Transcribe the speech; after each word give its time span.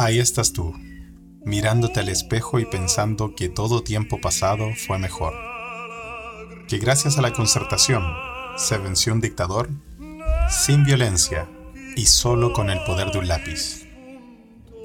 Ahí 0.00 0.18
estás 0.18 0.54
tú, 0.54 0.72
mirándote 1.44 2.00
al 2.00 2.08
espejo 2.08 2.58
y 2.58 2.64
pensando 2.64 3.34
que 3.34 3.50
todo 3.50 3.82
tiempo 3.82 4.18
pasado 4.18 4.70
fue 4.74 4.98
mejor. 4.98 5.34
Que 6.68 6.78
gracias 6.78 7.18
a 7.18 7.20
la 7.20 7.34
concertación 7.34 8.02
se 8.56 8.78
venció 8.78 9.12
un 9.12 9.20
dictador 9.20 9.68
sin 10.48 10.84
violencia 10.84 11.50
y 11.96 12.06
solo 12.06 12.54
con 12.54 12.70
el 12.70 12.82
poder 12.84 13.10
de 13.12 13.18
un 13.18 13.28
lápiz. 13.28 13.86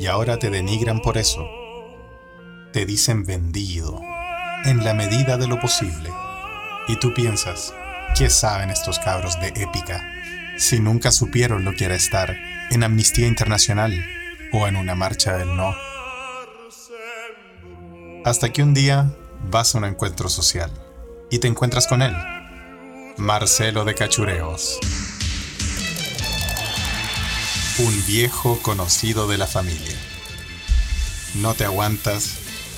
Y 0.02 0.08
ahora 0.08 0.38
te 0.38 0.50
denigran 0.50 1.00
por 1.00 1.18
eso. 1.18 1.48
Te 2.74 2.86
dicen 2.86 3.24
vendido, 3.24 4.02
en 4.66 4.84
la 4.84 4.94
medida 4.94 5.38
de 5.38 5.48
lo 5.48 5.62
posible. 5.62 6.12
Y 6.90 6.98
tú 6.98 7.14
piensas, 7.14 7.74
¿qué 8.18 8.30
saben 8.30 8.70
estos 8.70 9.00
cabros 9.00 9.40
de 9.40 9.48
épica? 9.56 10.06
Si 10.58 10.82
nunca 10.82 11.14
supieron 11.14 11.64
lo 11.64 11.72
que 11.72 11.86
era 11.86 11.96
estar 11.96 12.36
en 12.70 12.84
Amnistía 12.84 13.28
Internacional 13.28 13.94
o 14.58 14.68
en 14.68 14.78
una 14.78 14.96
marcha 14.96 15.38
del 15.38 15.56
no. 15.56 15.76
Hasta 18.24 18.54
que 18.54 18.64
un 18.64 18.74
día 18.74 19.12
vas 19.50 19.76
a 19.76 19.80
un 19.80 19.86
encuentro 19.86 20.30
social 20.30 20.72
y 21.30 21.40
te 21.40 21.48
encuentras 21.48 21.88
con 21.88 22.02
él, 22.02 22.16
Marcelo 23.18 23.84
de 23.84 23.96
Cachureos. 23.96 24.80
Un 27.80 28.06
viejo 28.06 28.58
conocido 28.62 29.28
de 29.28 29.38
la 29.38 29.48
familia. 29.48 29.98
No 31.36 31.54
te 31.54 31.66
aguantas 31.66 32.38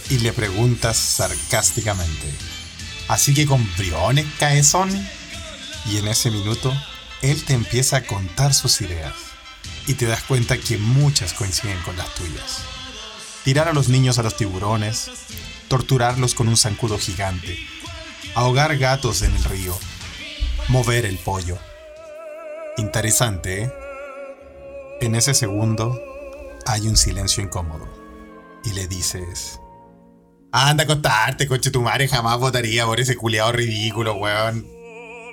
y 0.09 0.17
le 0.19 0.33
preguntas 0.33 0.97
sarcásticamente. 0.97 2.33
Así 3.07 3.35
que 3.35 3.45
con 3.45 3.63
briones 3.77 4.25
caezón. 4.39 4.89
Y 5.85 5.97
en 5.97 6.07
ese 6.07 6.31
minuto, 6.31 6.73
él 7.21 7.43
te 7.45 7.53
empieza 7.53 7.97
a 7.97 8.03
contar 8.03 8.55
sus 8.55 8.81
ideas. 8.81 9.26
Y 9.87 9.93
te 9.95 10.05
das 10.05 10.23
cuenta 10.23 10.57
que 10.57 10.77
muchas 10.77 11.33
coinciden 11.33 11.81
con 11.81 11.95
las 11.97 12.13
tuyas. 12.13 12.61
Tirar 13.43 13.69
a 13.69 13.73
los 13.73 13.87
niños 13.87 14.19
a 14.19 14.23
los 14.23 14.35
tiburones, 14.35 15.09
torturarlos 15.69 16.35
con 16.35 16.49
un 16.49 16.57
zancudo 16.57 16.97
gigante, 16.99 17.57
ahogar 18.35 18.77
gatos 18.77 19.21
en 19.21 19.33
el 19.33 19.43
río, 19.45 19.77
mover 20.67 21.05
el 21.05 21.17
pollo. 21.17 21.57
Interesante, 22.77 23.63
¿eh? 23.63 23.73
En 24.99 25.15
ese 25.15 25.33
segundo 25.33 25.99
hay 26.65 26.87
un 26.87 26.97
silencio 26.97 27.41
incómodo 27.43 27.87
y 28.65 28.73
le 28.73 28.87
dices, 28.87 29.59
anda 30.51 30.83
a 30.83 30.85
acostarte, 30.85 31.47
coche 31.47 31.71
tu 31.71 31.81
madre, 31.81 32.07
jamás 32.07 32.39
votaría 32.39 32.85
por 32.85 32.99
ese 32.99 33.15
culiado 33.15 33.51
ridículo, 33.51 34.15
weón. 34.15 34.67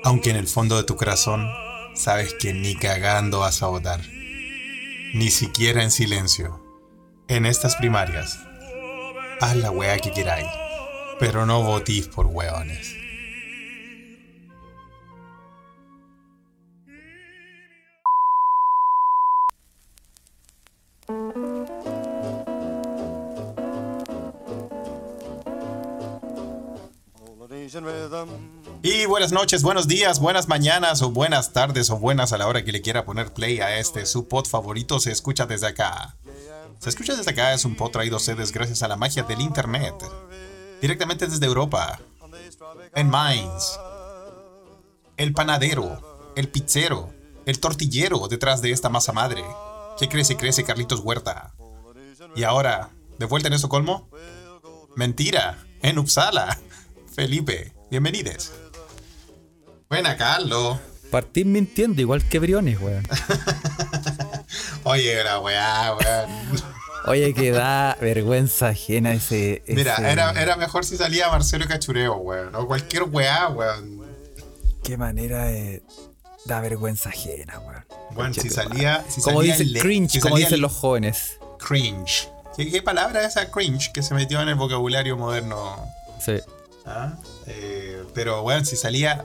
Aunque 0.04 0.30
en 0.30 0.36
el 0.36 0.46
fondo 0.46 0.76
de 0.76 0.84
tu 0.84 0.96
corazón 0.96 1.48
sabes 1.94 2.34
que 2.34 2.52
ni 2.52 2.76
cagando 2.76 3.40
vas 3.40 3.62
a 3.62 3.66
votar. 3.66 4.00
Ni 5.14 5.30
siquiera 5.30 5.84
en 5.84 5.92
silencio. 5.92 6.60
En 7.28 7.46
estas 7.46 7.76
primarias, 7.76 8.36
haz 9.40 9.54
la 9.54 9.70
wea 9.70 9.96
que 9.98 10.10
queráis, 10.10 10.48
pero 11.20 11.46
no 11.46 11.62
votís 11.62 12.08
por 12.08 12.26
weones. 12.26 13.03
Y 28.82 29.06
buenas 29.06 29.32
noches, 29.32 29.62
buenos 29.62 29.88
días, 29.88 30.20
buenas 30.20 30.46
mañanas 30.46 31.02
o 31.02 31.10
buenas 31.10 31.52
tardes 31.52 31.90
o 31.90 31.98
buenas 31.98 32.32
a 32.32 32.38
la 32.38 32.46
hora 32.46 32.64
que 32.64 32.70
le 32.70 32.82
quiera 32.82 33.04
poner 33.04 33.32
play 33.32 33.60
a 33.60 33.78
este 33.78 34.06
su 34.06 34.28
pod 34.28 34.46
favorito 34.46 35.00
se 35.00 35.10
escucha 35.10 35.46
desde 35.46 35.66
acá. 35.66 36.16
Se 36.78 36.90
escucha 36.90 37.16
desde 37.16 37.30
acá 37.30 37.52
es 37.52 37.64
un 37.64 37.74
pod 37.74 37.90
traído 37.90 38.16
a 38.16 38.18
ustedes 38.18 38.52
gracias 38.52 38.82
a 38.82 38.88
la 38.88 38.96
magia 38.96 39.22
del 39.24 39.40
internet. 39.40 39.94
Directamente 40.80 41.26
desde 41.26 41.46
Europa. 41.46 41.98
En 42.94 43.08
Mainz. 43.10 43.78
El 45.16 45.32
panadero, 45.32 46.32
el 46.36 46.48
pizzero, 46.48 47.12
el 47.46 47.58
tortillero 47.58 48.28
detrás 48.28 48.62
de 48.62 48.70
esta 48.70 48.88
masa 48.88 49.12
madre. 49.12 49.42
Que 49.98 50.08
crece, 50.08 50.36
crece 50.36 50.64
Carlitos 50.64 51.00
Huerta. 51.00 51.54
Y 52.36 52.42
ahora, 52.44 52.90
¿de 53.18 53.26
vuelta 53.26 53.48
en 53.48 53.54
Estocolmo? 53.54 54.08
Mentira, 54.94 55.64
en 55.82 55.98
Uppsala. 55.98 56.58
Felipe, 57.14 57.73
bienvenides. 57.90 58.52
Buena, 59.88 60.16
Carlos. 60.16 60.78
Partís 61.10 61.46
mintiendo 61.46 62.00
igual 62.00 62.26
que 62.28 62.38
Briones, 62.38 62.80
weón. 62.80 63.06
Oye, 64.84 65.22
la 65.22 65.38
weá, 65.40 65.94
weón. 65.94 66.30
Oye, 67.06 67.34
que 67.34 67.50
da 67.50 67.96
vergüenza 68.00 68.68
ajena 68.68 69.12
ese. 69.12 69.62
Mira, 69.68 69.96
era, 69.96 70.30
era 70.32 70.56
mejor 70.56 70.84
si 70.84 70.96
salía 70.96 71.28
Marcelo 71.28 71.66
Cachureo, 71.68 72.16
weón. 72.16 72.54
O 72.56 72.66
cualquier 72.66 73.04
weá, 73.04 73.48
weón. 73.48 74.02
Qué 74.82 74.96
manera 74.96 75.44
de. 75.44 75.82
Da 76.46 76.60
vergüenza 76.60 77.10
ajena, 77.10 77.58
weón. 77.60 77.84
Bueno, 78.12 78.34
si 78.34 78.48
salía. 78.50 79.04
Si 79.08 79.20
como 79.20 79.38
salía 79.40 79.52
dice 79.56 79.64
le- 79.66 79.80
cringe, 79.80 80.10
si 80.12 80.20
como 80.20 80.36
dicen 80.36 80.60
los 80.60 80.72
jóvenes. 80.72 81.38
Cringe. 81.58 82.28
¿Qué, 82.56 82.70
qué 82.70 82.82
palabra 82.82 83.22
es 83.22 83.28
esa 83.36 83.50
cringe 83.50 83.92
que 83.92 84.02
se 84.02 84.14
metió 84.14 84.40
en 84.40 84.48
el 84.48 84.54
vocabulario 84.54 85.16
moderno? 85.16 85.76
Sí. 86.24 86.36
¿Ah? 86.86 87.14
Eh, 87.46 88.02
pero, 88.14 88.42
weón, 88.42 88.64
si 88.64 88.76
salía. 88.76 89.24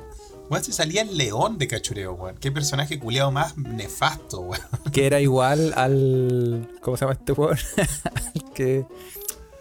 Weón, 0.49 0.63
si 0.63 0.73
salía 0.73 1.03
el 1.03 1.15
león 1.15 1.57
de 1.57 1.67
cachureo, 1.67 2.13
weón. 2.13 2.37
Qué 2.37 2.51
personaje 2.51 2.99
culiado 2.99 3.31
más 3.31 3.57
nefasto, 3.57 4.41
weón. 4.41 4.61
Que 4.91 5.05
era 5.05 5.19
igual 5.19 5.73
al. 5.75 6.67
¿Cómo 6.81 6.97
se 6.97 7.01
llama 7.05 7.13
este 7.13 7.31
weón? 7.33 7.57
que. 8.55 8.85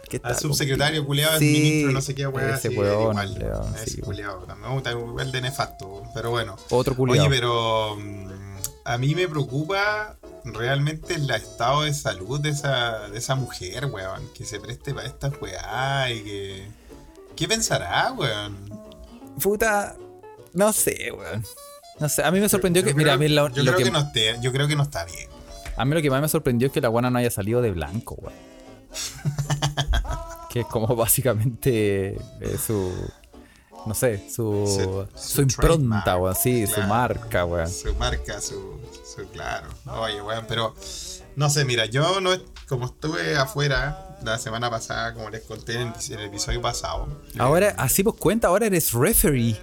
que 0.09 0.19
Al 0.23 0.37
subsecretario 0.37 1.05
culiado, 1.05 1.37
Sí, 1.39 1.55
el 1.55 1.61
ministro, 1.61 1.91
no 1.91 2.01
sé 2.01 2.15
qué, 2.15 2.27
weón. 2.27 2.49
ese 2.53 2.69
weón, 2.69 3.11
igual. 3.11 3.33
león, 3.39 3.75
ese 3.75 3.89
sí. 3.91 4.01
culiado. 4.01 4.39
También 4.45 4.69
me 4.69 4.73
gusta 4.73 4.91
igual 4.91 5.31
de 5.31 5.41
nefasto, 5.41 6.03
pero 6.13 6.31
bueno. 6.31 6.55
Otro 6.69 6.95
culiado. 6.95 7.27
Oye, 7.27 7.35
pero 7.35 7.95
mm, 7.95 8.29
a 8.85 8.97
mí 8.97 9.13
me 9.13 9.27
preocupa 9.27 10.17
realmente 10.43 11.13
el 11.13 11.29
estado 11.29 11.83
de 11.83 11.93
salud 11.93 12.39
de 12.39 12.49
esa, 12.49 13.09
de 13.09 13.19
esa 13.19 13.35
mujer, 13.35 13.85
weón. 13.85 14.27
Que 14.33 14.45
se 14.45 14.59
preste 14.59 14.93
para 14.93 15.07
esta 15.07 15.29
weá 15.29 16.11
y 16.11 16.23
que... 16.23 16.78
¿Qué 17.39 17.47
pensará, 17.47 18.11
weón? 18.11 18.57
Puta. 19.41 19.95
No 20.53 20.71
sé, 20.73 21.11
weón. 21.11 21.43
No 21.99 22.07
sé, 22.09 22.21
a 22.23 22.29
mí 22.31 22.39
me 22.39 22.49
sorprendió 22.49 22.83
que. 22.83 22.91
Yo 22.91 22.95
Mira, 22.97 23.13
creo- 23.13 23.15
a 23.15 23.17
mí 23.17 23.27
lo, 23.29 23.47
yo, 23.49 23.63
lo 23.63 23.71
creo 23.71 23.77
que, 23.77 23.83
que 23.85 23.91
no 23.91 23.99
esté- 23.99 24.39
yo 24.41 24.51
creo 24.51 24.67
que 24.67 24.75
no 24.75 24.83
está 24.83 25.05
bien. 25.05 25.29
a 25.77 25.85
mí 25.85 25.95
lo 25.95 26.01
que 26.01 26.09
más 26.09 26.21
me 26.21 26.27
sorprendió 26.29 26.67
es 26.67 26.73
que 26.73 26.81
la 26.81 26.89
guana 26.89 27.09
no 27.09 27.17
haya 27.17 27.31
salido 27.31 27.61
de 27.61 27.71
blanco, 27.71 28.15
weón. 28.15 28.37
que 30.49 30.61
es 30.61 30.65
como 30.67 30.95
básicamente 30.95 32.15
eh, 32.41 32.57
su. 32.63 32.91
No 33.85 33.93
sé, 33.93 34.29
su, 34.29 34.65
Su- 34.67 35.07
su, 35.17 35.29
su 35.35 35.41
impronta, 35.41 36.17
weón. 36.17 36.35
Sí, 36.35 36.67
su 36.67 36.81
marca, 36.81 37.45
weón. 37.45 37.69
Su 37.69 37.93
marca, 37.95 38.41
su, 38.41 38.77
su 39.15 39.25
claro. 39.29 39.69
Oye, 39.85 40.21
weón, 40.21 40.45
pero 40.47 40.75
no 41.37 41.49
sé, 41.49 41.63
mira, 41.63 41.85
yo 41.85 42.19
no 42.19 42.31
como 42.67 42.87
estuve 42.87 43.37
afuera 43.37 44.08
la 44.23 44.37
semana 44.37 44.69
pasada, 44.69 45.13
como 45.13 45.29
les 45.29 45.41
conté 45.43 45.75
en 45.75 45.81
el, 45.87 45.93
en 46.13 46.19
el 46.19 46.25
episodio 46.25 46.61
pasado. 46.61 47.07
Ahora, 47.37 47.73
así 47.77 48.03
pues 48.03 48.15
cuenta, 48.17 48.47
ahora 48.49 48.65
eres 48.67 48.91
referee. 48.93 49.55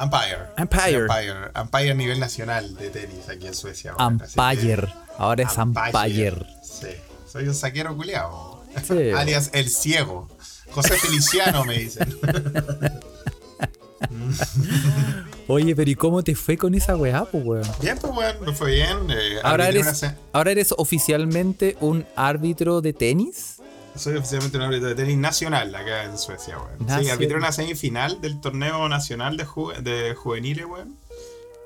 Empire. 0.00 0.38
Empire. 0.56 0.96
Empire. 0.98 1.50
Empire 1.56 1.90
a 1.90 1.94
nivel 1.94 2.20
nacional 2.20 2.74
de 2.76 2.90
tenis 2.90 3.28
aquí 3.28 3.46
en 3.48 3.54
Suecia. 3.54 3.94
que- 3.96 4.04
Empire. 4.04 4.86
Ahora 5.18 5.42
es 5.42 5.58
Empire. 5.58 6.46
Sí. 6.62 6.86
Soy 7.30 7.48
un 7.48 7.54
saquero 7.54 7.96
culiao. 7.96 8.64
Sí. 8.86 9.10
Alias 9.16 9.50
el 9.52 9.68
ciego. 9.68 10.28
José 10.70 10.96
Feliciano 10.96 11.64
me 11.64 11.78
dicen. 11.78 12.16
Oye, 15.48 15.74
pero 15.74 15.90
¿y 15.90 15.94
cómo 15.94 16.22
te 16.22 16.34
fue 16.34 16.56
con 16.58 16.74
esa 16.74 16.94
weá, 16.96 17.24
pues, 17.24 17.42
weón? 17.44 17.66
bien, 17.80 17.96
pues 18.00 18.12
bueno, 18.12 18.40
me 18.46 18.52
fue 18.52 18.72
bien. 18.72 18.98
eh, 19.10 19.38
Ahora 19.42 19.68
eres, 19.68 20.02
una 20.02 20.16
ahora 20.32 20.50
eres 20.52 20.74
oficialmente 20.76 21.76
un 21.80 22.06
árbitro 22.16 22.80
de 22.82 22.92
tenis. 22.92 23.56
Soy 23.96 24.16
oficialmente 24.16 24.56
un 24.58 24.64
árbitro 24.64 24.88
de 24.88 24.94
tenis 24.94 25.16
nacional 25.16 25.74
acá 25.74 26.04
en 26.04 26.18
Suecia, 26.18 26.58
weón. 26.58 26.78
Sí, 26.78 26.84
Nacional. 26.84 27.10
arbitré 27.12 27.36
una 27.38 27.50
semifinal 27.52 28.20
del 28.20 28.40
torneo 28.40 28.88
nacional 28.88 29.36
de, 29.36 29.46
ju- 29.46 29.76
de 29.78 30.14
juveniles, 30.14 30.66
weón. 30.66 30.96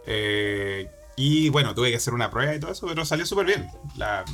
Eh, 0.06 0.88
y 1.16 1.48
bueno, 1.50 1.74
tuve 1.74 1.90
que 1.90 1.96
hacer 1.96 2.14
una 2.14 2.30
prueba 2.30 2.54
y 2.54 2.60
todo 2.60 2.72
eso, 2.72 2.86
pero 2.86 3.04
salió 3.04 3.26
súper 3.26 3.46
bien. 3.46 3.66
La, 3.96 4.24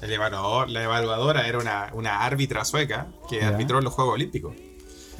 el 0.00 0.12
evaluador, 0.12 0.70
la 0.70 0.82
evaluadora 0.84 1.46
era 1.46 1.58
una, 1.58 1.90
una 1.92 2.24
árbitra 2.24 2.64
sueca 2.64 3.08
que 3.28 3.40
Ya. 3.40 3.48
arbitró 3.48 3.78
en 3.78 3.84
los 3.84 3.92
Juegos 3.92 4.14
Olímpicos. 4.14 4.54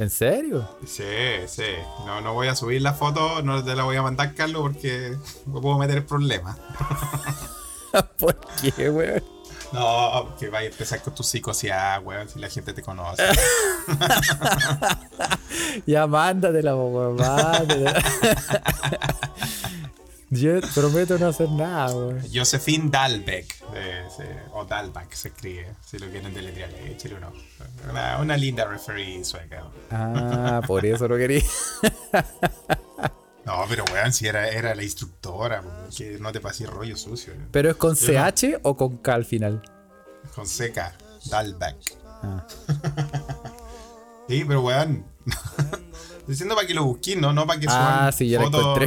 ¿En 0.02 0.10
serio? 0.10 0.68
Sí, 0.84 1.04
sí. 1.46 1.62
No, 2.04 2.20
no 2.20 2.34
voy 2.34 2.48
a 2.48 2.56
subir 2.56 2.82
la 2.82 2.92
foto, 2.92 3.40
no 3.42 3.62
te 3.62 3.76
la 3.76 3.84
voy 3.84 3.94
a 3.94 4.02
mandar, 4.02 4.34
Carlos, 4.34 4.62
porque 4.62 5.16
me 5.46 5.60
puedo 5.60 5.78
meter 5.78 6.04
problemas. 6.04 6.58
¿Por 8.18 8.36
qué, 8.60 8.90
weón? 8.90 9.22
No, 9.72 10.34
que 10.40 10.48
vaya 10.48 10.66
a 10.66 10.72
empezar 10.72 11.00
con 11.02 11.14
tu 11.14 11.22
psicosidad, 11.22 12.02
weón, 12.02 12.28
si 12.28 12.40
la 12.40 12.48
gente 12.48 12.72
te 12.72 12.82
conoce. 12.82 13.22
Ya 15.86 16.06
mándatela, 16.08 16.74
weón, 16.74 17.14
mándatela. 17.14 17.94
Yo 20.34 20.60
prometo 20.74 21.18
no 21.18 21.26
hacer 21.26 21.50
nada, 21.50 21.94
weón. 21.94 22.22
Josephine 22.32 22.88
Dalbeck, 22.90 23.54
eh, 23.74 24.06
se- 24.16 24.40
o 24.54 24.64
Dalbeck 24.64 25.12
se 25.12 25.28
escribe, 25.28 25.74
si 25.84 25.98
lo 25.98 26.08
quieren 26.08 26.32
deletrear, 26.32 26.70
échale 26.86 27.16
uno. 27.16 27.32
Una, 27.90 28.18
una 28.18 28.36
linda 28.38 28.64
referee 28.64 29.22
sueca. 29.24 29.64
Ah, 29.90 30.62
por 30.66 30.86
eso 30.86 31.06
lo 31.06 31.16
quería. 31.18 31.42
No, 33.44 33.64
pero 33.68 33.84
weón, 33.92 34.12
si 34.12 34.28
era, 34.28 34.48
era 34.48 34.72
la 34.72 34.84
instructora, 34.84 35.62
que 35.96 36.16
no 36.20 36.30
te 36.30 36.38
pases 36.40 36.70
rollo 36.70 36.96
sucio. 36.96 37.32
¿Pero 37.50 37.70
es 37.70 37.76
con 37.76 37.96
Yo 37.96 38.12
no. 38.12 38.30
CH 38.30 38.60
o 38.62 38.76
con 38.76 38.98
K 38.98 39.14
al 39.14 39.24
final? 39.24 39.60
Con 40.32 40.46
seca, 40.46 40.94
Dalbeck. 41.28 41.76
Ah. 42.22 42.46
Sí, 44.28 44.44
pero 44.46 44.62
weón. 44.62 45.04
Diciendo 46.26 46.54
para 46.54 46.66
que 46.66 46.74
lo 46.74 46.84
busquen, 46.84 47.20
¿no? 47.20 47.32
No 47.32 47.46
para 47.46 47.58
que 47.58 47.66
Ah, 47.68 48.10
suban 48.10 48.12
sí, 48.12 48.28
ya 48.28 48.38
la 48.38 48.44
fotos, 48.46 48.78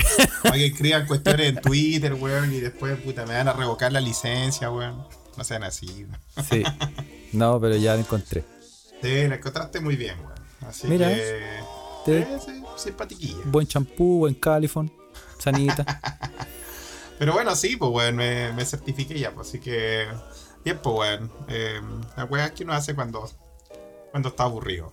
para 0.43 0.55
que 0.55 0.65
escriban 0.67 1.05
cuestiones 1.05 1.49
en 1.49 1.61
Twitter, 1.61 2.13
weón, 2.13 2.53
y 2.53 2.59
después, 2.61 2.97
puta, 2.99 3.25
me 3.25 3.33
van 3.33 3.47
a 3.47 3.53
revocar 3.53 3.91
la 3.91 3.99
licencia, 4.01 4.71
weón. 4.71 5.05
No 5.37 5.43
sean 5.43 5.63
así, 5.63 6.05
weón. 6.05 6.45
Sí. 6.49 6.63
No, 7.33 7.59
pero 7.59 7.75
ya 7.75 7.93
lo 7.95 7.99
encontré. 7.99 8.45
Sí, 9.01 9.27
la 9.27 9.35
encontraste 9.35 9.79
muy 9.81 9.95
bien, 9.97 10.17
weón. 10.19 10.33
Así 10.65 10.87
Mira, 10.87 11.09
que... 11.09 11.43
te- 12.05 12.19
eh, 12.19 12.27
sí, 12.43 12.63
simpatiquilla. 12.77 13.37
Buen 13.45 13.67
champú, 13.67 14.19
buen 14.19 14.33
califón, 14.35 14.91
sanita. 15.37 15.83
Pero 17.19 17.31
bueno, 17.33 17.55
sí, 17.55 17.75
pues, 17.77 17.91
weón, 17.91 18.15
me, 18.15 18.51
me 18.53 18.65
certifiqué 18.65 19.17
ya, 19.19 19.31
pues, 19.31 19.49
así 19.49 19.59
que... 19.59 20.05
Bien, 20.63 20.79
pues, 20.81 20.95
weón. 20.97 21.31
Eh, 21.49 21.79
la 22.17 22.25
weá 22.25 22.53
que 22.53 22.63
uno 22.63 22.73
hace 22.73 22.95
cuando, 22.95 23.29
cuando 24.11 24.29
está 24.29 24.43
aburrido. 24.43 24.91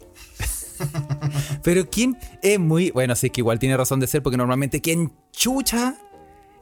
Pero 1.62 1.88
quién 1.88 2.16
es 2.42 2.58
muy. 2.58 2.90
Bueno, 2.90 3.14
sí, 3.16 3.26
es 3.26 3.32
que 3.32 3.40
igual 3.40 3.58
tiene 3.58 3.76
razón 3.76 4.00
de 4.00 4.06
ser, 4.06 4.22
porque 4.22 4.36
normalmente 4.36 4.80
quien 4.80 5.12
chucha 5.32 5.94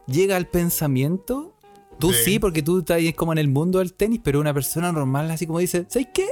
llega 0.07 0.37
al 0.37 0.47
pensamiento. 0.47 1.55
Tú 1.99 2.13
sí, 2.13 2.25
Sí. 2.25 2.39
porque 2.39 2.63
tú 2.63 2.79
estás 2.79 2.97
ahí 2.97 3.13
como 3.13 3.33
en 3.33 3.39
el 3.39 3.49
mundo 3.49 3.79
del 3.79 3.93
tenis, 3.93 4.21
pero 4.25 4.41
una 4.41 4.55
persona 4.55 4.91
normal, 4.93 5.31
así 5.31 5.47
como 5.47 5.59
dice: 5.59 5.85
¿Sabes 5.89 6.09
qué? 6.15 6.29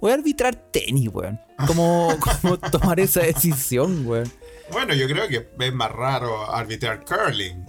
Voy 0.00 0.12
a 0.12 0.14
arbitrar 0.14 0.54
tenis, 0.54 1.08
weón. 1.12 1.40
¿Cómo, 1.66 2.08
cómo 2.42 2.56
tomar 2.58 3.00
esa 3.00 3.20
decisión, 3.20 4.06
weón? 4.06 4.30
Bueno, 4.72 4.94
yo 4.94 5.06
creo 5.08 5.26
que 5.28 5.48
es 5.58 5.74
más 5.74 5.90
raro 5.92 6.50
arbitrar 6.54 7.04
curling. 7.04 7.66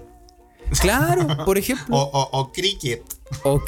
Claro, 0.79 1.43
por 1.45 1.57
ejemplo. 1.57 1.95
O, 1.97 2.01
o, 2.01 2.39
o 2.39 2.51
cricket. 2.51 3.03
O 3.43 3.59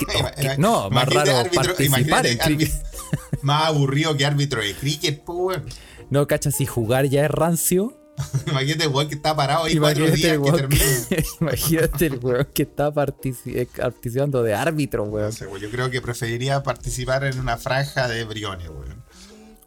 no, 0.58 0.90
más 0.90 1.08
raro 1.10 1.32
árbitro- 1.32 1.66
participar 1.66 2.26
en 2.28 2.38
cricket. 2.38 2.72
Más 3.44 3.68
aburrido 3.68 4.16
que 4.16 4.26
árbitro 4.26 4.62
de 4.62 4.74
cricket, 4.74 5.24
pues, 5.24 5.38
weón. 5.60 5.66
No, 6.10 6.28
cachas, 6.28 6.56
si 6.56 6.66
jugar 6.66 7.06
ya 7.06 7.26
es 7.26 7.32
rancio. 7.32 7.98
Imagínate 8.48 8.84
el 8.84 8.90
weón 8.90 9.08
que 9.08 9.16
está 9.16 9.36
parado 9.36 9.64
ahí 9.66 9.78
cuatro 9.78 10.06
días 10.12 10.38
que 10.38 10.52
termina. 10.52 10.84
imagínate 11.42 12.06
el 12.06 12.20
weón 12.22 12.48
que 12.54 12.64
está 12.64 12.88
eh, 13.46 13.68
participando 13.78 14.44
de 14.44 14.54
árbitro, 14.54 15.06
No 15.06 15.12
weón. 15.12 15.32
sé, 15.32 15.48
weón, 15.48 15.62
yo 15.62 15.70
creo 15.72 15.90
que 15.90 16.02
preferiría 16.02 16.62
participar 16.62 17.24
en 17.24 17.40
una 17.40 17.58
franja 17.58 18.08
de 18.08 18.24
briones, 18.26 18.70
weón. 18.70 19.04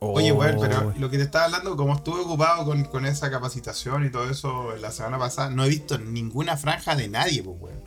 Oye, 0.01 0.33
Oh. 0.33 0.35
weón, 0.37 0.59
pero 0.61 0.93
lo 0.99 1.11
que 1.11 1.17
te 1.17 1.23
estaba 1.25 1.47
hablando, 1.47 1.77
como 1.77 1.95
estuve 1.95 2.21
ocupado 2.21 2.67
con, 2.67 2.85
con 2.85 3.07
esa 3.07 3.31
capacitación 3.31 4.05
y 4.05 4.11
todo 4.11 4.29
eso 4.29 4.77
la 4.77 4.91
semana 4.93 5.19
pasada, 5.19 5.49
no 5.51 5.65
he 5.65 5.69
visto 5.71 5.99
ninguna 5.99 6.57
franja 6.59 6.95
de 6.95 7.09
nadie, 7.09 7.43
pues, 7.43 7.57
weón. 7.59 7.81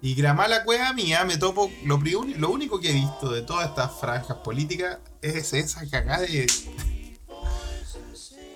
Y 0.00 0.14
Gramala 0.14 0.62
Cueva 0.64 0.92
mía, 0.92 1.24
me 1.24 1.36
topo, 1.38 1.70
lo, 1.84 1.98
lo 2.36 2.50
único 2.50 2.78
que 2.80 2.90
he 2.90 2.94
visto 2.94 3.30
de 3.32 3.42
todas 3.42 3.68
estas 3.68 3.90
franjas 3.98 4.36
políticas 4.38 4.98
es 5.22 5.52
esa 5.52 5.88
cagada 5.90 6.20
de... 6.22 6.46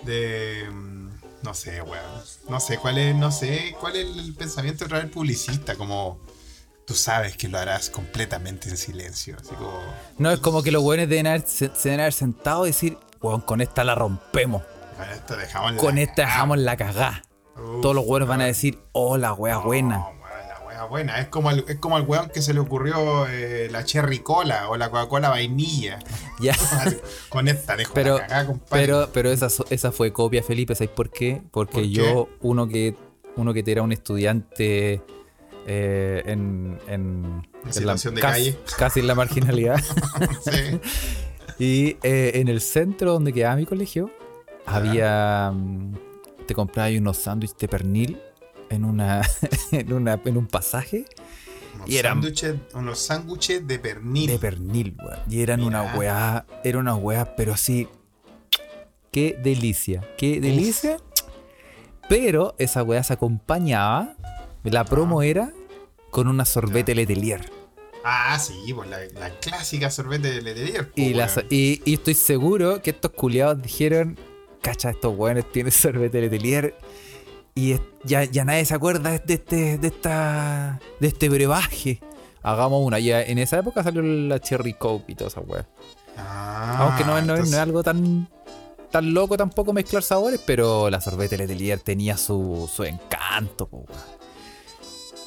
De... 0.04 0.68
mm, 0.70 1.08
No 1.42 1.54
sé, 1.54 1.82
weón. 1.82 2.04
No 2.48 2.60
sé 2.60 2.78
cuál 2.78 2.98
es, 2.98 3.14
no 3.16 3.32
sé 3.32 3.74
cuál 3.80 3.96
es 3.96 4.06
el 4.16 4.34
pensamiento 4.34 4.86
de 4.86 4.98
el 5.00 5.10
publicista, 5.10 5.74
como... 5.76 6.20
Tú 6.84 6.94
sabes 6.94 7.36
que 7.36 7.48
lo 7.48 7.58
harás 7.58 7.90
completamente 7.90 8.68
en 8.68 8.76
silencio, 8.76 9.36
así 9.40 9.54
como... 9.54 9.80
No, 10.18 10.30
es 10.32 10.40
como 10.40 10.62
que 10.64 10.72
los 10.72 10.82
weones 10.82 11.08
deben 11.08 11.28
haber, 11.28 11.42
se, 11.46 11.70
se 11.74 11.88
deben 11.88 12.00
haber 12.00 12.12
sentado 12.12 12.66
y 12.66 12.70
decir, 12.70 12.98
weón, 13.20 13.40
con 13.40 13.60
esta 13.60 13.84
la 13.84 13.94
rompemos. 13.94 14.62
Con 14.96 15.08
esto 15.08 15.36
dejamos 15.36 15.72
Con 15.80 15.94
la 15.94 16.00
esta 16.02 16.14
cagada". 16.16 16.32
dejamos 16.34 16.58
la 16.58 16.76
cagá. 16.76 17.22
Uf, 17.56 17.80
Todos 17.82 17.94
los 17.94 18.04
weones 18.06 18.28
van 18.28 18.40
a 18.40 18.44
decir, 18.46 18.80
oh, 18.92 19.16
la 19.16 19.32
wea 19.32 19.58
buena. 19.58 19.98
No, 19.98 20.12
la 20.82 20.88
buena. 20.88 21.18
Es 21.20 21.28
como 21.28 21.50
el, 21.50 21.64
es 21.68 21.76
como 21.78 21.96
el 21.98 22.04
weón 22.04 22.28
que 22.30 22.42
se 22.42 22.52
le 22.54 22.60
ocurrió 22.60 23.26
eh, 23.28 23.68
la 23.70 23.84
cherry 23.84 24.18
cola 24.20 24.68
o 24.68 24.76
la 24.76 24.90
Coca-Cola 24.90 25.28
vainilla. 25.30 25.98
Ya. 26.40 26.54
Con 27.28 27.48
esta 27.48 27.76
dejo 27.76 27.94
Pero, 27.94 28.16
la 28.18 28.26
cagada, 28.26 28.46
compadre. 28.46 28.86
pero, 28.86 29.08
pero 29.12 29.30
esa, 29.30 29.48
esa 29.70 29.92
fue 29.92 30.12
copia, 30.12 30.42
Felipe, 30.42 30.74
¿sabes 30.74 30.90
por 30.90 31.10
qué? 31.10 31.42
Porque 31.50 31.72
¿Por 31.72 31.82
qué? 31.82 31.90
yo, 31.90 32.28
uno 32.40 32.68
que, 32.68 32.94
uno 33.36 33.54
que 33.54 33.62
era 33.66 33.82
un 33.82 33.92
estudiante 33.92 35.00
eh, 35.66 36.22
en, 36.26 36.78
en, 36.88 37.46
en 37.64 37.72
situación 37.72 38.14
de 38.16 38.20
casi, 38.20 38.52
calle. 38.52 38.58
casi 38.78 39.00
en 39.00 39.06
la 39.06 39.14
marginalidad. 39.14 39.80
Sí. 40.44 40.80
Y 41.58 41.96
eh, 42.02 42.32
en 42.36 42.48
el 42.48 42.60
centro 42.60 43.12
donde 43.12 43.32
quedaba 43.32 43.54
mi 43.56 43.66
colegio, 43.66 44.10
había. 44.66 45.52
mm, 45.54 45.94
Te 46.46 46.54
compraba 46.54 46.86
ahí 46.86 46.98
unos 46.98 47.18
sándwiches 47.18 47.56
de 47.58 47.68
pernil 47.68 48.20
en 48.72 48.84
una, 48.84 49.22
en 49.72 49.92
una 49.92 50.20
en 50.24 50.36
un 50.36 50.46
pasaje 50.46 51.04
Unos 51.74 51.88
Y 51.88 51.96
eran- 51.98 52.20
sándwiches- 52.22 52.60
unos 52.74 52.98
sándwiches 52.98 53.66
de 53.66 53.78
pernil. 53.78 54.26
de 54.30 54.38
pernil, 54.38 54.96
weón. 55.02 55.20
Y 55.30 55.40
eran 55.42 55.60
Mira. 55.60 55.82
una 55.82 55.94
weá, 55.96 56.46
era 56.64 56.78
una 56.78 56.94
weá, 56.96 57.34
pero 57.36 57.54
así. 57.54 57.88
Qué 59.10 59.38
delicia, 59.42 60.00
qué 60.16 60.40
delicia. 60.40 60.96
Pero 62.08 62.54
esa 62.58 62.82
weá 62.82 63.02
se 63.02 63.12
acompañaba, 63.12 64.14
la 64.64 64.84
promo 64.84 65.22
era 65.22 65.52
con 66.10 66.28
una 66.28 66.44
sorbete 66.44 66.94
letelier. 66.94 67.50
ah, 68.04 68.38
sí, 68.38 68.72
pues 68.74 68.88
la, 68.90 68.98
la 69.18 69.30
clásica 69.38 69.90
sorbete 69.90 70.28
de 70.30 70.42
Letelier. 70.42 70.90
pues, 70.92 71.44
y, 71.50 71.80
y 71.84 71.94
estoy 71.94 72.14
seguro 72.14 72.82
que 72.82 72.90
estos 72.90 73.12
culiados 73.12 73.62
dijeron, 73.62 74.18
cacha, 74.60 74.90
estos 74.90 75.16
weones 75.16 75.50
tienen 75.52 75.72
sorbete 75.72 76.20
letelier. 76.20 76.74
Y 77.54 77.72
es- 77.72 77.80
ya, 78.04 78.24
ya 78.24 78.44
nadie 78.44 78.64
se 78.64 78.74
acuerda 78.74 79.10
de 79.18 79.34
este, 79.34 79.78
de 79.78 79.88
esta, 79.88 80.80
de 81.00 81.08
este 81.08 81.28
brebaje. 81.28 82.00
Hagamos 82.42 82.84
una. 82.84 82.98
Ya 82.98 83.22
en 83.22 83.38
esa 83.38 83.58
época 83.58 83.82
salió 83.82 84.02
la 84.02 84.40
Cherry 84.40 84.74
Coke 84.74 85.12
y 85.12 85.14
toda 85.14 85.28
esa 85.28 85.40
weá. 85.40 85.66
Ah, 86.16 86.78
Aunque 86.80 87.04
no, 87.04 87.16
es- 87.18 87.24
no 87.24 87.34
es- 87.34 87.40
no 87.40 87.44
entonces- 87.44 87.54
es 87.54 87.60
algo 87.60 87.82
tan, 87.82 88.28
tan 88.90 89.14
loco 89.14 89.36
tampoco 89.36 89.72
mezclar 89.72 90.02
sabores, 90.02 90.40
pero 90.44 90.90
la 90.90 91.00
sorbete 91.00 91.36
letelier 91.36 91.80
tenía 91.80 92.16
su, 92.16 92.68
su 92.74 92.84
encanto, 92.84 93.68
po, 93.68 93.78
weón. 93.88 94.22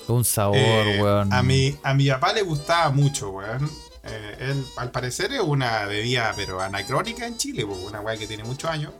Un 0.07 0.23
sabor, 0.25 0.57
Eh, 0.57 0.99
weón. 1.01 1.33
A 1.33 1.41
mi, 1.41 1.75
a 1.83 1.93
mi 1.93 2.07
papá 2.09 2.33
le 2.33 2.41
gustaba 2.43 2.89
mucho, 2.91 3.31
weón. 3.31 3.69
Eh, 4.03 4.37
él, 4.51 4.63
al 4.77 4.91
parecer, 4.91 5.33
es 5.33 5.39
una 5.41 5.85
bebida, 5.85 6.31
pero 6.35 6.61
anacrónica 6.61 7.25
en 7.25 7.37
Chile, 7.37 7.63
una 7.63 8.01
weá 8.01 8.15
que 8.17 8.27
tiene 8.27 8.43
muchos 8.43 8.69
años. 8.69 8.91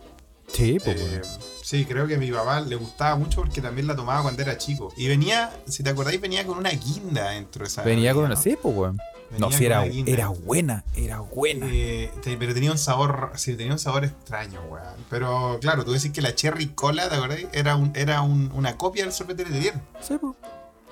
Sí, 0.52 0.78
po, 0.80 0.92
Eh, 0.92 1.22
sí, 1.64 1.86
creo 1.86 2.08
que 2.08 2.16
a 2.16 2.18
mi 2.18 2.32
papá 2.32 2.62
le 2.62 2.76
gustaba 2.76 3.16
mucho 3.16 3.42
porque 3.42 3.62
también 3.62 3.88
la 3.88 3.96
tomaba 3.96 4.22
cuando 4.22 4.42
era 4.42 4.58
chico. 4.58 4.94
Y 4.98 5.08
venía, 5.08 5.52
si 5.68 5.84
te 5.84 5.90
acordáis, 5.90 6.22
venía 6.22 6.46
con 6.46 6.58
una 6.58 6.70
guinda 6.72 7.30
dentro 7.32 7.64
de 7.64 7.68
esa. 7.68 7.84
Venía 7.84 8.14
con 8.14 8.26
una. 8.26 8.36
¿no? 8.36 8.42
Sí, 8.42 8.58
pues, 8.62 8.76
weón. 8.76 8.98
No, 9.38 9.50
Venía 9.50 9.58
sí, 9.58 9.64
con 9.64 9.66
era, 9.66 9.80
una 9.82 9.88
guinda. 9.92 10.12
era 10.12 10.28
buena, 10.28 10.84
era 10.96 11.20
buena. 11.20 11.68
Eh, 11.70 12.12
te- 12.22 12.38
pero 12.38 12.54
tenía 12.54 12.72
un 12.72 12.78
sabor, 12.78 13.32
sí, 13.36 13.56
tenía 13.56 13.74
un 13.74 13.80
sabor 13.80 14.06
extraño, 14.06 14.62
weón. 14.70 14.84
Pero 15.10 15.58
claro, 15.60 15.84
tú 15.84 15.92
decís 15.94 16.12
que 16.12 16.22
la 16.22 16.36
Cherry 16.36 16.68
Cola, 16.68 17.10
¿te 17.10 17.16
acordás? 17.16 17.40
Era, 17.52 17.76
un, 17.76 17.92
era 17.96 18.22
un- 18.22 18.52
una 18.54 18.78
copia 18.78 19.04
del 19.04 19.12
sorbete 19.12 19.44
de 19.44 19.50
Letelier. 19.50 19.74
Sí, 20.00 20.16
pues. 20.22 20.34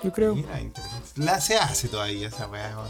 Yo 0.04 0.12
creo. 0.12 0.34
Mira. 0.34 0.60
La 1.16 1.40
se 1.40 1.56
hace 1.56 1.88
todavía 1.88 2.28
esa 2.28 2.46
weá, 2.48 2.76
weón. 2.76 2.88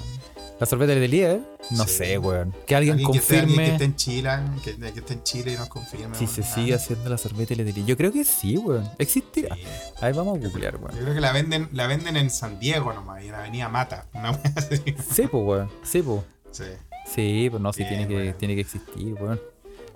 La 0.61 0.67
sorbete 0.67 0.95
letelier, 0.95 1.41
no 1.71 1.85
Sí. 1.85 1.95
sé, 1.95 2.19
weón. 2.19 2.55
Que 2.67 2.77
alguien, 2.77 2.95
Alguien 2.95 3.11
que 3.13 3.19
esté- 3.19 3.39
alguien 3.41 3.57
confirme 3.57 3.65
que 3.67 3.73
esté 3.73 3.85
en 3.85 3.97
Chile, 3.97 4.31
que, 4.63 4.77
que 4.93 5.01
esté 5.01 5.13
en 5.15 5.23
Chile 5.25 5.53
y 5.53 5.57
nos 5.57 5.69
confirme. 5.69 6.17
si 6.17 6.27
se 6.27 6.43
Ah, 6.43 6.45
sigue 6.55 6.75
haciendo 6.75 7.11
la 7.11 7.19
sorbete 7.19 7.57
letelier. 7.57 7.87
Yo 7.87 7.97
creo 7.97 8.13
que 8.13 8.25
sí, 8.25 8.57
weón. 8.57 8.89
Existirá. 8.99 9.55
sí. 9.57 9.63
Ahí 10.01 10.13
vamos 10.13 10.37
a 10.39 10.41
googlear, 10.41 10.75
Yo 10.75 10.81
weón. 10.87 10.97
creo 10.97 11.15
que 11.15 11.21
la 11.21 11.33
venden, 11.33 11.69
la 11.73 11.87
venden 11.87 12.17
en 12.17 12.31
San 12.31 12.59
Diego 12.61 12.93
nomás, 12.93 13.23
y 13.25 13.29
en 13.29 13.35
Avenida 13.35 13.69
Mata. 13.69 14.07
Una 14.15 14.31
weá 14.31 14.53
así. 14.57 14.77
Sí, 15.13 15.27
pues, 15.31 15.45
weón. 15.45 15.71
Sí, 15.83 16.03
pues. 16.03 16.21
Sí. 16.53 16.65
Sí, 17.13 17.49
pues 17.51 17.61
no, 17.63 17.73
sí 17.73 17.83
Bien, 17.85 18.07
tiene 18.09 18.25
que, 18.25 18.33
tiene 18.35 18.55
que 18.55 18.61
existir, 18.63 19.15
weón. 19.21 19.41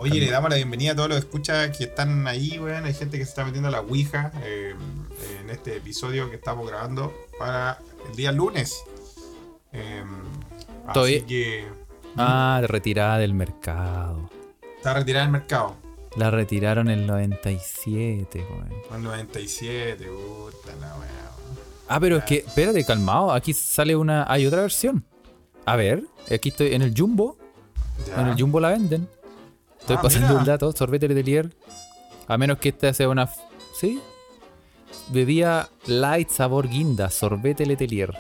Oye, 0.01 0.21
le 0.21 0.31
damos 0.31 0.49
la 0.51 0.57
bienvenida 0.57 0.93
a 0.93 0.95
todos 0.95 1.09
los 1.09 1.19
escuchas 1.19 1.77
que 1.77 1.85
están 1.85 2.27
ahí, 2.29 2.57
weón. 2.59 2.85
Hay 2.85 2.95
gente 2.95 3.19
que 3.19 3.25
se 3.25 3.31
está 3.31 3.45
metiendo 3.45 3.69
a 3.69 3.73
la 3.73 3.81
Ouija 3.81 4.31
eh, 4.45 4.73
en 5.41 5.51
este 5.51 5.77
episodio 5.77 6.31
que 6.31 6.37
estamos 6.37 6.69
grabando 6.69 7.13
para 7.37 7.79
el 8.09 8.15
día 8.15 8.31
lunes. 8.31 8.81
Eh, 9.73 10.05
así 10.87 11.23
que 11.23 11.67
Ah, 12.17 12.61
retirada 12.65 13.19
del 13.19 13.35
mercado. 13.35 14.31
está 14.77 14.95
retirada 14.95 15.25
del 15.25 15.33
mercado. 15.33 15.75
La 16.17 16.31
retiraron 16.31 16.89
en 16.91 17.01
el 17.01 17.07
97, 17.07 18.47
weón. 18.51 18.69
Con 18.89 19.03
97, 19.03 20.05
puta 20.07 20.77
la 20.81 20.95
weón. 20.95 21.09
Ah, 21.89 21.99
pero 21.99 22.19
es 22.19 22.25
que, 22.25 22.37
espérate, 22.39 22.85
calmado. 22.85 23.33
Aquí 23.33 23.53
sale 23.53 23.97
una. 23.97 24.25
Hay 24.31 24.47
otra 24.47 24.61
versión. 24.63 25.05
A 25.67 25.75
ver, 25.75 26.05
aquí 26.33 26.51
estoy 26.51 26.73
en 26.75 26.83
el 26.83 26.95
Jumbo. 26.97 27.37
Ya. 28.07 28.21
En 28.23 28.29
el 28.29 28.41
Jumbo 28.41 28.61
la 28.61 28.69
venden. 28.71 29.09
Estoy 29.89 29.97
Ah, 29.97 30.03
pasando 30.03 30.29
mira. 30.29 30.41
el 30.41 30.47
dato. 30.47 30.71
Sorbete 30.73 31.09
Letelier. 31.09 31.51
A 32.27 32.37
menos 32.37 32.59
que 32.59 32.69
esta 32.71 32.93
sea 32.93 33.09
una. 33.09 33.29
¿Sí? 33.75 34.01
bebía 35.11 35.69
light 35.87 36.29
sabor 36.29 36.69
guinda, 36.69 37.09
sorbete 37.11 37.65
letelier. 37.65 38.13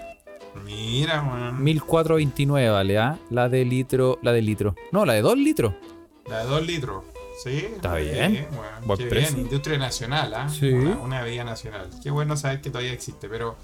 Mira, 0.64 1.22
weón. 1.22 1.62
1429 1.62 2.70
vale, 2.70 2.98
¿ah? 2.98 3.18
La 3.30 3.48
de 3.50 3.64
litro, 3.64 4.18
la 4.22 4.32
de 4.32 4.40
litro. 4.42 4.74
No, 4.92 5.04
la 5.04 5.12
de 5.14 5.20
2 5.22 5.36
litros. 5.36 5.74
La 6.26 6.38
de 6.40 6.44
2 6.46 6.66
litros. 6.66 7.04
Sí. 7.44 7.66
Está 7.74 7.96
bien. 7.96 8.46
Buen 8.84 8.98
Qué 8.98 9.06
precio. 9.06 9.34
bien. 9.36 9.46
Industria 9.46 9.78
nacional, 9.78 10.32
¿ah? 10.34 10.48
Sí. 10.48 10.70
Una, 10.72 10.96
una 10.98 11.22
bebida 11.22 11.44
nacional. 11.44 11.88
Qué 12.02 12.10
bueno 12.10 12.36
saber 12.36 12.60
que 12.62 12.70
todavía 12.70 12.92
existe. 12.92 13.28
Pero 13.28 13.56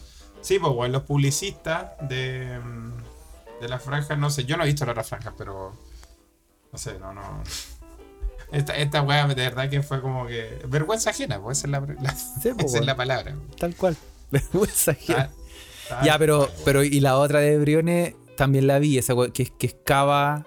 sí, 0.43 0.59
pues, 0.59 0.73
weón, 0.75 0.93
los 0.93 1.03
publicistas 1.03 1.93
de, 2.09 2.59
mm, 2.63 3.61
de 3.63 3.69
las 3.69 3.83
franjas, 3.83 4.19
no 4.19 4.29
sé. 4.31 4.45
Yo 4.45 4.57
no 4.59 4.65
he 4.65 4.67
visto 4.67 4.85
las 4.85 4.93
otras 4.93 5.09
franjas, 5.09 5.35
pero. 5.39 5.73
No 6.73 6.79
sé, 6.79 6.99
no, 6.99 7.13
no. 7.15 7.43
Esta, 8.55 8.77
esta 8.77 9.03
weá 9.03 9.27
de 9.27 9.35
verdad 9.35 9.69
que 9.69 9.83
fue 9.83 10.01
como 10.01 10.27
que. 10.27 10.61
Vergüenza 10.69 11.11
ajena, 11.11 11.41
pues 11.41 11.59
esa 11.59 11.67
es 11.67 11.71
la, 11.73 11.81
la- 12.03 12.15
Sí, 12.17 12.51
pues, 12.57 12.67
esa 12.67 12.79
es 12.79 12.87
la 12.87 12.97
palabra. 12.97 13.35
Tal 13.59 13.75
cual. 13.75 13.97
Vergüenza 14.31 14.93
ajena. 14.93 15.31
Ah, 15.91 15.99
ah, 16.01 16.05
Ya, 16.05 16.19
pero, 16.19 16.49
ah, 16.51 16.57
pero 16.65 16.83
y 16.85 17.01
la 17.01 17.17
otra 17.19 17.41
de 17.41 17.59
Briones 17.59 18.15
también 18.37 18.67
la 18.67 18.79
vi, 18.79 18.99
esa 18.99 19.15
que, 19.33 19.47
que 19.47 19.67
excava. 19.67 20.47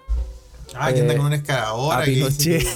Ah, 0.74 0.92
que 0.92 1.00
anda 1.00 1.14
eh, 1.14 1.16
con 1.16 1.26
una 1.26 1.36
excavadora. 1.36 2.04
que 2.04 2.28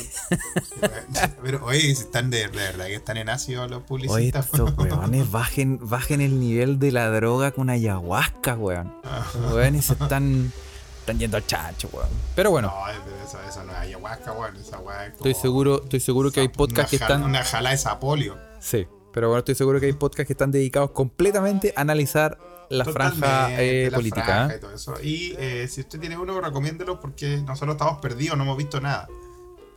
Pero 1.42 1.64
oye, 1.66 1.90
están 1.90 2.30
de, 2.30 2.38
de 2.48 2.48
verdad 2.48 2.86
que 2.86 2.94
están 2.94 3.16
en 3.18 3.28
ácido 3.28 3.68
los 3.68 3.78
Oye, 3.78 3.86
publicistas. 3.86 4.46
estos 4.46 4.76
weones 4.78 5.30
bajen, 5.30 5.78
bajen 5.82 6.20
el 6.22 6.40
nivel 6.40 6.78
de 6.78 6.92
la 6.92 7.08
droga 7.10 7.50
con 7.52 7.68
ayahuasca, 7.70 8.54
weón. 8.54 8.94
Los 9.42 9.52
weones 9.52 9.84
se 9.86 9.92
están, 9.94 10.52
están 11.02 11.18
yendo 11.18 11.36
al 11.36 11.46
chacho, 11.46 11.88
weón. 11.92 12.08
Pero 12.34 12.50
bueno, 12.50 12.68
No, 12.74 12.88
eso, 13.24 13.38
eso 13.48 13.64
no 13.64 13.72
es 13.72 13.78
ayahuasca, 13.78 14.32
weón. 14.32 14.56
Esa 14.56 14.78
weá 14.78 15.06
es 15.06 15.12
estoy 15.14 15.32
como 15.32 15.42
seguro, 15.42 15.82
estoy 15.84 16.00
seguro 16.00 16.30
que 16.30 16.40
hay 16.40 16.48
podcasts 16.48 16.90
que 16.90 16.96
están. 16.96 17.22
Una 17.24 17.44
jala 17.44 17.70
de 17.70 17.76
sapolio. 17.78 18.36
Sí, 18.60 18.86
pero 19.12 19.28
bueno, 19.28 19.40
estoy 19.40 19.54
seguro 19.54 19.78
que 19.80 19.86
hay 19.86 19.92
podcasts 19.92 20.26
que 20.26 20.32
están 20.32 20.50
dedicados 20.50 20.92
completamente 20.92 21.72
a 21.76 21.80
analizar 21.82 22.38
la 22.70 22.84
franja 22.86 23.14
Totalmente, 23.20 23.86
eh, 23.86 23.90
la 23.90 23.96
política. 23.98 24.24
franja 24.24 24.56
y 24.56 24.60
todo 24.60 24.74
eso. 24.74 24.94
Y 25.02 25.34
eh, 25.38 25.68
si 25.68 25.82
usted 25.82 26.00
tiene 26.00 26.16
uno, 26.16 26.40
recomiéndelo 26.40 26.98
porque 27.00 27.36
nosotros 27.38 27.74
estamos 27.74 27.98
perdidos, 28.00 28.38
no 28.38 28.44
hemos 28.44 28.56
visto 28.56 28.80
nada. 28.80 29.08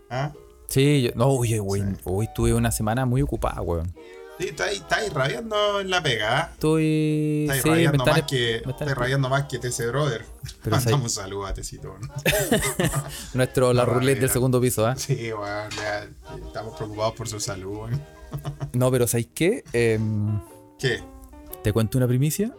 ¿Ah? 0.09 0.31
Sí, 0.69 1.01
yo- 1.03 1.11
no, 1.15 1.27
oye, 1.27 1.59
güey, 1.59 1.83
hoy 2.05 2.27
tuve 2.33 2.53
una 2.53 2.71
semana 2.71 3.05
muy 3.05 3.21
ocupada, 3.21 3.61
weón. 3.61 3.93
Sí, 4.37 4.47
está 4.49 4.65
ahí, 4.65 4.77
está 4.77 4.97
rabiando 5.13 5.79
en 5.79 5.89
la 5.89 6.03
pega, 6.03 6.39
¿ah? 6.39 6.49
Estoy. 6.53 7.43
Está 7.43 7.53
ahí 7.53 7.61
Sí, 7.61 7.69
rabiando 7.69 8.05
más 8.05 8.21
que, 8.23 8.55
está 8.57 8.93
rabiando 8.95 9.29
más 9.29 9.45
que 9.45 9.59
TC 9.59 9.87
Brother. 9.87 10.25
Pero 10.63 10.75
Mandamos 10.75 11.03
un 11.03 11.09
saludo 11.09 11.45
a 11.45 11.53
Tecito. 11.53 11.95
¿no? 11.99 12.07
nuestro 13.33 13.71
la 13.71 13.85
roulette 13.85 14.19
del 14.19 14.29
segundo 14.29 14.59
piso, 14.59 14.85
¿ah? 14.85 14.95
Sí, 14.97 15.31
weón, 15.31 15.69
ya, 15.71 16.07
estamos 16.45 16.75
preocupados 16.75 17.13
por 17.13 17.27
su 17.27 17.39
salud. 17.39 17.89
No, 18.73 18.91
pero 18.91 19.07
¿sabéis 19.07 19.29
qué? 19.33 19.63
Em, 19.71 20.41
¿Qué? 20.77 21.01
Te 21.63 21.71
cuento 21.71 21.97
una 21.97 22.07
primicia. 22.07 22.51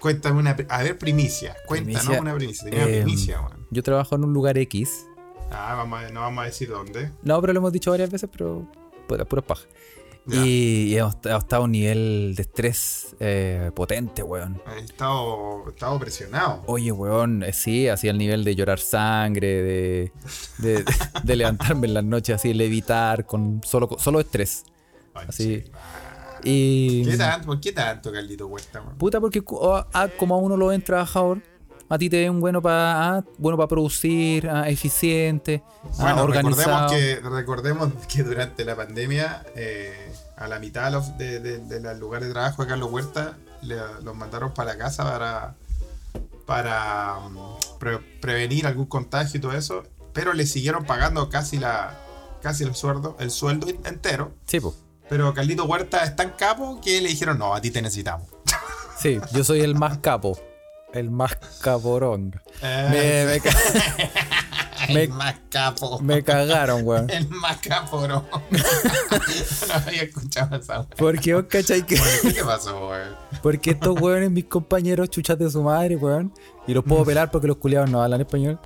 Cuéntame 0.00 0.40
una. 0.40 0.56
A 0.68 0.82
ver, 0.82 0.98
primicia. 0.98 1.54
Cuéntanos 1.66 2.02
Primicia, 2.02 2.20
una 2.20 2.34
primicia. 2.34 2.64
Tenía 2.64 2.84
una 2.84 2.96
em, 2.96 3.02
primicia, 3.04 3.40
weón. 3.40 3.66
Yo 3.70 3.82
trabajo 3.84 4.16
en 4.16 4.24
un 4.24 4.32
lugar 4.32 4.58
X. 4.58 5.06
Ah, 5.52 5.74
vamos 5.76 6.02
a- 6.02 6.08
no 6.10 6.20
vamos 6.22 6.42
a 6.42 6.46
decir 6.46 6.68
dónde. 6.68 7.12
No, 7.22 7.40
pero 7.40 7.52
lo 7.52 7.60
hemos 7.60 7.72
dicho 7.72 7.92
varias 7.92 8.10
veces, 8.10 8.28
pero 8.32 8.66
pura 9.06 9.24
paja. 9.42 9.66
Ya. 10.28 10.44
Y, 10.44 10.92
y 10.92 10.96
hemos, 10.98 11.16
hemos 11.24 11.42
estado 11.42 11.62
a 11.62 11.64
un 11.64 11.72
nivel 11.72 12.34
de 12.36 12.42
estrés 12.42 13.16
eh, 13.18 13.70
potente, 13.74 14.22
weón. 14.22 14.60
He 14.76 14.84
estado, 14.84 15.64
he 15.66 15.70
estado 15.70 15.98
presionado. 15.98 16.62
Oye, 16.66 16.92
weón, 16.92 17.42
eh, 17.42 17.52
sí, 17.52 17.88
así 17.88 18.08
al 18.08 18.18
nivel 18.18 18.44
de 18.44 18.54
llorar 18.54 18.78
sangre, 18.78 19.62
de, 19.62 20.12
de, 20.58 20.84
de 21.22 21.36
levantarme 21.36 21.86
en 21.86 21.94
las 21.94 22.04
noches, 22.04 22.36
así, 22.36 22.52
levitar, 22.54 23.26
con 23.26 23.60
solo, 23.64 23.88
solo 23.98 24.20
estrés. 24.20 24.64
Así. 25.14 25.64
Y. 26.44 27.04
¿Qué 27.04 27.16
tanto? 27.16 27.46
¿Por 27.46 27.60
qué 27.60 27.72
tanto, 27.72 28.12
Carlito 28.12 28.48
Cuesta, 28.48 28.80
weón? 28.80 28.96
Puta, 28.98 29.20
porque 29.20 29.42
ah, 29.62 29.86
ah, 29.92 30.08
como 30.18 30.34
a 30.34 30.38
uno 30.38 30.56
lo 30.56 30.68
ven 30.68 30.82
trabajador, 30.82 31.42
a 31.88 31.98
ti 31.98 32.08
te 32.10 32.20
ven 32.20 32.38
bueno 32.38 32.60
para 32.62 33.24
bueno 33.38 33.56
para 33.56 33.66
producir, 33.66 34.48
ah, 34.48 34.68
eficiente, 34.68 35.62
ah, 35.66 35.88
Bueno, 35.98 36.22
organizado. 36.22 36.88
recordemos 36.88 36.92
que, 36.92 37.28
recordemos 37.28 37.92
que 38.06 38.22
durante 38.22 38.64
la 38.64 38.76
pandemia, 38.76 39.44
eh, 39.56 40.12
a 40.38 40.48
la 40.48 40.58
mitad 40.58 40.84
de 40.86 40.90
los, 40.92 41.18
de, 41.18 41.40
de- 41.40 41.58
de 41.58 41.80
los 41.80 41.98
lugares 41.98 42.28
de 42.28 42.34
trabajo 42.34 42.62
de 42.62 42.68
Carlos 42.68 42.90
Huerta, 42.90 43.36
le- 43.62 43.76
los 44.02 44.14
mandaron 44.16 44.52
para 44.54 44.72
la 44.72 44.78
casa 44.78 45.04
para, 45.04 45.54
para 46.46 47.16
pre- 47.78 47.98
prevenir 48.20 48.66
algún 48.66 48.86
contagio 48.86 49.38
y 49.38 49.40
todo 49.40 49.52
eso, 49.52 49.82
pero 50.12 50.32
le 50.32 50.46
siguieron 50.46 50.84
pagando 50.84 51.28
casi 51.28 51.58
la 51.58 51.94
casi 52.42 52.62
el 52.64 52.74
sueldo, 52.74 53.16
el 53.18 53.30
sueldo 53.32 53.66
entero. 53.84 54.32
Sí, 54.46 54.60
po. 54.60 54.74
Pero 55.08 55.32
Carlito 55.34 55.64
Huerta 55.64 56.04
es 56.04 56.14
tan 56.14 56.30
capo 56.32 56.80
que 56.80 57.00
le 57.00 57.08
dijeron, 57.08 57.38
no, 57.38 57.54
a 57.54 57.60
ti 57.60 57.70
te 57.70 57.82
necesitamos. 57.82 58.28
Sí, 59.00 59.20
yo 59.32 59.44
soy 59.44 59.60
el 59.60 59.76
más 59.76 59.98
capo. 59.98 60.36
El 60.92 61.10
más 61.10 61.36
caporón. 61.62 62.40
Eh, 62.62 63.24
Me, 63.26 63.34
me 63.34 63.40
el 64.88 65.08
más 65.10 65.34
capo. 65.50 65.98
me 66.00 66.22
cagaron, 66.22 66.82
weón. 66.86 67.08
El 67.10 67.28
más 67.28 67.58
capo, 67.58 68.06
no. 68.08 68.24
no 68.50 69.74
había 69.74 70.02
escuchado 70.02 70.56
esa 70.56 70.80
wea. 70.80 70.88
Porque 70.96 71.34
vos 71.34 71.44
cachai 71.48 71.84
que. 71.86 71.96
¿Qué 72.22 72.32
te 72.32 72.44
pasó, 72.44 72.88
weón? 72.88 73.14
Porque 73.42 73.70
estos 73.70 74.00
weones, 74.00 74.30
mis 74.30 74.44
compañeros, 74.44 75.10
chuchas 75.10 75.38
de 75.38 75.50
su 75.50 75.62
madre, 75.62 75.96
weón. 75.96 76.32
Y 76.66 76.74
los 76.74 76.84
puedo 76.84 77.04
pelar 77.04 77.30
porque 77.30 77.46
los 77.46 77.56
culiados 77.56 77.90
no 77.90 78.02
hablan 78.02 78.20
español. 78.20 78.58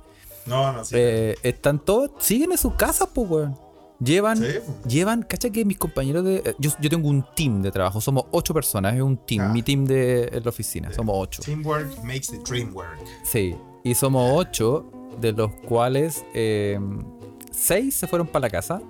No, 0.45 0.73
no, 0.73 0.83
sí. 0.83 0.95
eh, 0.97 1.35
están 1.43 1.79
todos, 1.79 2.11
siguen 2.19 2.51
en 2.51 2.57
sus 2.57 2.73
casas, 2.75 3.07
pues, 3.13 3.29
weón. 3.29 3.57
Llevan, 3.99 4.37
Sí, 4.37 4.45
po. 4.65 4.89
llevan, 4.89 5.23
cacha 5.23 5.49
que 5.49 5.63
mis 5.63 5.77
compañeros 5.77 6.25
de. 6.25 6.55
Yo, 6.59 6.71
yo 6.81 6.89
tengo 6.89 7.07
un 7.07 7.25
team 7.35 7.61
de 7.61 7.71
trabajo, 7.71 8.01
somos 8.01 8.25
ocho 8.31 8.53
personas, 8.53 8.95
es 8.95 9.01
un 9.01 9.15
team, 9.15 9.43
Ah. 9.45 9.53
mi 9.53 9.63
team 9.63 9.85
de 9.85 10.41
la 10.43 10.49
oficina, 10.49 10.91
somos 10.93 11.15
ocho. 11.17 11.41
Teamwork 11.41 12.03
makes 12.03 12.27
the 12.27 12.39
dream 12.39 12.75
work. 12.75 12.97
Sí, 13.23 13.55
y 13.85 13.95
somos 13.95 14.29
ocho, 14.35 14.91
de 15.19 15.31
los 15.31 15.51
cuales 15.67 16.23
eh, 16.33 16.79
seis 17.51 17.95
se 17.95 18.07
fueron 18.07 18.27
para 18.27 18.41
la 18.41 18.49
casa 18.49 18.81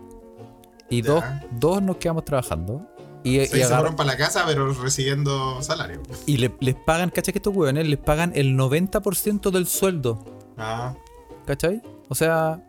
y 0.90 1.02
Ya. 1.02 1.12
dos, 1.12 1.24
dos 1.60 1.82
nos 1.82 1.98
quedamos 1.98 2.26
trabajando. 2.26 2.88
Y, 3.26 3.40
se 3.46 3.66
fueron 3.66 3.96
para 3.96 4.08
la 4.08 4.18
casa, 4.18 4.44
pero 4.46 4.74
recibiendo 4.74 5.62
salario. 5.62 6.02
y 6.26 6.38
le- 6.38 6.54
les 6.60 6.76
pagan, 6.76 7.10
¿cachai? 7.10 7.32
Que 7.32 7.40
estos 7.40 7.56
weones 7.56 7.88
les 7.88 7.98
pagan 8.00 8.34
el 8.36 8.58
90% 8.58 9.50
del 9.50 9.66
sueldo, 9.66 10.26
Ah, 10.58 10.94
¿cachai? 11.46 11.82
O 12.10 12.16
sea, 12.16 12.62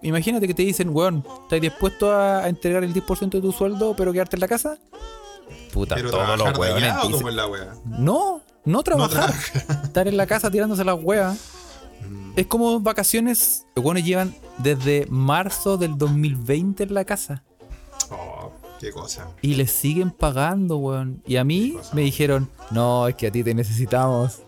imagínate 0.00 0.46
que 0.46 0.54
te 0.54 0.62
dicen, 0.62 0.88
weón, 0.88 1.22
¿estás 1.42 1.60
dispuesto 1.60 2.10
a, 2.14 2.48
entregar 2.48 2.82
el 2.82 2.94
10% 2.94 3.30
de 3.38 3.40
tu 3.42 3.52
sueldo 3.52 3.94
pero 3.94 4.10
quedarte 4.12 4.36
en 4.36 4.40
la 4.40 4.48
casa? 4.48 4.78
Puta, 5.72 5.96
pero 5.96 6.10
todos 6.10 6.38
los 6.38 6.58
allá 6.58 7.02
o 7.02 7.10
como 7.10 7.28
es 7.28 7.34
la 7.34 7.46
wea. 7.46 7.74
No, 7.84 8.40
no 8.64 8.82
trabajar. 8.82 9.32
trabajar. 9.32 9.84
Estar 9.84 10.08
en 10.08 10.16
la 10.16 10.26
casa 10.26 10.50
tirándose 10.50 10.82
las 10.82 10.98
weas. 11.02 11.38
Es 12.36 12.46
como 12.46 12.80
vacaciones. 12.80 13.66
Los 13.74 13.84
weones 13.84 14.04
llevan 14.04 14.34
desde 14.58 15.06
marzo 15.10 15.76
del 15.76 15.98
2020 15.98 16.84
en 16.84 16.94
la 16.94 17.04
casa. 17.04 17.42
Oh, 18.10 18.52
qué 18.78 18.90
cosa. 18.92 19.28
Y 19.42 19.54
les 19.54 19.70
siguen 19.72 20.10
pagando, 20.10 20.76
weón. 20.78 21.22
Y 21.26 21.36
a 21.36 21.44
mí 21.44 21.76
me 21.92 22.02
dijeron, 22.02 22.48
no, 22.70 23.08
es 23.08 23.14
que 23.16 23.26
a 23.26 23.32
ti 23.32 23.42
te 23.42 23.54
necesitamos. 23.54 24.38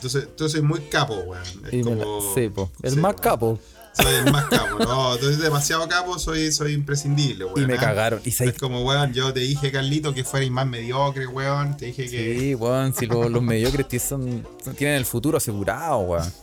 Te 0.00 0.08
soy- 0.08 0.28
tú 0.36 0.48
soy 0.48 0.62
muy 0.62 0.80
capo, 0.82 1.14
weón. 1.14 1.42
Es 1.70 1.86
la- 1.86 2.04
sí, 2.34 2.48
po, 2.48 2.70
el 2.82 2.92
Sí, 2.94 2.96
más 3.00 3.12
weón. 3.12 3.22
capo. 3.22 3.58
Soy 3.94 4.14
el 4.24 4.32
más 4.32 4.46
capo. 4.46 4.78
No, 4.78 5.16
tú 5.18 5.26
eres 5.26 5.38
demasiado 5.40 5.86
capo, 5.88 6.18
soy, 6.18 6.50
soy 6.52 6.72
imprescindible, 6.72 7.44
weón. 7.44 7.62
Y 7.62 7.66
me 7.66 7.74
¿ah? 7.74 7.78
cagaron. 7.80 8.20
Y 8.24 8.30
Es 8.30 8.36
sabes 8.36 8.58
como, 8.58 8.82
weón, 8.84 9.12
yo 9.12 9.32
te 9.32 9.40
dije, 9.40 9.70
Carlito, 9.70 10.14
que 10.14 10.24
fuerais 10.24 10.50
más 10.50 10.66
mediocre, 10.66 11.26
weón. 11.26 11.76
Te 11.76 11.86
dije 11.86 12.08
que. 12.08 12.38
Sí, 12.38 12.54
weón, 12.54 12.94
si 12.94 13.06
lo- 13.06 13.28
los 13.28 13.42
mediocres 13.42 14.02
son, 14.02 14.46
son- 14.64 14.74
tienen 14.74 14.96
el 14.96 15.04
futuro 15.04 15.36
asegurado, 15.38 15.98
weón. 16.00 16.32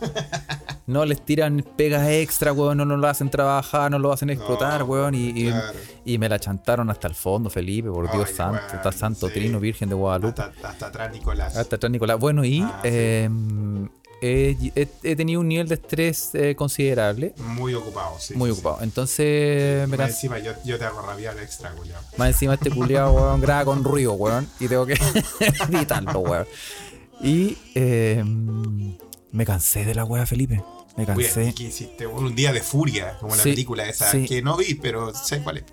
No 0.86 1.04
les 1.04 1.24
tiran 1.24 1.64
pegas 1.76 2.08
extra, 2.08 2.52
weón, 2.52 2.76
no, 2.78 2.84
no 2.84 2.96
lo 2.96 3.06
hacen 3.06 3.30
trabajar, 3.30 3.92
no 3.92 3.98
lo 4.00 4.12
hacen 4.12 4.28
explotar, 4.30 4.80
No, 4.80 4.86
weón. 4.86 5.14
Y, 5.14 5.28
y- 5.28 5.46
claro. 5.48 5.78
y 6.04 6.18
me 6.18 6.28
la 6.28 6.40
chantaron 6.40 6.90
hasta 6.90 7.06
el 7.06 7.14
fondo, 7.14 7.48
Felipe, 7.48 7.88
por 7.90 8.10
Dios 8.10 8.26
Ay, 8.30 8.34
santo. 8.34 8.60
weón, 8.60 8.76
Está 8.76 8.90
Santo 8.90 9.28
sí. 9.28 9.34
Trino, 9.34 9.60
Virgen 9.60 9.88
de 9.88 9.94
Guadalupe. 9.94 10.42
Hasta, 10.42 10.68
hasta 10.68 10.86
atrás, 10.86 11.12
Nicolás. 11.12 11.56
Hasta 11.56 11.76
atrás, 11.76 11.92
Nicolás. 11.92 12.18
Bueno, 12.18 12.44
y 12.44 12.62
Ah, 12.62 12.80
sí. 12.82 12.88
He, 14.20 14.56
he- 14.74 14.88
he 15.02 15.16
tenido 15.16 15.40
un 15.40 15.48
nivel 15.48 15.68
de 15.68 15.74
estrés 15.76 16.30
eh, 16.34 16.54
considerable, 16.54 17.34
Muy 17.38 17.74
ocupado, 17.74 18.16
sí. 18.18 18.34
muy 18.34 18.50
sí, 18.50 18.54
sí. 18.56 18.60
ocupado. 18.60 18.82
Entonces, 18.84 19.88
me 19.88 19.96
Más 19.96 20.10
encima, 20.10 20.38
yo, 20.38 20.52
yo 20.64 20.78
te 20.78 20.84
hago 20.84 21.00
rabiar 21.02 21.38
extra, 21.38 21.70
culiao. 21.72 22.00
Más 22.16 22.28
encima 22.30 22.54
este 22.54 22.70
culiado, 22.70 23.12
weón, 23.14 23.40
graba 23.40 23.64
con 23.64 23.82
ruido, 23.84 24.12
weón. 24.14 24.48
Y 24.60 24.68
tengo 24.68 24.86
que 24.86 24.94
editarlo, 25.68 26.20
weón. 26.20 26.46
Y 27.22 27.56
eh, 27.74 28.24
me 29.32 29.44
cansé 29.44 29.84
de 29.84 29.94
la 29.94 30.04
weá, 30.04 30.26
Felipe. 30.26 30.62
Me 30.96 31.06
cansé. 31.06 31.54
¿qué 31.56 31.64
hiciste? 31.64 32.06
Un 32.06 32.34
día 32.34 32.52
de 32.52 32.60
furia, 32.60 33.16
como 33.20 33.34
la 33.36 33.42
película 33.42 33.86
esa, 33.88 34.10
que 34.12 34.42
no 34.42 34.56
vi, 34.56 34.74
pero 34.74 35.14
sé 35.14 35.42
cuál 35.42 35.58
es. 35.58 35.64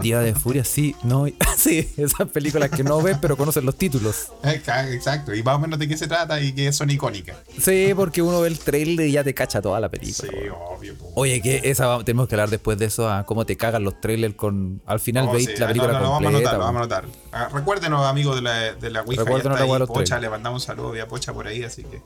Día 0.00 0.20
de 0.20 0.34
Furia, 0.34 0.64
sí, 0.64 0.94
no, 1.04 1.26
sí, 1.56 1.88
esas 1.96 2.28
películas 2.30 2.70
que 2.70 2.82
no 2.84 3.00
ves 3.00 3.16
pero 3.20 3.36
conocen 3.36 3.64
los 3.64 3.76
títulos. 3.76 4.28
Exacto, 4.42 5.34
y 5.34 5.42
más 5.42 5.56
o 5.56 5.58
menos 5.58 5.78
de 5.78 5.88
qué 5.88 5.96
se 5.96 6.06
trata 6.06 6.40
y 6.40 6.52
que 6.52 6.72
son 6.72 6.90
icónicas. 6.90 7.36
Sí, 7.60 7.92
porque 7.94 8.20
uno 8.22 8.40
ve 8.40 8.48
el 8.48 8.58
trailer 8.58 9.06
y 9.06 9.12
ya 9.12 9.24
te 9.24 9.32
cacha 9.34 9.62
toda 9.62 9.80
la 9.80 9.88
película. 9.88 10.28
Sí, 10.30 10.36
weón. 10.36 10.56
obvio. 10.60 10.94
po. 10.98 11.12
Oye, 11.14 11.40
que 11.40 11.60
esa 11.64 12.02
tenemos 12.04 12.28
que 12.28 12.34
hablar 12.34 12.50
después 12.50 12.78
de 12.78 12.86
eso, 12.86 13.08
a 13.08 13.24
cómo 13.24 13.46
te 13.46 13.56
cagan 13.56 13.84
los 13.84 14.00
trailers 14.00 14.34
con. 14.34 14.82
Al 14.86 15.00
final 15.00 15.26
Oh, 15.28 15.32
veis 15.32 15.46
sí, 15.46 15.56
la 15.58 15.66
ah, 15.66 15.68
película 15.68 15.92
no, 15.92 15.98
no, 15.98 16.04
lo 16.04 16.10
vamos 16.10 16.20
a 16.20 16.24
completa. 16.32 16.50
anotar, 16.50 16.58
lo 16.58 16.64
vamos 16.64 16.92
a 16.92 16.98
anotar. 17.38 17.52
Recuérdenos, 17.54 18.06
amigos 18.06 18.36
de 18.36 18.42
la, 18.42 18.74
de 18.74 18.90
la 18.90 19.02
Ouija, 19.02 19.22
ya 19.22 19.24
Recuérdenos 19.24 19.56
está 19.60 19.64
ahí, 19.64 19.72
de 19.72 19.78
los 19.78 19.88
Pocha, 19.88 20.18
le 20.18 20.28
mandamos 20.30 20.62
un 20.62 20.66
saludo 20.66 21.02
a 21.02 21.06
Pocha 21.06 21.32
por 21.32 21.46
ahí, 21.46 21.62
así 21.62 21.82
que... 21.84 22.02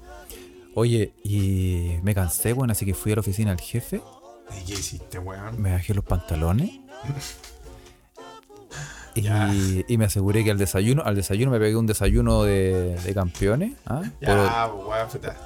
Oye, 0.74 1.12
y 1.24 1.96
me 2.02 2.14
cansé, 2.14 2.52
bueno, 2.52 2.72
así 2.72 2.86
que 2.86 2.94
fui 2.94 3.10
a 3.12 3.16
la 3.16 3.20
oficina 3.22 3.50
del 3.50 3.60
jefe, 3.60 4.00
¿Y 4.60 4.64
qué 4.64 4.72
hiciste, 4.74 5.18
weón? 5.18 5.60
me 5.60 5.72
bajé 5.72 5.92
los 5.94 6.04
pantalones. 6.04 6.70
Y, 9.14 9.84
y 9.88 9.98
me 9.98 10.04
aseguré 10.04 10.44
que 10.44 10.50
al 10.50 10.58
desayuno, 10.58 11.02
al 11.04 11.14
desayuno 11.16 11.50
me 11.50 11.58
pegué 11.58 11.76
un 11.76 11.86
desayuno 11.86 12.44
de, 12.44 12.96
de 12.96 13.14
campeones, 13.14 13.72
¿ah? 13.86 14.02
Pues, 14.20 14.30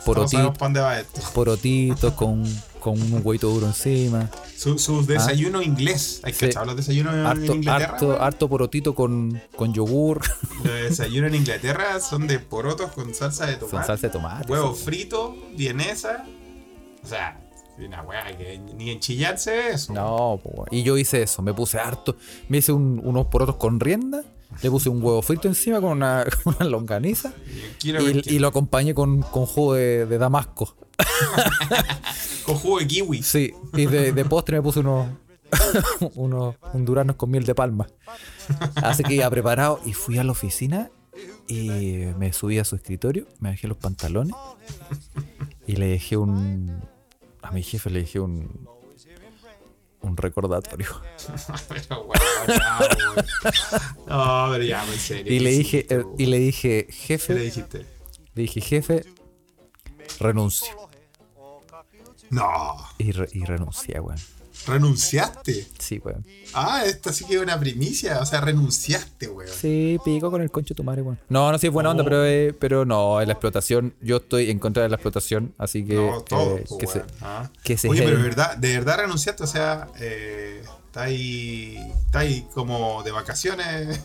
por 0.05 0.19
va 0.19 0.99
esto. 0.99 1.21
porotitos 1.35 2.13
con, 2.15 2.45
con 2.81 3.01
un 3.01 3.21
huevito 3.25 3.49
duro 3.49 3.67
encima. 3.67 4.29
Su, 4.57 4.79
su 4.79 5.05
desayuno 5.07 5.63
inglés. 5.63 6.21
¿Hay 6.25 6.33
que 6.33 6.37
Ah. 6.37 6.41
Sí. 6.41 6.47
echar 6.47 6.67
los 6.67 6.77
desayunos 6.77 7.15
en 7.15 7.27
Harto, 7.27 7.55
Inglaterra? 7.55 7.93
harto, 7.95 8.07
weón? 8.09 8.23
harto 8.23 8.49
porotito 8.49 8.95
con, 8.95 9.41
con 9.57 9.73
yogur, 9.73 10.21
Los 10.65 10.73
desayunos 10.91 11.31
en 11.31 11.37
Inglaterra 11.37 12.01
son 12.01 12.27
de 12.27 12.39
porotos 12.39 12.93
con 12.93 13.15
salsa 13.15 13.47
de 13.47 13.55
tomate. 13.57 13.77
con 13.77 13.85
salsa 13.87 14.07
de 14.07 14.13
tomate. 14.13 14.53
Huevo 14.53 14.75
frito, 14.75 15.37
vienesa. 15.57 16.25
O 17.03 17.07
sea, 17.07 17.41
una 17.79 18.03
weá 18.03 18.37
que 18.37 18.59
ni 18.77 18.91
enchillarse 18.91 19.71
eso. 19.71 19.93
No, 19.93 20.41
po, 20.43 20.67
y 20.71 20.83
yo 20.83 20.97
hice 20.99 21.23
eso, 21.23 21.43
me 21.43 21.53
puse 21.55 21.79
harto, 21.79 22.17
me 22.49 22.59
hice 22.59 22.73
un- 22.73 23.01
unos 23.05 23.27
porotos 23.27 23.57
con 23.57 23.81
rienda, 23.81 24.23
le 24.63 24.71
puse 24.71 24.89
un 24.89 25.03
huevo 25.03 25.23
frito 25.23 25.49
encima 25.49 25.81
con 25.81 25.91
una, 25.93 26.25
con 26.45 26.55
una 26.59 26.69
longaniza 26.69 27.33
Y 27.83 28.39
lo 28.39 28.49
acompañé 28.49 28.95
con, 28.95 29.23
con 29.23 29.47
jugo 29.47 29.75
de, 29.75 30.07
de 30.07 30.19
damasco. 30.19 30.77
Con 32.45 32.57
jugo 32.57 32.79
de 32.81 32.87
kiwi. 32.87 33.23
Sí, 33.23 33.53
y 33.75 33.87
de, 33.87 34.13
de 34.13 34.25
postre 34.25 34.57
me 34.57 34.63
puse 34.63 34.81
unos, 34.81 35.07
unos 36.17 36.57
un 36.73 36.85
duranos 36.85 37.17
con 37.17 37.31
miel 37.31 37.45
de 37.45 37.55
palma. 37.55 37.87
Así 38.77 39.03
que 39.05 39.17
ya 39.17 39.31
preparado 39.31 39.81
y 39.85 39.93
fui 39.93 40.19
a 40.19 40.25
la 40.25 40.33
oficina 40.33 40.91
y 41.47 42.05
me 42.19 42.33
subí 42.33 42.59
a 42.59 42.65
su 42.65 42.75
escritorio, 42.77 43.27
me 43.39 43.51
dejé 43.51 43.69
los 43.69 43.77
pantalones 43.79 44.35
y 45.67 45.77
le 45.77 45.87
dejé 45.87 46.17
un... 46.17 46.83
A 47.43 47.51
mi 47.51 47.63
jefe 47.63 47.91
le 47.91 48.01
dejé 48.01 48.21
un... 48.21 48.69
Un 50.01 50.17
recordatorio. 50.17 50.89
pero 51.69 52.03
weón. 52.03 53.25
No, 54.07 54.49
pero 54.51 54.65
ya, 54.65 54.85
en 54.85 54.99
serio. 54.99 55.33
Y 55.33 55.39
le 55.39 55.51
¿qué 55.51 55.57
dije, 55.57 55.87
eh, 55.91 56.05
y 56.19 56.27
le 56.27 56.39
dije, 56.41 56.87
¿Qué 56.87 56.93
le 56.93 56.93
jefe, 57.19 57.35
dijiste? 57.37 57.87
le 58.35 58.43
dije, 58.43 58.61
jefe, 58.61 59.05
renuncio. 60.19 60.75
No, 62.31 62.77
Y, 62.99 63.13
re- 63.13 63.29
y 63.33 63.45
renuncié, 63.45 64.01
weón. 64.01 64.19
Renunciaste. 64.67 65.67
Sí, 65.79 66.01
weón. 66.05 66.25
Ah, 66.55 66.83
esta 66.85 67.13
sí 67.13 67.25
que 67.25 67.35
es 67.37 67.41
una 67.43 67.59
primicia. 67.59 68.21
O 68.21 68.27
sea, 68.27 68.41
renunciaste, 68.41 69.29
weón. 69.29 69.51
Sí, 69.53 69.99
pico 70.05 70.31
con 70.31 70.43
el 70.43 70.51
concho 70.51 70.75
de 70.75 70.77
tu 70.77 70.85
madre, 70.85 71.03
weón. 71.03 71.19
No, 71.29 71.51
no, 71.51 71.59
sí 71.59 71.67
es 71.69 71.73
buena 71.73 71.91
onda, 71.91 72.05
pero, 72.05 72.25
eh, 72.27 72.55
pero 72.59 72.85
no, 72.85 73.21
en 73.21 73.29
la 73.29 73.33
explotación, 73.35 73.95
yo 74.01 74.17
estoy 74.19 74.51
en 74.51 74.59
contra 74.59 74.83
de 74.83 74.89
la 74.89 74.97
explotación, 74.97 75.55
así 75.59 75.85
que, 75.85 75.95
No, 75.95 76.23
todo. 76.23 76.59
eh, 76.59 76.65
po, 76.69 76.79
que, 76.79 76.87
se, 76.87 76.99
weón. 76.99 77.11
Ah. 77.21 77.51
que 77.65 77.77
se 77.79 77.89
Oye, 77.89 78.03
pero 78.03 78.17
de 78.17 78.23
verdad, 78.23 78.57
de 78.57 78.73
verdad 78.75 78.99
renunciaste, 78.99 79.43
o 79.45 79.47
sea, 79.47 79.89
eh, 79.99 80.63
está 80.87 81.03
ahí, 81.03 81.79
está 82.07 82.21
ahí 82.21 82.47
como 82.55 83.03
de 83.03 83.11
vacaciones. 83.13 84.01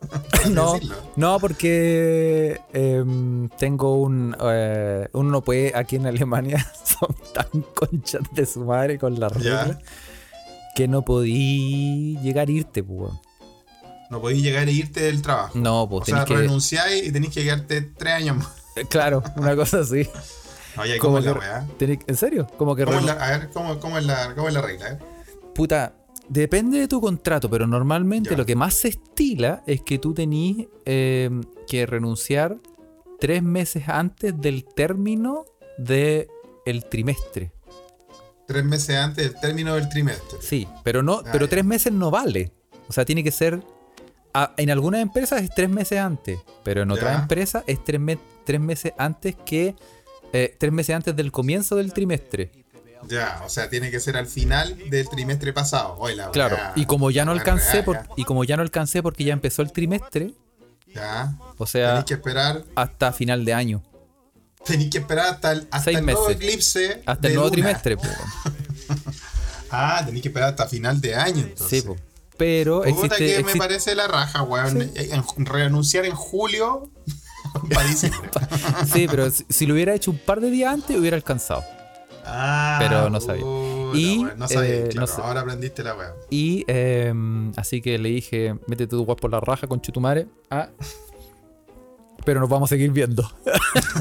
No, 0.50 0.78
no, 1.16 1.38
porque 1.40 2.60
em, 2.72 3.48
tengo 3.58 4.00
un... 4.00 4.34
eh, 4.40 5.08
uno 5.12 5.30
no 5.30 5.42
puede, 5.42 5.72
aquí 5.74 5.96
en 5.96 6.06
Alemania 6.06 6.64
son 6.84 7.14
tan 7.34 7.62
conchas 7.74 8.22
de 8.32 8.46
su 8.46 8.64
madre 8.64 8.98
con 8.98 9.18
la 9.20 9.28
Ya. 9.38 9.64
regla 9.64 9.78
que 10.74 10.86
no 10.88 11.02
podí 11.04 12.16
llegar 12.22 12.48
a 12.48 12.50
irte, 12.52 12.82
pues. 12.84 13.12
No 14.10 14.20
podéis 14.20 14.42
llegar 14.42 14.68
e 14.68 14.72
irte 14.72 15.00
del 15.00 15.20
trabajo. 15.20 15.58
No, 15.58 15.88
pues 15.88 16.02
o 16.02 16.04
sea, 16.06 16.24
tenés 16.24 16.28
que... 16.40 16.46
renunciáis 16.46 17.06
y 17.06 17.12
tenéis 17.12 17.34
que 17.34 17.42
quedarte 17.42 17.82
tres 17.82 18.14
años 18.14 18.36
más. 18.36 18.48
Eh, 18.76 18.84
Claro, 18.88 19.22
una 19.36 19.54
cosa 19.56 19.80
así. 19.80 20.08
Oye, 20.78 20.98
Como 20.98 21.16
¿cómo 21.16 21.18
es 21.18 21.24
la 21.42 21.66
que- 21.76 21.84
tenés- 21.86 22.04
¿En 22.06 22.16
serio? 22.16 22.46
Como 22.56 22.76
que 22.76 22.84
¿Cómo 22.84 22.98
es 23.00 23.04
la, 23.04 23.12
a 23.14 23.30
ver, 23.38 23.50
¿cómo, 23.50 23.80
cómo 23.80 23.98
es 23.98 24.06
la, 24.06 24.34
cómo 24.36 24.46
es 24.48 24.54
la 24.54 24.62
regla? 24.62 24.88
eh? 24.92 24.98
Puta, 25.54 25.94
depende 26.28 26.78
de 26.78 26.88
tu 26.88 27.00
contrato, 27.00 27.48
pero 27.50 27.66
normalmente 27.66 28.30
Ya. 28.30 28.36
lo 28.36 28.46
que 28.46 28.56
más 28.56 28.74
se 28.74 28.88
estila 28.88 29.62
es 29.66 29.82
que 29.82 29.98
tú 29.98 30.14
tenís 30.14 30.66
eh, 30.84 31.30
que 31.66 31.86
renunciar 31.86 32.58
tres 33.20 33.42
meses 33.42 33.88
antes 33.88 34.38
del 34.40 34.64
término 34.64 35.44
del 35.78 36.28
trimestre. 36.90 37.52
Tres 38.46 38.64
meses 38.64 38.96
antes 38.96 39.30
del 39.32 39.40
término 39.40 39.74
del 39.74 39.88
trimestre. 39.88 40.38
Sí, 40.40 40.66
pero 40.82 41.02
no, 41.02 41.14
Ah, 41.24 41.28
pero 41.32 41.46
ya. 41.46 41.50
tres 41.50 41.64
meses 41.64 41.92
no 41.92 42.10
vale. 42.10 42.52
O 42.88 42.92
sea, 42.92 43.04
tiene 43.04 43.22
que 43.24 43.30
ser. 43.30 43.62
a- 44.34 44.52
en 44.58 44.70
algunas 44.70 45.00
empresas 45.00 45.42
es 45.42 45.50
tres 45.54 45.70
meses 45.70 45.98
antes, 45.98 46.38
pero 46.62 46.82
en 46.82 46.90
otras 46.90 47.14
Ya. 47.16 47.22
empresas 47.22 47.64
es 47.66 47.82
tres, 47.82 47.98
me- 47.98 48.18
tres 48.44 48.60
meses 48.60 48.92
antes 48.98 49.34
que. 49.44 49.74
eh, 50.34 50.54
tres 50.60 50.70
meses 50.70 50.94
antes 50.94 51.16
del 51.16 51.32
comienzo 51.32 51.74
del 51.76 51.94
trimestre. 51.94 52.52
Ya, 53.08 53.42
o 53.44 53.48
sea, 53.48 53.68
tiene 53.70 53.90
que 53.90 54.00
ser 54.00 54.16
al 54.16 54.26
final 54.26 54.76
del 54.90 55.08
trimestre 55.08 55.52
pasado. 55.52 55.96
Oye, 55.98 56.16
la 56.16 56.30
Claro, 56.30 56.56
y 56.74 56.84
como 56.86 57.10
ya 57.10 57.24
no 57.24 57.32
alcancé 57.32 57.82
por, 57.82 58.00
y 58.16 58.24
como 58.24 58.44
ya 58.44 58.56
no 58.56 58.62
alcancé 58.62 59.02
porque 59.02 59.24
ya 59.24 59.32
empezó 59.32 59.62
el 59.62 59.72
trimestre, 59.72 60.34
Ya. 60.94 61.34
o 61.58 61.66
sea, 61.66 61.88
Tenéis 61.88 62.04
que 62.06 62.14
esperar. 62.14 62.64
hasta 62.74 63.12
final 63.12 63.44
de 63.44 63.54
año, 63.54 63.82
Tenéis 64.64 64.90
que 64.90 64.98
esperar 64.98 65.26
hasta 65.34 65.52
el, 65.52 65.60
hasta 65.70 65.80
Seis 65.84 65.98
el 65.98 66.04
nuevo 66.06 66.28
meses. 66.28 66.42
eclipse. 66.42 67.02
hasta 67.06 67.22
de 67.22 67.28
el 67.28 67.34
nuevo 67.34 67.48
luna. 67.48 67.52
trimestre, 67.52 67.96
po. 67.96 68.02
Ah, 69.70 70.02
tenéis 70.04 70.22
que 70.22 70.28
esperar 70.28 70.50
hasta 70.50 70.66
final 70.66 71.00
de 71.00 71.14
año. 71.14 71.42
Entonces. 71.42 71.82
sí, 71.82 71.86
po. 71.86 71.96
Pero 72.36 72.84
existe, 72.84 73.16
que 73.16 73.24
me 73.24 73.38
existe- 73.40 73.58
parece 73.58 73.94
la 73.94 74.06
raja, 74.08 74.42
weón. 74.42 74.80
En- 74.94 75.46
renunciar 75.46 76.04
en 76.06 76.14
julio 76.14 76.90
sí, 78.92 79.06
pero 79.08 79.30
si, 79.30 79.44
si 79.48 79.66
lo 79.66 79.74
hubiera 79.74 79.94
hecho 79.94 80.10
un 80.10 80.18
par 80.18 80.40
de 80.40 80.50
días 80.50 80.72
antes 80.72 80.96
hubiera 80.96 81.16
alcanzado. 81.16 81.64
Ah, 82.30 82.76
Pero 82.80 83.10
no 83.10 83.20
sabía. 83.20 83.42
puta, 83.42 83.98
Y, 83.98 84.26
no 84.36 84.48
sabía, 84.48 84.70
eh, 84.74 84.88
claro, 84.90 85.00
no 85.00 85.06
sé. 85.06 85.22
ahora 85.22 85.40
aprendiste 85.40 85.82
la 85.82 85.94
weá. 85.94 86.12
Y 86.30 86.64
eh, 86.68 87.12
así 87.56 87.80
que 87.80 87.98
le 87.98 88.10
dije, 88.10 88.54
métete 88.66 88.88
tu 88.88 89.04
guap 89.04 89.18
por 89.20 89.30
la 89.30 89.40
raja 89.40 89.66
con 89.66 89.80
chutumare. 89.80 90.26
Ah. 90.50 90.68
Pero 92.24 92.40
nos 92.40 92.48
vamos 92.48 92.68
a 92.70 92.74
seguir 92.74 92.90
viendo. 92.90 93.22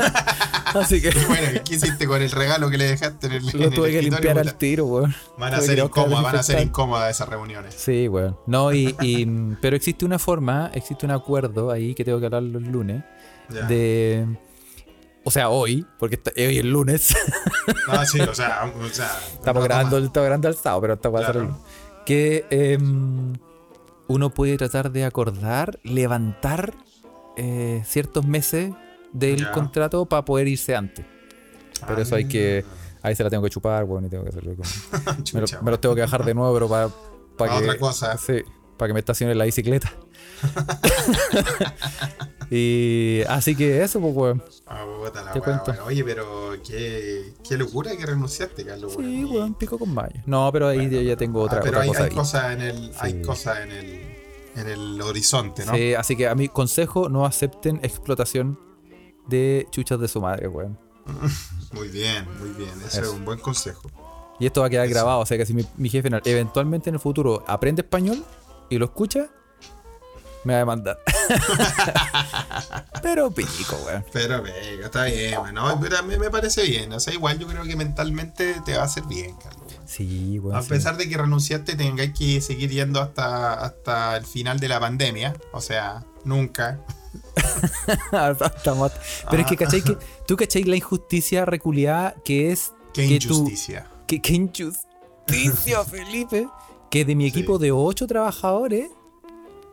así 0.66 1.02
que 1.02 1.12
Bueno, 1.28 1.62
¿qué 1.66 1.76
hiciste 1.76 2.06
con 2.08 2.22
el 2.22 2.32
regalo 2.32 2.70
que 2.70 2.78
le 2.78 2.86
dejaste 2.86 3.28
en 3.28 3.34
el, 3.34 3.46
lo 3.46 3.64
el 3.66 3.74
tuve 3.74 3.92
que 3.92 4.02
limpiar 4.02 4.38
al 4.38 4.56
tiro, 4.56 4.86
weón. 4.86 5.16
Van 5.38 5.54
a 5.54 5.62
ser 5.62 5.80
incómodas, 5.80 6.24
van 6.24 6.36
a 6.36 6.44
ser 6.44 6.62
incómodas 6.62 7.16
esas 7.16 7.30
reuniones. 7.30 7.74
Sí, 7.74 8.08
weón. 8.08 8.38
No, 8.46 8.74
y, 8.74 8.96
y- 9.02 9.26
pero 9.62 9.76
existe 9.76 10.04
una 10.06 10.20
forma, 10.20 10.70
existe 10.74 11.06
un 11.06 11.12
acuerdo 11.12 11.72
ahí 11.72 11.96
que 11.96 12.04
tengo 12.04 12.20
que 12.20 12.26
hablar 12.26 12.44
los 12.44 12.64
lunes. 12.64 13.04
Ya. 13.50 13.62
De. 13.68 14.28
O 15.28 15.32
sea, 15.32 15.50
hoy, 15.50 15.86
porque 16.00 16.22
hoy 16.38 16.58
es 16.60 16.64
lunes. 16.64 17.14
No, 17.86 18.06
sí, 18.06 18.22
o 18.22 18.34
sea, 18.34 18.72
o 18.82 18.88
sea 18.88 19.12
Estamos 19.34 19.62
grabando, 19.62 19.98
estamos 19.98 20.26
grabando 20.26 20.48
el 20.48 20.56
sábado, 20.56 20.80
pero 20.82 20.94
esta 20.94 21.10
va 21.10 21.20
a 21.20 21.26
ser 21.26 21.36
el 21.36 21.42
Claro. 21.42 21.48
lunes. 21.58 21.72
Que 22.06 22.46
em, 22.50 23.34
uno 24.08 24.30
puede 24.34 24.56
tratar 24.56 24.90
de 24.90 25.04
acordar, 25.04 25.80
levantar 25.84 26.74
eh, 27.36 27.84
ciertos 27.86 28.26
meses 28.26 28.72
del 29.12 29.42
Ya. 29.42 29.52
contrato 29.52 30.06
para 30.06 30.24
poder 30.24 30.48
irse 30.48 30.78
antes. 30.78 31.06
Pero 31.86 32.02
eso 32.04 32.16
hay 32.16 32.26
que. 32.30 32.64
Ah, 32.66 33.10
Ahí 33.10 33.16
se 33.18 33.24
la 33.26 33.30
tengo 33.30 33.44
que 33.44 33.50
chupar, 33.50 33.84
weón, 33.84 34.06
y 34.06 34.10
tengo 34.10 34.24
que 34.24 34.30
hacerlo. 34.30 34.54
como- 34.56 35.18
me, 35.34 35.42
lo- 35.42 35.62
me 35.62 35.78
tengo 35.78 35.94
que 35.94 36.02
bajar 36.02 36.24
de 36.24 36.34
nuevo, 36.34 36.54
pero 36.54 36.70
para. 36.70 36.90
Pa' 37.38 37.48
que, 37.60 37.66
otra 37.66 37.78
cosa. 37.78 38.18
Sí, 38.18 38.42
para 38.78 38.88
que 38.88 38.94
me 38.94 39.00
estacione 39.02 39.36
la 39.36 39.44
bicicleta. 39.44 39.92
y 42.50 43.24
así 43.28 43.56
que 43.58 43.84
eso, 43.84 44.00
pues, 44.00 44.16
weón. 44.16 44.44
Ah, 44.70 44.86
puta 45.02 45.24
la 45.24 45.32
Te 45.32 45.40
cuento. 45.42 45.74
Oye, 45.86 46.04
pero 46.04 46.52
qué, 46.66 47.34
qué 47.48 47.58
locura 47.58 47.96
que 47.96 48.06
renunciaste, 48.06 48.66
Carlos. 48.66 48.92
Sí, 48.94 48.98
weón. 49.24 49.32
weón, 49.36 49.54
pico 49.56 49.78
con 49.80 49.94
mayo. 49.94 50.22
No, 50.26 50.50
pero 50.52 50.68
ahí 50.68 50.90
yo 50.90 51.02
ya 51.02 51.16
tengo 51.16 51.42
otra, 51.42 51.60
Ah, 51.60 51.62
pero 51.64 51.78
otra 51.80 51.84
hay, 51.84 51.88
cosa 51.90 52.04
hay 52.04 52.10
ahí. 52.10 52.16
cosas 52.16 52.52
en 52.54 52.62
el, 52.62 52.92
hay 53.00 53.12
Sí. 53.14 53.22
cosas 53.22 53.60
en 53.60 53.72
el, 53.72 54.16
en 54.56 54.68
el 54.68 55.02
horizonte, 55.02 55.66
¿no? 55.66 55.74
Sí, 55.74 55.94
así 55.94 56.16
que 56.18 56.28
a 56.28 56.36
mi 56.36 56.50
consejo, 56.50 57.08
no 57.08 57.26
acepten 57.26 57.78
explotación 57.84 58.60
de 59.28 59.68
chuchas 59.72 60.00
de 60.00 60.08
su 60.10 60.20
madre, 60.22 60.48
weón. 60.50 60.78
Muy 61.74 61.88
bien, 61.90 62.26
muy 62.40 62.50
bien. 62.52 62.70
Ese 62.86 63.00
Eso. 63.02 63.12
es 63.12 63.18
un 63.18 63.24
buen 63.26 63.40
consejo. 63.40 63.90
Y 64.40 64.46
esto 64.46 64.62
va 64.62 64.68
a 64.68 64.70
quedar 64.70 64.86
Eso. 64.86 64.94
grabado, 64.96 65.20
o 65.22 65.26
sea 65.26 65.38
que 65.38 65.46
si 65.46 65.54
mi, 65.54 65.66
mi 65.78 65.90
jefe 65.90 66.10
en- 66.10 66.22
eventualmente 66.26 66.90
en 66.90 66.96
el 66.96 67.00
futuro 67.00 67.44
aprende 67.48 67.82
español 67.82 68.24
y 68.70 68.78
lo 68.78 68.86
escucha, 68.86 69.30
me 70.44 70.54
va 70.54 70.58
a 70.58 70.60
demandar. 70.60 71.00
Pero 73.02 73.32
pico, 73.32 73.78
weón. 73.86 74.04
Pero 74.12 74.42
venga, 74.42 74.86
está 74.86 75.06
bien, 75.06 75.40
bueno. 75.40 75.78
Pero 75.82 76.04
me, 76.04 76.18
me 76.18 76.30
parece 76.30 76.64
bien. 76.64 76.92
O 76.94 77.00
sea, 77.00 77.14
igual 77.14 77.40
yo 77.40 77.48
creo 77.48 77.64
que 77.64 77.76
mentalmente 77.76 78.56
te 78.66 78.76
va 78.76 78.82
a 78.84 78.86
hacer 78.86 79.04
bien, 79.06 79.36
Carlos. 79.36 79.64
weón. 79.72 79.88
Sí, 79.88 80.40
weón. 80.40 80.56
A 80.58 80.62
sí. 80.62 80.70
pesar 80.70 80.98
de 80.98 81.08
que 81.08 81.18
renunciaste, 81.18 81.76
tengáis 81.76 82.14
que 82.18 82.42
seguir 82.42 82.70
yendo 82.72 83.02
hasta, 83.02 83.54
hasta 83.54 84.18
el 84.18 84.26
final 84.26 84.60
de 84.60 84.68
la 84.70 84.80
pandemia. 84.80 85.34
O 85.52 85.62
sea, 85.62 86.04
nunca. 86.24 86.80
Pero 88.12 89.42
es 89.42 89.48
que, 89.48 89.56
Ah. 89.56 89.58
¿cachai? 89.58 89.82
Que, 89.82 89.98
¿Tú 90.28 90.36
cachai 90.38 90.64
la 90.64 90.76
injusticia 90.76 91.46
reculiada 91.46 92.16
que 92.24 92.52
es 92.52 92.74
Qué 92.94 93.08
que 93.08 93.20
tú- 93.20 93.34
injusticia. 93.40 93.88
que, 94.08 94.22
qué 94.22 94.34
injusticia, 94.34 95.84
Felipe. 95.84 96.48
Que 96.90 97.04
de 97.04 97.16
mi 97.16 97.28
equipo 97.28 97.58
de 97.60 97.72
ocho 97.74 98.08
trabajadores, 98.08 98.90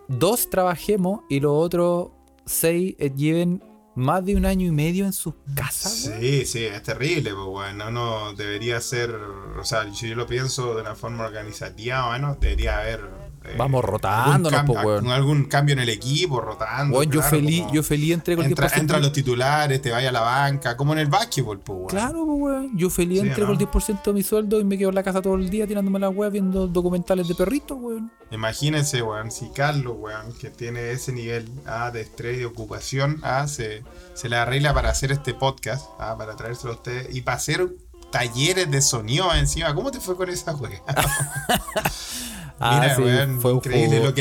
dos 0.09 0.51
trabajemos 0.51 1.21
y 1.29 1.41
los 1.41 1.53
otros 1.53 2.11
seis 2.45 2.97
lleven 3.17 3.63
más 3.95 4.25
de 4.25 4.35
un 4.37 4.45
año 4.45 4.67
y 4.67 4.71
medio 4.71 5.05
en 5.05 5.13
sus 5.13 5.35
casas. 5.55 6.11
Sí, 6.21 6.45
sí, 6.47 6.65
es 6.65 6.83
terrible, 6.83 7.33
pues 7.33 7.47
bueno, 7.47 7.91
no 7.91 8.35
debería 8.35 8.81
ser, 8.81 9.15
o 9.15 9.65
sea, 9.65 9.93
si 9.95 10.09
yo 10.09 10.17
lo 10.17 10.27
pienso 10.27 10.75
de 10.75 10.83
una 10.83 10.95
forma 10.95 11.25
organizativa, 11.25 12.09
bueno, 12.09 12.37
debería 12.41 12.79
haber... 12.79 13.24
eh, 13.45 13.55
Vamos 13.59 13.85
rotándonos, 13.85 14.63
po, 14.63 14.73
weón. 14.73 15.09
algún 15.09 15.45
cambio 15.45 15.75
en 15.75 15.81
el 15.81 15.91
equipo, 15.91 16.41
rotando. 16.41 16.97
Weón, 16.97 17.11
yo 17.11 17.21
claro, 17.21 17.37
feliz, 17.37 17.61
como 17.63 17.75
yo 17.75 17.83
feliz 17.83 18.13
entrego 18.15 18.43
el 18.43 18.49
entra, 18.49 18.69
10%. 18.69 18.81
entra 18.81 18.97
a 18.97 19.01
los 19.01 19.13
titulares, 19.13 19.83
te 19.83 19.91
vaya 19.91 20.09
a 20.09 20.13
la 20.13 20.21
banca, 20.23 20.77
como 20.77 20.95
en 20.95 21.01
el 21.01 21.09
básquetbol, 21.09 21.61
pues 21.61 21.77
weón. 21.77 21.89
Claro, 21.89 22.25
pues, 22.25 22.41
weón. 22.41 22.79
Yo 22.79 22.89
feliz 22.91 23.21
Sí, 23.21 23.29
entrego 23.29 23.53
¿no? 23.53 23.61
el 23.61 23.67
10% 23.67 24.03
de 24.03 24.13
mi 24.15 24.23
sueldo 24.23 24.61
y 24.61 24.65
me 24.65 24.79
quedo 24.79 24.89
en 24.89 24.95
la 24.95 25.03
casa 25.03 25.21
todo 25.21 25.35
el 25.35 25.51
día 25.51 25.67
tirándome 25.67 25.99
la 25.99 26.09
web 26.09 26.33
viendo 26.33 26.67
documentales 26.67 27.29
de 27.29 27.35
perritos, 27.35 27.77
weón. 27.79 28.11
Imagínense, 28.31 29.03
weón, 29.03 29.31
si 29.31 29.51
Carlos, 29.51 29.95
weón, 29.99 30.33
que 30.41 30.49
tiene 30.51 30.91
ese 30.93 31.13
nivel 31.13 31.49
ah, 31.67 31.91
de 31.91 32.01
estrés 32.01 32.37
y 32.37 32.41
de 32.41 32.47
ocupación, 32.47 33.21
ah, 33.23 33.47
se, 33.47 33.83
se 34.15 34.29
le 34.29 34.37
arregla 34.37 34.73
para 34.73 34.91
hacer 34.91 35.13
este 35.13 35.35
podcast, 35.35 35.87
ah, 35.99 36.15
para 36.17 36.35
traérselo 36.35 36.73
a 36.73 36.77
ustedes 36.77 37.15
y 37.15 37.21
para 37.21 37.37
hacer 37.37 37.69
talleres 38.11 38.71
de 38.71 38.81
sonido 38.81 39.33
encima. 39.35 39.75
¿Cómo 39.75 39.91
te 39.91 40.01
fue 40.01 40.17
con 40.17 40.31
esa 40.31 40.55
weá? 40.55 40.81
Ah, 42.61 42.79
Mira, 42.81 42.95
sí, 42.97 43.03
weón, 43.03 43.41
fue 43.41 43.53
increíble. 43.53 43.89
juego. 43.99 44.05
Lo 44.07 44.15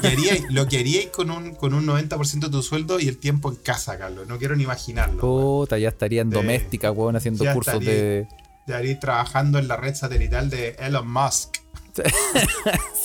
queríais, 0.00 0.44
lo 0.50 0.66
queríais 0.68 1.06
con 1.08 1.30
un, 1.30 1.54
con 1.54 1.72
un 1.74 1.86
90% 1.86 2.40
de 2.40 2.50
tu 2.50 2.62
sueldo 2.62 3.00
y 3.00 3.08
el 3.08 3.18
tiempo 3.18 3.48
en 3.50 3.56
casa, 3.56 3.96
Carlos. 3.98 4.26
No 4.28 4.38
quiero 4.38 4.54
ni 4.56 4.64
imaginarlo. 4.64 5.22
weón. 5.22 5.60
Puta, 5.64 5.78
ya 5.78 5.88
estaría 5.88 6.20
en 6.22 6.30
De- 6.30 6.36
doméstica, 6.36 6.90
weón, 6.92 7.16
haciendo 7.16 7.44
ya 7.44 7.54
cursos 7.54 7.74
estaría. 7.74 7.94
de. 7.94 8.28
De 8.66 8.86
ir 8.86 9.00
trabajando 9.00 9.58
en 9.58 9.66
la 9.68 9.76
red 9.78 9.94
satelital 9.94 10.50
de 10.50 10.76
Elon 10.78 11.10
Musk. 11.10 11.56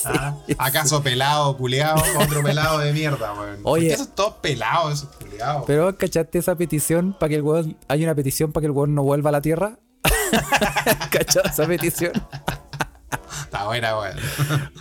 Ah, 0.06 0.36
¿Acaso 0.58 1.02
pelado, 1.02 1.56
culeado? 1.56 2.02
Otro 2.20 2.42
pelado 2.42 2.78
de 2.78 2.92
mierda, 2.92 3.32
weón. 3.32 3.62
¿Por 3.62 3.78
Oye. 3.78 3.88
qué 3.88 3.94
esos 3.94 4.14
todos 4.14 4.34
pelados, 4.42 4.92
esos 5.02 5.16
culeados? 5.16 5.64
Pero, 5.66 5.96
¿cachaste 5.96 6.38
esa 6.38 6.54
petición 6.56 7.16
para 7.18 7.30
que 7.30 7.36
el 7.36 7.42
weón. 7.42 7.76
Hay 7.88 8.04
una 8.04 8.14
petición 8.14 8.52
para 8.52 8.60
que 8.62 8.66
el 8.66 8.72
weón 8.72 8.94
no 8.94 9.02
vuelva 9.02 9.30
a 9.30 9.32
la 9.32 9.40
tierra? 9.40 9.78
¿Cachado 11.10 11.48
esa 11.48 11.66
petición? 11.66 12.12
Está 13.42 13.66
buena, 13.66 13.98
weón. 13.98 14.16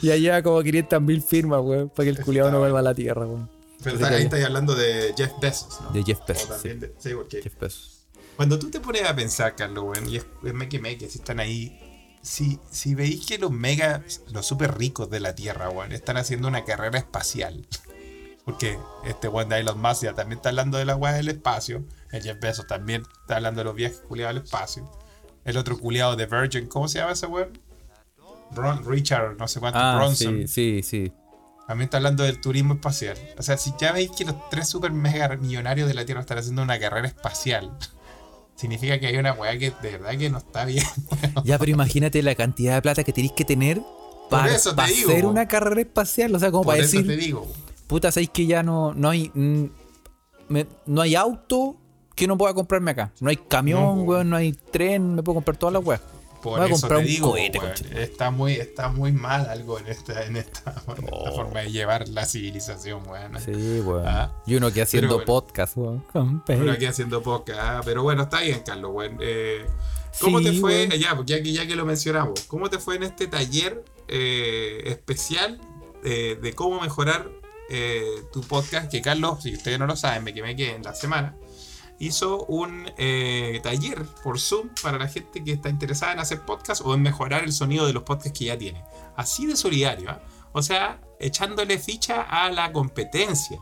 Ya 0.02 0.16
lleva 0.18 0.42
como 0.42 0.62
500 0.62 1.02
mil 1.02 1.22
firmas, 1.22 1.62
weón, 1.62 1.90
para 1.90 2.04
que 2.06 2.10
el 2.10 2.22
culiado 2.24 2.52
no 2.52 2.60
vuelva 2.60 2.80
a 2.80 2.84
la 2.84 2.94
tierra, 2.94 3.26
weón. 3.26 3.50
Pero 3.84 3.96
está- 3.96 4.10
ahí 4.10 4.24
estáis 4.24 4.46
hablando 4.46 4.76
de 4.76 5.14
Jeff 5.18 5.32
Bezos, 5.42 5.82
¿no? 5.82 5.90
De 5.92 6.04
Jeff 6.04 6.20
Bezos, 6.28 6.62
sí. 6.62 6.70
de- 6.70 6.94
sí, 6.98 7.10
porque 7.14 7.42
Jeff 7.42 7.60
Bezos. 7.60 8.06
Cuando 8.36 8.58
tú 8.58 8.70
te 8.72 8.80
pones 8.80 9.04
a 9.04 9.16
pensar, 9.16 9.56
Carlos, 9.56 9.84
weón, 9.86 10.10
y 10.10 10.18
es, 10.18 10.26
es 10.44 10.54
meque 10.54 10.80
meque, 10.80 11.10
si 11.10 11.20
están 11.20 11.40
ahí. 11.40 11.80
Si, 12.22 12.58
si 12.72 12.96
veis 12.96 13.26
que 13.26 13.38
los 13.38 13.52
mega, 13.52 14.02
los 14.32 14.46
super 14.46 14.78
ricos 14.78 15.10
de 15.10 15.20
la 15.20 15.36
Tierra, 15.36 15.70
weón, 15.70 15.92
están 15.92 16.16
haciendo 16.18 16.48
una 16.48 16.64
carrera 16.64 16.98
espacial. 16.98 17.68
Porque 18.46 18.78
este 19.06 19.28
weón 19.28 19.50
de 19.50 19.60
Elon 19.60 19.80
Musk 19.82 20.04
ya 20.04 20.14
también 20.14 20.38
está 20.40 20.50
hablando 20.50 20.78
de 20.78 20.86
la 20.86 20.96
weá 20.96 21.14
del 21.14 21.30
espacio. 21.30 21.84
El 22.12 22.24
Jeff 22.24 22.40
Bezos 22.40 22.68
también 22.68 23.04
está 23.22 23.36
hablando 23.38 23.60
de 23.60 23.66
los 23.66 23.76
viajes 23.76 24.00
culiados 24.08 24.38
al 24.38 24.44
espacio. 24.44 24.90
El 25.46 25.58
otro 25.58 25.78
culiado 25.78 26.16
de 26.16 26.26
Virgin, 26.26 26.68
¿cómo 26.68 26.88
se 26.88 27.00
llama 27.00 27.12
ese 27.14 27.26
weón? 27.28 27.58
Ron- 28.56 28.84
Richard, 28.86 29.38
no 29.38 29.48
sé 29.48 29.60
cuánto, 29.60 29.80
Ah, 29.80 29.96
Bronson. 29.96 30.48
sí, 30.48 30.48
sí, 30.48 30.84
sí. 30.84 31.14
También 31.68 31.86
está 31.86 31.98
hablando 31.98 32.24
del 32.24 32.42
turismo 32.42 32.74
espacial. 32.74 33.18
O 33.38 33.42
sea, 33.44 33.58
si 33.58 33.74
ya 33.80 33.92
veis 33.94 34.12
que 34.12 34.26
los 34.26 34.36
tres 34.50 34.68
super 34.68 34.92
mega 34.92 35.30
millonarios 35.38 35.88
de 35.88 35.94
la 35.94 36.06
Tierra 36.06 36.22
están 36.22 36.38
haciendo 36.38 36.62
una 36.62 36.78
carrera 36.80 37.08
espacial, 37.08 37.72
significa 38.56 39.00
que 39.00 39.08
hay 39.08 39.18
una 39.18 39.34
weá 39.34 39.58
que 39.58 39.72
de 39.82 39.92
verdad 39.92 40.18
que 40.18 40.30
no 40.30 40.38
está 40.40 40.66
bien. 40.66 40.84
Ya, 41.46 41.58
pero 41.58 41.72
imagínate 41.72 42.22
la 42.22 42.36
cantidad 42.36 42.76
de 42.76 42.82
plata 42.82 43.04
que 43.04 43.14
tenéis 43.14 43.32
que 43.34 43.46
tener 43.46 43.82
para, 44.30 44.54
eso 44.56 44.72
te 44.72 44.76
para 44.78 44.88
digo, 44.90 45.12
hacer 45.12 45.26
una 45.26 45.48
carrera 45.48 45.82
espacial. 45.82 46.34
O 46.36 46.40
sea, 46.40 46.52
como 46.52 46.66
para 46.66 46.80
eso 46.80 46.98
decir, 46.98 47.08
te 47.08 47.16
digo. 47.18 47.48
puta, 47.88 48.12
sabéis 48.12 48.30
que 48.32 48.46
ya 48.46 48.62
no, 48.64 48.94
no 48.94 49.10
hay. 49.10 49.32
mm, 49.34 49.64
me- 50.50 50.68
no 50.86 51.02
hay 51.02 51.16
auto 51.16 51.78
que 52.16 52.28
no 52.28 52.38
pueda 52.38 52.54
comprarme 52.54 52.92
acá. 52.92 53.12
No 53.22 53.30
hay 53.30 53.38
camión, 53.38 53.82
No, 53.82 54.04
weón, 54.04 54.30
no 54.30 54.36
hay 54.36 54.52
tren, 54.54 55.16
me 55.16 55.24
puedo 55.24 55.36
comprar 55.36 55.58
todas 55.58 55.74
las 55.74 55.84
weas. 55.84 56.02
Por 56.44 56.60
Voy 56.60 56.70
a 56.70 56.74
eso 56.76 56.88
te 56.90 56.96
un 56.98 57.06
digo, 57.06 57.30
cohete, 57.32 57.60
está 58.04 58.30
muy, 58.30 58.54
está 58.54 58.90
muy 58.90 59.12
mal 59.14 59.48
algo 59.50 59.80
en 59.80 59.88
esta, 59.88 60.26
en 60.26 60.36
esta, 60.38 60.72
en 60.98 61.04
esta 61.06 61.16
Oh. 61.16 61.32
forma 61.36 61.62
de 61.62 61.72
llevar 61.72 62.08
la 62.10 62.26
civilización, 62.26 63.08
weón. 63.08 63.40
Sí, 63.40 63.80
weón. 63.80 64.04
Ah. 64.06 64.32
y 64.46 64.56
uno 64.56 64.72
que 64.72 64.82
haciendo 64.82 65.16
bueno. 65.16 65.26
podcast, 65.26 65.78
weón. 65.78 66.04
Pero 66.46 66.66
pe- 66.66 66.72
aquí 66.72 66.86
haciendo 66.86 67.24
podcast. 67.24 67.60
ah, 67.62 67.82
pero 67.86 68.04
bueno, 68.04 68.24
está 68.24 68.42
bien, 68.42 68.62
Carlos, 68.66 68.92
weón. 68.94 69.18
Eh, 69.22 69.66
¿Cómo 70.20 70.40
Sí, 70.40 70.46
te 70.46 70.54
fue? 70.60 70.90
Ya, 71.00 71.18
ya 71.26 71.42
que, 71.42 71.52
ya 71.54 71.66
que 71.66 71.76
lo 71.76 71.86
mencionamos, 71.86 72.42
¿cómo 72.48 72.70
te 72.70 72.78
fue 72.78 72.98
en 72.98 73.04
este 73.04 73.26
taller 73.28 73.84
eh, 74.08 74.84
especial 74.86 75.60
eh, 76.04 76.38
de 76.42 76.54
cómo 76.54 76.80
mejorar 76.82 77.30
eh, 77.70 78.04
tu 78.32 78.42
podcast? 78.42 78.92
Que 78.92 79.02
Carlos, 79.02 79.42
si 79.42 79.54
ustedes 79.56 79.80
no 79.80 79.88
lo 79.88 79.96
saben, 79.96 80.24
me 80.24 80.34
quemé 80.34 80.56
que 80.56 80.76
en 80.76 80.84
la 80.84 80.94
semana 80.94 81.36
hizo 82.06 82.46
un 82.46 82.92
eh, 82.98 83.60
taller 83.64 84.06
por 84.24 84.40
Zoom 84.40 84.70
para 84.82 84.98
la 84.98 85.08
gente 85.08 85.44
que 85.44 85.54
está 85.54 85.70
interesada 85.70 86.14
en 86.14 86.20
hacer 86.20 86.42
podcast 86.42 86.82
o 86.86 86.94
en 86.94 87.02
mejorar 87.02 87.44
el 87.44 87.54
sonido 87.54 87.86
de 87.86 87.94
los 87.94 88.04
podcasts 88.04 88.38
que 88.38 88.46
ya 88.46 88.58
tiene. 88.58 88.84
Así 89.16 89.46
de 89.46 89.56
solidario, 89.56 90.12
¿ah? 90.12 90.22
O 90.54 90.62
sea, 90.62 91.02
echándole 91.20 91.80
ficha 91.80 92.22
a 92.22 92.50
la 92.52 92.72
competencia. 92.72 93.60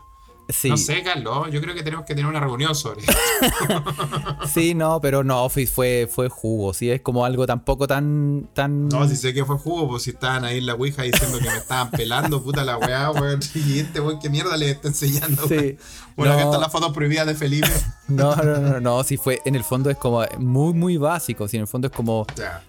Sí, 0.48 0.68
No 0.68 0.76
sé, 0.76 1.02
Carlos, 1.02 1.48
yo 1.50 1.60
creo 1.60 1.74
que 1.74 1.82
tenemos 1.82 2.04
que 2.04 2.14
tener 2.14 2.28
una 2.28 2.40
reunión 2.40 2.74
sobre 2.74 3.02
eso. 3.02 3.12
sí, 4.52 4.74
no, 4.74 5.00
pero 5.00 5.24
no, 5.24 5.48
fue, 5.48 5.66
fue, 5.66 6.08
fue 6.10 6.28
jugo. 6.28 6.74
Sí, 6.74 6.90
es 6.90 7.00
como 7.00 7.24
algo 7.24 7.46
tampoco 7.46 7.86
tan. 7.86 8.48
tan... 8.52 8.88
No, 8.88 9.08
si 9.08 9.16
sé 9.16 9.32
que 9.32 9.44
fue 9.44 9.56
jugo, 9.56 9.88
pues 9.88 10.02
si 10.02 10.10
estaban 10.10 10.44
ahí 10.44 10.58
en 10.58 10.66
la 10.66 10.74
Ouija 10.74 11.02
diciendo 11.02 11.38
que 11.38 11.48
me 11.48 11.56
estaban 11.56 11.90
pelando, 11.90 12.42
puta 12.42 12.64
la 12.64 12.76
weá, 12.78 13.10
weón. 13.12 13.40
Y 13.54 13.78
este 13.78 14.00
weón, 14.00 14.18
¿qué 14.20 14.28
mierda 14.30 14.56
le 14.56 14.70
está 14.70 14.88
enseñando? 14.88 15.46
Sí. 15.48 15.54
weón? 15.56 15.78
Bueno, 16.16 16.32
No. 16.34 16.38
acá 16.38 16.44
están 16.48 16.60
las 16.60 16.72
fotos 16.72 16.92
prohibidas 16.92 17.26
de 17.26 17.34
Felipe. 17.34 17.68
No, 18.08 18.36
no, 18.36 18.58
no, 18.58 18.78
no, 18.80 19.02
sí 19.04 19.16
fue, 19.16 19.40
en 19.46 19.54
el 19.54 19.64
fondo 19.64 19.88
es 19.88 19.96
como 19.96 20.22
muy, 20.38 20.74
muy 20.74 20.96
básico, 20.98 21.48
sí, 21.48 21.56
en 21.56 21.62
el 21.62 21.66
fondo 21.66 21.86
es 21.86 21.94
como 21.94 22.26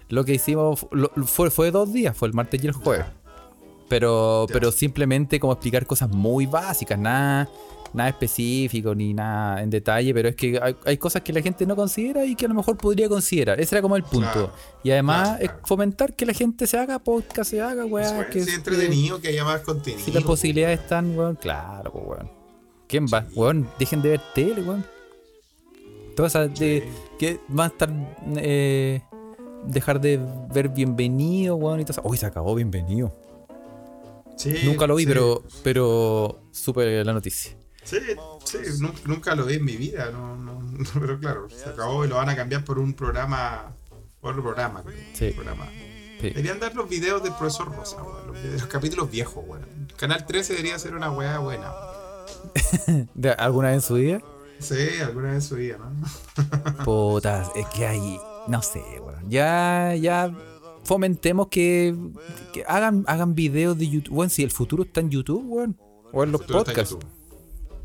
lo 0.08 0.24
que 0.24 0.32
hicimos, 0.32 0.86
lo- 0.90 1.10
fue, 1.26 1.50
fue 1.50 1.70
dos 1.70 1.92
días, 1.92 2.16
fue 2.16 2.28
el 2.28 2.34
martes 2.34 2.64
y 2.64 2.66
el 2.66 2.72
jueves, 2.72 3.04
pero, 3.94 4.46
pero 4.52 4.72
simplemente 4.72 5.38
como 5.38 5.52
explicar 5.52 5.86
cosas 5.86 6.10
muy 6.10 6.46
básicas, 6.46 6.98
nada, 6.98 7.48
nada 7.92 8.08
específico 8.10 8.92
ni 8.92 9.14
nada 9.14 9.62
en 9.62 9.70
detalle, 9.70 10.12
pero 10.12 10.28
es 10.30 10.34
que 10.34 10.58
hay, 10.60 10.74
hay 10.84 10.96
cosas 10.98 11.22
que 11.22 11.32
la 11.32 11.40
gente 11.40 11.64
no 11.64 11.76
considera 11.76 12.24
y 12.24 12.34
que 12.34 12.46
a 12.46 12.48
lo 12.48 12.54
mejor 12.54 12.76
podría 12.76 13.08
considerar, 13.08 13.60
ese 13.60 13.76
era 13.76 13.82
como 13.82 13.94
el 13.94 14.02
punto, 14.02 14.32
Claro. 14.32 14.52
y 14.82 14.90
además 14.90 15.28
Claro, 15.38 15.44
es 15.44 15.50
fomentar 15.68 16.14
que 16.14 16.26
la 16.26 16.32
gente 16.32 16.66
se 16.66 16.76
haga 16.76 16.98
podcast, 16.98 17.50
se 17.50 17.60
haga, 17.62 17.84
weá, 17.84 18.12
Bueno, 18.12 18.30
que 18.32 18.40
sí, 18.40 18.46
que- 18.50 18.54
entretenido, 18.56 19.20
que 19.20 19.28
haya 19.28 19.44
más 19.44 19.60
contenido. 19.60 20.04
si 20.04 20.10
las 20.10 20.24
posibilidades 20.24 20.80
están, 20.80 21.16
weón, 21.16 21.36
claro, 21.36 21.92
pues, 21.92 22.04
weón. 22.04 22.30
¿Quién 22.88 23.06
va? 23.06 23.24
Weón, 23.34 23.68
dejen 23.78 24.02
de 24.02 24.08
ver 24.10 24.20
tele, 24.34 24.60
weón. 24.62 24.84
Todas 26.16 26.32
esas 26.34 26.58
de. 26.58 26.88
que 27.18 27.40
van 27.48 27.64
a 27.70 27.72
estar. 27.72 27.90
eh, 28.36 29.02
dejar 29.66 30.00
de 30.00 30.20
ver 30.52 30.68
bienvenido, 30.68 31.56
weón, 31.56 31.80
y 31.80 31.84
todo 31.84 31.92
eso. 31.92 32.02
Uy, 32.04 32.16
se 32.18 32.26
acabó 32.26 32.54
bienvenido. 32.54 33.12
Sí, 34.36 34.54
Nunca 34.64 34.86
lo 34.86 34.96
vi, 34.96 35.04
sí. 35.04 35.08
pero. 35.08 35.42
pero. 35.62 36.42
supe 36.52 37.04
la 37.04 37.12
noticia. 37.12 37.56
Sí, 37.84 37.98
sí, 38.44 38.58
nu- 38.80 38.92
nunca 39.04 39.34
lo 39.34 39.44
vi 39.44 39.54
en 39.56 39.64
mi 39.64 39.76
vida, 39.76 40.10
no, 40.10 40.36
no, 40.36 40.60
pero 41.00 41.18
claro, 41.20 41.48
se 41.50 41.68
acabó 41.68 42.04
y 42.04 42.08
lo 42.08 42.16
van 42.16 42.30
a 42.30 42.36
cambiar 42.36 42.64
por 42.64 42.78
un 42.78 42.94
programa, 42.94 43.74
otro 44.22 44.42
programa, 44.42 44.82
Sí. 45.12 45.30
programa. 45.32 45.66
Sí. 46.20 46.28
Deberían 46.30 46.58
dar 46.60 46.74
los 46.74 46.88
videos 46.88 47.22
del 47.22 47.34
profesor 47.34 47.74
Rosa, 47.74 47.98
los, 48.26 48.34
videos- 48.36 48.60
los 48.62 48.66
capítulos 48.68 49.10
viejos, 49.10 49.44
weón. 49.46 49.66
Canal 49.98 50.24
13 50.24 50.54
debería 50.54 50.78
ser 50.78 50.94
una 50.94 51.10
weá 51.10 51.38
buena. 51.38 51.70
¿De 53.14 53.30
¿Alguna 53.32 53.68
vez 53.68 53.76
en 53.76 53.82
su 53.82 53.94
vida? 53.94 54.20
Sí, 54.60 55.00
alguna 55.02 55.28
vez 55.28 55.34
en 55.36 55.42
su 55.42 55.56
vida, 55.56 55.76
¿no? 55.78 56.84
Putas, 56.84 57.50
es 57.54 57.66
que 57.66 57.86
hay. 57.86 58.18
No 58.48 58.62
sé, 58.62 58.80
weón. 59.00 59.28
Ya, 59.28 59.94
ya. 59.94 60.32
Fomentemos 60.84 61.48
que, 61.48 61.94
que 62.52 62.64
hagan, 62.66 63.04
hagan 63.06 63.34
videos 63.34 63.76
de 63.78 63.88
YouTube. 63.88 64.14
Weón, 64.14 64.30
si 64.30 64.42
el 64.42 64.50
futuro 64.50 64.82
está 64.84 65.00
en 65.00 65.10
YouTube, 65.10 65.42
weón. 65.46 65.78
O 66.12 66.22
en 66.22 66.32
los 66.32 66.42
podcasts. 66.42 66.96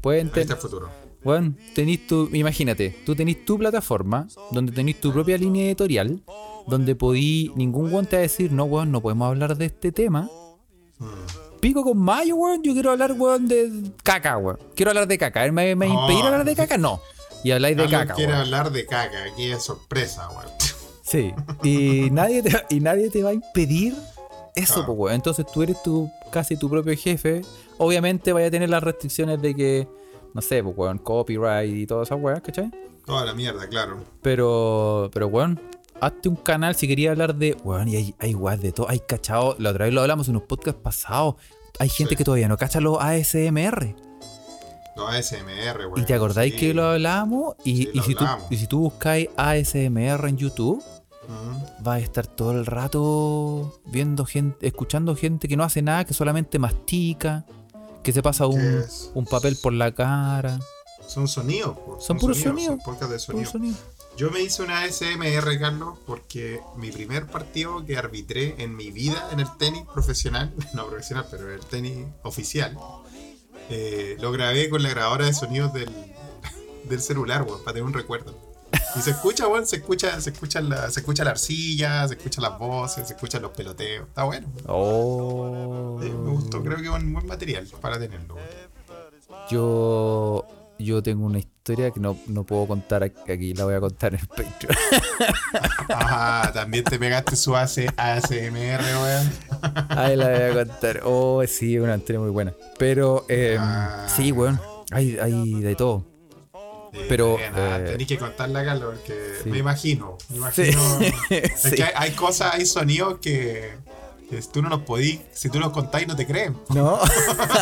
Pueden 0.01 0.27
Ahí 0.27 0.33
ten- 0.33 0.41
está 0.43 0.53
el 0.55 0.59
futuro. 0.61 0.89
Bueno, 1.23 1.53
tenés 1.75 2.07
tu, 2.07 2.29
imagínate, 2.33 2.95
tú 3.05 3.13
tenés 3.13 3.43
tu 3.43 3.57
plataforma, 3.57 4.27
donde 4.51 4.71
tenés 4.71 5.01
tu 5.01 5.11
propia 5.11 5.37
línea 5.37 5.65
editorial, 5.65 6.23
donde 6.65 6.95
podí, 6.95 7.51
ningún 7.57 7.91
weón 7.91 8.05
te 8.05 8.15
va 8.15 8.19
a 8.19 8.21
decir, 8.21 8.53
no 8.53 8.63
weón, 8.63 8.89
no 8.91 9.01
podemos 9.01 9.27
hablar 9.27 9.57
de 9.57 9.65
este 9.65 9.91
tema. 9.91 10.29
Pico 11.59 11.83
con 11.83 11.97
mayo, 11.97 12.35
weón, 12.37 12.63
yo 12.63 12.71
quiero 12.73 12.91
hablar, 12.91 13.13
weón, 13.17 13.47
de 13.49 13.91
caca, 14.03 14.37
weón. 14.37 14.59
Quiero 14.75 14.91
hablar 14.91 15.07
de 15.09 15.17
caca. 15.17 15.51
¿Me, 15.51 15.75
me 15.75 15.87
No. 15.89 16.01
impedir 16.01 16.23
hablar 16.25 16.45
de 16.45 16.55
caca? 16.55 16.77
No. 16.77 17.01
Y 17.43 17.51
habláis 17.51 17.75
de 17.75 17.89
caca, 17.89 18.13
quiere 18.13 18.31
weón. 18.31 18.45
hablar 18.45 18.71
de 18.71 18.85
caca, 18.85 19.23
aquí 19.31 19.51
es 19.51 19.61
sorpresa, 19.63 20.29
weón. 20.29 20.48
Sí, 21.09 21.33
y 21.63 22.09
nadie 22.11 22.43
te, 22.43 22.51
y 22.69 22.79
nadie 22.79 23.09
te 23.09 23.23
va 23.23 23.29
a 23.31 23.33
impedir 23.33 23.95
eso, 24.55 24.73
Claro. 24.75 24.85
pues, 24.87 24.97
weón. 24.99 25.15
Entonces 25.15 25.45
tú 25.51 25.63
eres 25.63 25.81
tu, 25.81 26.09
casi 26.31 26.55
tu 26.57 26.69
propio 26.69 26.95
jefe. 26.95 27.41
Obviamente 27.77 28.33
vaya 28.33 28.47
a 28.47 28.51
tener 28.51 28.69
las 28.69 28.83
restricciones 28.83 29.41
de 29.41 29.55
que, 29.55 29.87
no 30.33 30.41
sé, 30.41 30.61
pues, 30.63 30.77
weón, 30.77 30.97
copyright 30.99 31.73
y 31.75 31.87
todas 31.87 32.07
esas 32.09 32.19
weas, 32.21 32.41
¿cachai? 32.41 32.69
Toda 33.05 33.25
la 33.25 33.33
mierda, 33.33 33.67
claro. 33.67 33.97
Pero, 34.21 35.09
pero, 35.13 35.27
weón, 35.27 35.59
hazte 36.01 36.29
un 36.29 36.35
canal 36.35 36.75
si 36.75 36.87
querías 36.87 37.11
hablar 37.13 37.35
de, 37.35 37.57
weón, 37.63 37.87
y 37.87 37.95
hay, 37.95 38.15
hay 38.19 38.35
weas 38.35 38.61
de 38.61 38.71
todo. 38.71 38.87
Hay 38.89 38.99
cachado, 38.99 39.55
la 39.59 39.71
otra 39.71 39.85
vez 39.85 39.93
lo 39.93 40.01
hablamos 40.01 40.27
en 40.27 40.35
unos 40.35 40.47
podcasts 40.47 40.79
pasados. 40.81 41.35
Hay 41.79 41.89
gente 41.89 42.11
Sí. 42.11 42.17
que 42.17 42.23
todavía 42.25 42.47
no 42.49 42.57
cacha 42.57 42.79
los 42.81 42.97
ASMR. 42.99 43.95
Los 44.97 45.09
ASMR, 45.09 45.87
weón. 45.87 46.01
¿Y 46.01 46.03
te 46.05 46.13
acordáis 46.13 46.53
sí. 46.53 46.59
que 46.59 46.73
lo 46.73 46.83
hablábamos? 46.85 47.55
Y, 47.63 47.77
Sí, 47.77 47.89
y 47.93 47.97
lo 47.97 48.03
si 48.03 48.15
tú, 48.15 48.25
hablamos. 48.25 48.51
y 48.51 48.57
si 48.57 48.67
tú 48.67 48.79
buscáis 48.79 49.29
ASMR 49.37 50.27
en 50.27 50.37
YouTube, 50.37 50.83
Mm. 51.29 51.83
vas 51.83 51.97
a 51.97 51.99
estar 51.99 52.25
todo 52.25 52.51
el 52.51 52.65
rato 52.65 53.79
viendo 53.85 54.25
gente, 54.25 54.65
escuchando 54.65 55.15
gente 55.15 55.47
que 55.47 55.55
no 55.55 55.63
hace 55.63 55.83
nada, 55.83 56.03
que 56.03 56.15
solamente 56.15 56.57
mastica, 56.57 57.45
que 58.03 58.11
se 58.11 58.23
pasa 58.23 58.47
un, 58.47 58.83
un 59.13 59.25
papel 59.25 59.55
por 59.61 59.73
la 59.73 59.93
cara. 59.93 60.59
Son 61.07 61.27
sonidos, 61.27 61.77
Son 61.99 62.17
puros 62.17 62.39
sonidos. 62.39 62.77
Son 62.77 62.79
podcast 62.79 63.11
de 63.11 63.19
sonido. 63.19 63.51
sonido. 63.51 63.75
Yo 64.17 64.31
me 64.31 64.41
hice 64.41 64.63
una 64.63 64.81
ASMR, 64.81 65.59
Carlos, 65.59 65.97
porque 66.05 66.59
mi 66.77 66.91
primer 66.91 67.27
partido 67.27 67.85
que 67.85 67.95
arbitré 67.95 68.55
en 68.61 68.75
mi 68.75 68.91
vida 68.91 69.29
en 69.31 69.39
el 69.39 69.47
tenis 69.57 69.83
profesional, 69.93 70.53
no 70.73 70.87
profesional, 70.87 71.25
pero 71.29 71.47
en 71.47 71.53
el 71.53 71.65
tenis 71.65 72.07
oficial, 72.23 72.77
eh, 73.69 74.17
lo 74.19 74.31
grabé 74.31 74.69
con 74.69 74.81
la 74.81 74.89
grabadora 74.89 75.25
de 75.25 75.33
sonidos 75.33 75.73
del, 75.73 75.89
del 76.89 77.01
celular, 77.01 77.43
weón, 77.43 77.59
para 77.59 77.73
tener 77.73 77.83
un 77.83 77.93
recuerdo. 77.93 78.48
Y 78.95 78.99
se 79.01 79.11
escucha, 79.11 79.47
weón, 79.47 79.65
se 79.67 79.77
escucha, 79.77 80.19
se 80.19 80.31
escucha 80.31 80.61
la, 80.61 80.89
se 80.89 80.99
escucha 81.01 81.23
la 81.23 81.31
arcilla, 81.31 82.07
se 82.07 82.15
escuchan 82.15 82.43
las 82.43 82.57
voces, 82.57 83.07
se 83.07 83.13
escuchan 83.13 83.41
los 83.41 83.51
peloteos. 83.51 84.07
Está 84.07 84.23
bueno. 84.23 84.47
Oh. 84.67 85.97
Me 86.01 86.09
gustó, 86.31 86.61
creo 86.63 86.77
que 86.77 86.83
es 86.83 86.89
un 86.89 87.13
buen 87.13 87.25
material 87.27 87.67
para 87.81 87.99
tenerlo. 87.99 88.35
Yo, 89.49 90.45
yo 90.77 91.01
tengo 91.03 91.25
una 91.25 91.39
historia 91.39 91.91
que 91.91 91.99
no, 91.99 92.17
no 92.27 92.43
puedo 92.43 92.67
contar 92.67 93.03
aquí, 93.03 93.53
la 93.53 93.65
voy 93.65 93.75
a 93.75 93.79
contar 93.79 94.15
en 94.15 94.25
Patreon. 94.27 94.75
Ajá, 95.89 96.51
también 96.53 96.83
te 96.83 96.97
pegaste 96.99 97.35
su 97.35 97.55
AC 97.55 97.93
ASMR, 97.95 98.81
weón. 99.01 99.31
Ahí 99.89 100.15
la 100.15 100.29
voy 100.29 100.41
a 100.41 100.53
contar. 100.65 101.01
Oh, 101.05 101.43
sí, 101.47 101.77
una 101.79 101.95
historia 101.95 102.19
muy 102.19 102.29
buena. 102.31 102.53
Pero, 102.77 103.25
eh, 103.29 103.57
Ah. 103.59 104.07
sí, 104.15 104.31
weón. 104.31 104.59
Hay, 104.91 105.17
hay 105.19 105.53
de 105.61 105.75
todo. 105.75 106.05
Pero, 107.07 107.37
eh, 107.39 107.83
tenés 107.87 108.07
que 108.07 108.17
contarla, 108.17 108.63
Carlos, 108.65 108.95
porque 108.95 109.33
sí. 109.43 109.49
me 109.49 109.57
imagino. 109.59 110.17
Me 110.29 110.51
Sí. 110.51 110.71
imagino. 110.71 110.99
Es 111.29 111.59
Sí. 111.61 111.71
que 111.75 111.83
hay, 111.83 111.91
hay 111.95 112.11
cosas, 112.11 112.53
hay 112.55 112.65
sonidos 112.65 113.19
que, 113.19 113.77
que 114.29 114.41
tú 114.51 114.61
no 114.61 114.69
los 114.69 114.81
podís, 114.81 115.19
si 115.31 115.49
tú 115.49 115.59
los 115.59 115.71
contás 115.71 116.05
no 116.07 116.15
te 116.15 116.25
creen. 116.25 116.55
No, 116.69 116.99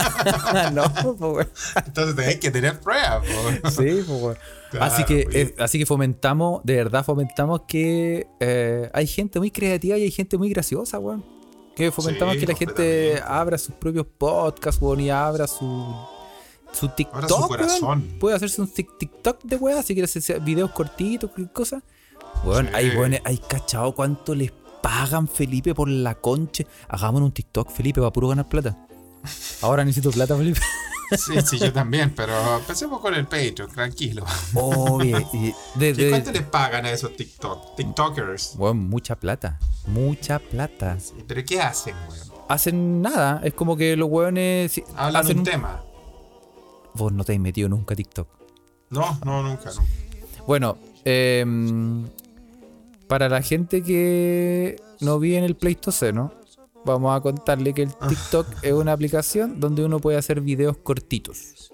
no, 0.73 1.15
pues. 1.17 1.47
Entonces 1.85 2.15
tenés 2.15 2.37
que 2.37 2.51
tener 2.51 2.79
pruebas. 2.79 3.23
po. 3.61 3.69
Sí, 3.71 4.03
pues. 4.07 4.37
Claro, 4.71 4.85
así, 4.85 5.03
que, 5.05 5.23
pues. 5.23 5.35
eh, 5.35 5.55
así 5.59 5.79
que 5.79 5.85
fomentamos, 5.85 6.61
de 6.65 6.75
verdad 6.75 7.05
fomentamos 7.05 7.61
que 7.67 8.27
eh, 8.39 8.89
hay 8.93 9.07
gente 9.07 9.39
muy 9.39 9.49
creativa 9.51 9.97
y 9.97 10.03
hay 10.03 10.11
gente 10.11 10.37
muy 10.37 10.49
graciosa, 10.49 10.99
weón. 10.99 11.23
Que 11.75 11.91
fomentamos 11.91 12.35
que 12.37 12.45
la 12.47 12.55
gente 12.55 13.21
abra 13.25 13.57
sus 13.57 13.75
propios 13.75 14.05
podcasts, 14.17 14.81
weón, 14.81 14.99
y 14.99 15.09
abra 15.11 15.45
su, 15.47 15.65
su 16.79 16.89
TikTok. 16.89 17.15
Ahora 17.15 17.27
su 17.27 17.35
weón. 17.35 17.47
corazón. 17.47 18.17
Puede 18.19 18.35
hacerse 18.35 18.61
un 18.61 18.67
TikTok 18.69 19.43
de 19.43 19.55
weón, 19.55 19.83
si 19.83 19.93
quieres 19.93 20.15
hacer 20.15 20.39
videos 20.41 20.71
cortitos, 20.71 21.29
cualquier 21.31 21.53
cosa. 21.53 21.83
Weón, 22.43 22.67
Sí. 22.67 22.71
hay 22.75 22.89
weones, 22.91 23.21
hay 23.25 23.37
cachado 23.37 23.93
cuánto 23.93 24.35
les 24.35 24.51
pagan 24.81 25.27
Felipe 25.27 25.73
por 25.73 25.89
la 25.89 26.15
conche. 26.15 26.67
Hagámonos 26.87 27.27
un 27.27 27.33
TikTok, 27.33 27.71
Felipe, 27.71 27.99
para 27.99 28.11
puro 28.13 28.27
ganar 28.29 28.47
plata. 28.47 28.77
Ahora 29.61 29.83
necesito 29.83 30.11
plata, 30.11 30.35
Felipe. 30.37 30.59
Sí, 31.09 31.31
sí, 31.45 31.57
yo 31.57 31.71
también, 31.71 32.13
pero 32.13 32.57
empecemos 32.57 32.99
con 32.99 33.13
el 33.15 33.23
Patreon, 33.25 33.71
tranquilo. 33.71 34.25
Obvio. 34.53 35.19
y 35.31 35.53
de- 35.79 35.89
¿Y 35.91 35.93
de- 35.93 36.09
cuánto 36.09 36.33
les 36.33 36.41
pagan 36.43 36.85
a 36.85 36.91
esos 36.91 37.15
TikTok, 37.15 37.77
TikTokers? 37.77 38.55
Weón, 38.57 38.89
mucha 38.89 39.15
plata. 39.15 39.57
Mucha 39.85 40.37
plata. 40.39 40.97
¿Pero 41.25 41.41
qué 41.45 41.61
hacen, 41.61 41.95
weón? 42.09 42.27
Hacen 42.49 43.01
nada. 43.01 43.39
Es 43.45 43.53
como 43.53 43.77
que 43.77 43.95
los 43.95 44.09
weones 44.09 44.81
Hablan 44.97 45.23
hacen 45.23 45.37
un 45.39 45.43
tema. 45.45 45.81
Vos 46.97 47.13
no 47.13 47.23
te 47.23 47.33
has 47.33 47.39
metido 47.39 47.69
nunca 47.69 47.93
a 47.93 47.97
TikTok. 47.97 48.27
No, 48.89 49.19
no, 49.23 49.43
nunca, 49.43 49.69
nunca. 49.71 49.91
Bueno, 50.47 50.77
em, 51.05 52.05
para 53.07 53.29
la 53.29 53.41
gente 53.41 53.83
que 53.83 54.77
no 55.01 55.19
vive 55.19 55.37
en 55.37 55.43
el 55.43 55.55
Pleistoceno, 55.55 56.33
vamos 56.85 57.15
a 57.15 57.21
contarle 57.21 57.73
que 57.73 57.83
el 57.83 57.93
TikTok 57.93 58.47
es 58.63 58.73
una 58.73 58.93
aplicación 58.93 59.59
donde 59.59 59.83
uno 59.85 59.99
puede 59.99 60.17
hacer 60.17 60.41
videos 60.41 60.77
cortitos. 60.77 61.71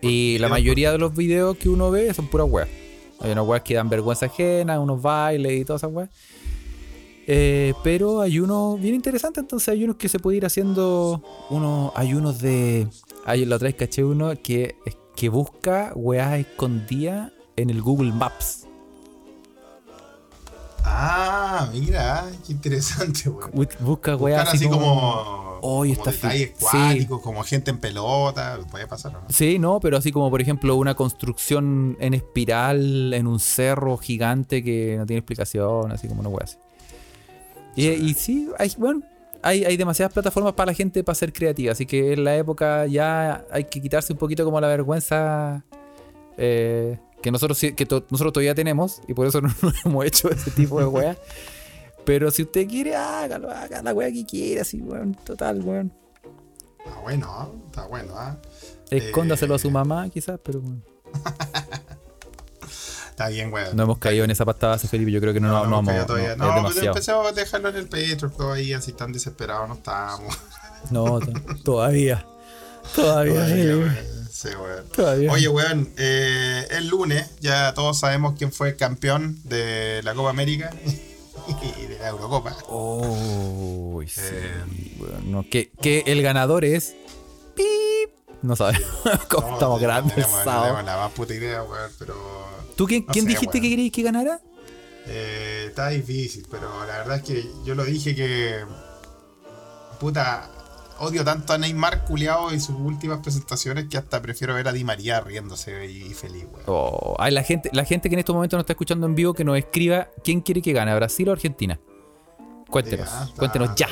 Y 0.00 0.36
la 0.38 0.48
mayoría 0.48 0.92
de 0.92 0.98
los 0.98 1.14
videos 1.16 1.56
que 1.56 1.70
uno 1.70 1.90
ve 1.90 2.12
son 2.12 2.28
puras 2.28 2.46
weas. 2.50 2.68
Hay 3.20 3.32
unas 3.32 3.46
weas 3.46 3.62
que 3.62 3.74
dan 3.74 3.88
vergüenza 3.88 4.26
ajena, 4.26 4.78
unos 4.78 5.00
bailes 5.00 5.60
y 5.60 5.64
todas 5.64 5.80
esas 5.80 5.92
weas. 5.94 6.10
Eh, 7.26 7.72
pero 7.82 8.20
hay 8.20 8.38
uno 8.38 8.76
bien 8.76 8.94
interesante, 8.94 9.40
entonces 9.40 9.68
hay 9.68 9.84
unos 9.84 9.96
que 9.96 10.08
se 10.08 10.18
puede 10.18 10.36
ir 10.38 10.46
haciendo. 10.46 11.22
Unos 11.50 12.38
de. 12.40 12.86
Hay, 13.24 13.44
la 13.44 13.56
otra 13.56 13.66
vez 13.66 13.76
caché 13.76 14.04
uno 14.04 14.32
que, 14.42 14.76
que 15.16 15.28
busca 15.28 15.92
weas 15.94 16.38
escondidas 16.38 17.32
en 17.56 17.70
el 17.70 17.80
Google 17.80 18.12
Maps. 18.12 18.66
Ah, 20.86 21.70
mira, 21.72 22.30
qué 22.46 22.52
interesante, 22.52 23.28
weón. 23.28 23.50
Bu- 23.52 23.78
Busca 23.80 24.16
weas 24.16 24.40
Buscar 24.44 24.54
así 24.54 24.68
como, 24.68 25.58
Oye, 25.62 25.96
como 25.96 26.10
está 26.10 26.28
detalles 26.28 26.52
sí. 26.58 27.06
como 27.06 27.42
gente 27.42 27.70
en 27.70 27.78
pelota, 27.78 28.58
puede 28.70 28.86
pasar, 28.86 29.16
¿o 29.16 29.20
¿no? 29.22 29.26
Sí, 29.30 29.58
no, 29.58 29.80
pero 29.80 29.96
así 29.96 30.12
como 30.12 30.30
por 30.30 30.42
ejemplo 30.42 30.76
una 30.76 30.94
construcción 30.94 31.96
en 32.00 32.12
espiral 32.12 33.14
en 33.14 33.26
un 33.26 33.40
cerro 33.40 33.96
gigante 33.96 34.62
que 34.62 34.96
no 34.98 35.06
tiene 35.06 35.20
explicación, 35.20 35.90
así 35.90 36.06
como 36.06 36.20
una 36.20 36.28
wea 36.28 36.44
así. 36.44 36.58
Y, 37.76 37.88
y 37.88 38.14
sí, 38.14 38.48
hay, 38.58 38.70
bueno, 38.78 39.02
hay, 39.42 39.64
hay 39.64 39.76
demasiadas 39.76 40.12
plataformas 40.12 40.52
para 40.54 40.72
la 40.72 40.74
gente 40.74 41.02
para 41.04 41.14
ser 41.14 41.32
creativa, 41.32 41.72
así 41.72 41.86
que 41.86 42.12
en 42.12 42.24
la 42.24 42.36
época 42.36 42.86
ya 42.86 43.44
hay 43.50 43.64
que 43.64 43.80
quitarse 43.80 44.12
un 44.12 44.18
poquito 44.18 44.44
como 44.44 44.60
la 44.60 44.68
vergüenza 44.68 45.64
eh, 46.38 46.98
que 47.22 47.30
nosotros 47.30 47.58
que 47.58 47.86
to- 47.86 48.04
nosotros 48.10 48.32
todavía 48.32 48.54
tenemos 48.54 49.00
y 49.08 49.14
por 49.14 49.26
eso 49.26 49.40
no, 49.42 49.48
no 49.62 49.72
hemos 49.84 50.04
hecho 50.04 50.30
ese 50.30 50.50
tipo 50.50 50.78
de 50.80 50.86
weas. 50.86 51.16
Pero 52.04 52.30
si 52.30 52.42
usted 52.42 52.68
quiere, 52.68 52.94
hágalo, 52.94 53.50
haga 53.50 53.80
la 53.82 53.94
wea 53.94 54.12
que 54.12 54.26
quiera, 54.26 54.60
así, 54.62 54.80
weón, 54.82 55.14
total, 55.24 55.62
weón. 55.62 55.90
Está 56.84 57.00
bueno, 57.00 57.26
¿ah? 57.30 57.48
está 57.66 57.86
bueno, 57.86 58.12
¿ah? 58.14 58.36
Escóndaselo 58.90 59.54
a 59.54 59.58
su 59.58 59.68
Eh, 59.68 59.70
mamá, 59.70 60.08
quizás, 60.10 60.38
pero 60.44 60.60
bueno. 60.60 60.82
Está 63.14 63.28
bien, 63.28 63.52
weón. 63.52 63.76
No 63.76 63.84
hemos 63.84 63.98
caído 63.98 64.24
en 64.24 64.32
esa 64.32 64.44
pasta 64.44 64.66
base, 64.68 64.88
Felipe. 64.88 65.12
Yo 65.12 65.20
creo 65.20 65.32
que 65.32 65.38
no, 65.38 65.46
no, 65.48 65.58
hemos 65.64 65.70
vamos. 65.70 65.86
caído 65.86 66.02
No, 66.02 66.06
todavía. 66.08 66.32
es 66.32 66.36
No, 66.38 66.44
pues 66.46 66.56
demasiado. 66.56 66.88
empecemos 66.88 67.26
a 67.28 67.32
dejarlo 67.32 67.68
en 67.68 67.76
el 67.76 67.84
Patreon 67.88 68.32
todavía, 68.36 68.80
si 68.80 68.92
tan 68.92 69.12
desesperados 69.12 69.68
no 69.68 69.74
estamos. 69.74 70.36
No, 70.90 71.20
to- 71.20 71.32
todavía. 71.62 72.26
Todavía, 72.94 73.34
Todavía, 73.34 73.76
weón. 73.76 73.98
Sí, 74.32 74.48
weón. 74.48 74.84
Todavía. 74.94 75.30
Oye, 75.32 75.48
weón, 75.48 75.90
eh, 75.96 76.66
el 76.72 76.88
lunes 76.88 77.30
ya 77.40 77.72
todos 77.72 78.00
sabemos 78.00 78.34
quién 78.36 78.50
fue 78.52 78.70
el 78.70 78.76
campeón 78.76 79.38
de 79.44 80.00
la 80.02 80.12
Copa 80.14 80.30
América 80.30 80.70
y 80.84 81.86
de 81.86 81.98
la 82.00 82.08
Eurocopa. 82.08 82.56
Oh, 82.68 84.02
sí. 84.08 84.20
Eh. 84.22 84.64
weón, 84.98 85.30
no, 85.30 85.44
que, 85.48 85.70
que 85.80 86.02
el 86.06 86.20
ganador 86.20 86.64
es. 86.64 86.96
Pip. 87.54 88.10
No 88.42 88.56
sabemos 88.56 88.82
cómo 89.30 89.46
No, 89.48 89.54
estamos 89.54 89.80
no 89.80 89.86
grandes. 89.86 90.14
tenemos, 90.16 90.44
no 90.44 90.60
tenemos 90.62 90.84
la 90.84 90.96
más 90.96 91.12
puta 91.12 91.32
idea, 91.32 91.62
weón, 91.62 91.90
pero 91.98 92.14
¿Tú 92.76 92.86
quién, 92.86 93.04
no 93.06 93.12
quién 93.12 93.24
sé, 93.24 93.30
dijiste 93.30 93.60
que 93.60 93.68
queríais 93.68 93.92
que 93.92 94.02
ganara? 94.02 94.40
eh, 95.06 95.66
está 95.68 95.88
difícil, 95.88 96.46
pero 96.50 96.68
la 96.86 96.98
verdad 96.98 97.16
es 97.16 97.22
que 97.22 97.50
yo 97.64 97.74
lo 97.74 97.84
dije 97.84 98.14
que 98.14 98.64
puta 100.00 100.50
odio 100.98 101.24
tanto 101.24 101.52
a 101.52 101.58
Neymar 101.58 102.04
culiao 102.04 102.52
y 102.52 102.60
sus 102.60 102.76
últimas 102.76 103.18
presentaciones 103.18 103.86
que 103.88 103.96
hasta 103.98 104.22
prefiero 104.22 104.54
ver 104.54 104.68
a 104.68 104.72
Di 104.72 104.84
María 104.84 105.20
riéndose 105.20 105.86
y, 105.86 106.14
feliz, 106.14 106.44
weón. 106.44 106.62
Oh, 106.66 107.16
la, 107.28 107.42
gente, 107.42 107.70
la 107.72 107.84
gente 107.84 108.08
que 108.08 108.14
en 108.14 108.20
estos 108.20 108.34
momentos 108.34 108.56
nos 108.56 108.62
está 108.62 108.74
escuchando 108.74 109.06
en 109.06 109.14
vivo 109.14 109.34
que 109.34 109.44
nos 109.44 109.58
escriba 109.58 110.08
quién 110.22 110.40
quiere 110.40 110.62
que 110.62 110.72
gane, 110.72 110.94
Brasil 110.94 111.28
o 111.28 111.32
Argentina. 111.32 111.78
Cuéntenos, 112.70 113.10
Ya, 113.10 113.24
está, 113.24 113.36
cuéntenos 113.36 113.74
ya. 113.76 113.88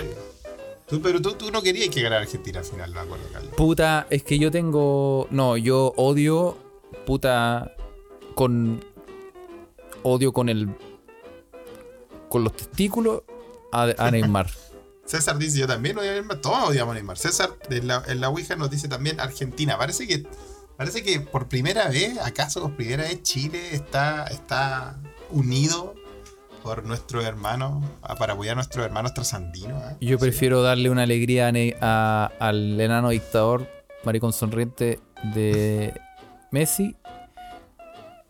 Tú, 0.88 1.01
pero 1.01 1.21
tú, 1.21 1.33
tú 1.33 1.51
no 1.51 1.62
querías 1.62 1.88
que 1.88 2.03
ganara 2.03 2.23
Argentina 2.23 2.61
al 2.61 2.64
final, 2.64 2.92
me 2.92 3.01
acuerdo, 3.01 3.25
Carlos. 3.33 3.55
Puta, 3.57 4.07
es 4.11 4.23
que 4.23 4.38
yo 4.38 4.51
tengo. 4.51 5.27
No, 5.31 5.57
yo 5.57 5.92
odio. 5.97 6.57
Puta. 7.07 7.75
Con. 8.35 8.85
Odio 10.03 10.33
con 10.33 10.49
el. 10.49 10.68
Con 12.29 12.45
los 12.45 12.57
testículos 12.57 13.23
a, 13.73 13.88
a 13.99 14.11
Neymar. 14.11 14.49
César 15.05 15.37
dice, 15.37 15.59
yo 15.59 15.66
también 15.66 15.99
odio 15.99 16.11
a 16.11 16.14
Neymar. 16.14 16.38
Todos 16.38 16.71
odiamos 16.71 16.92
a 16.92 16.95
Neymar. 16.95 17.18
César 17.18 17.51
en 17.71 17.87
la, 17.87 18.03
en 18.07 18.21
la 18.21 18.29
Ouija 18.29 18.57
nos 18.57 18.71
dice 18.71 18.88
también 18.88 19.21
Argentina. 19.21 19.77
Parece 19.77 20.07
que 20.07 20.25
parece 20.77 21.03
que 21.03 21.21
por 21.21 21.49
primera 21.49 21.88
vez, 21.88 22.18
acaso 22.18 22.62
por 22.62 22.77
primera 22.77 23.05
vez, 23.05 23.23
Chile 23.23 23.75
está, 23.75 24.25
está 24.27 24.97
unido 25.31 25.95
por 26.62 26.85
nuestros 26.85 27.25
hermanos, 27.25 27.85
para 28.18 28.35
apoyar 28.35 28.53
a 28.53 28.55
nuestros 28.57 28.85
hermanos 28.87 29.12
trasandinos. 29.14 29.83
¿eh? 29.83 29.97
Yo 30.01 30.16
Sí. 30.16 30.21
prefiero 30.21 30.62
darle 30.62 30.90
una 30.90 31.03
alegría 31.03 31.53
a- 31.81 32.31
al 32.38 32.81
enano 32.81 33.09
dictador, 33.11 33.68
maricón 34.05 34.33
sonriente 34.33 35.01
de 35.35 35.92
Messi, 36.53 36.95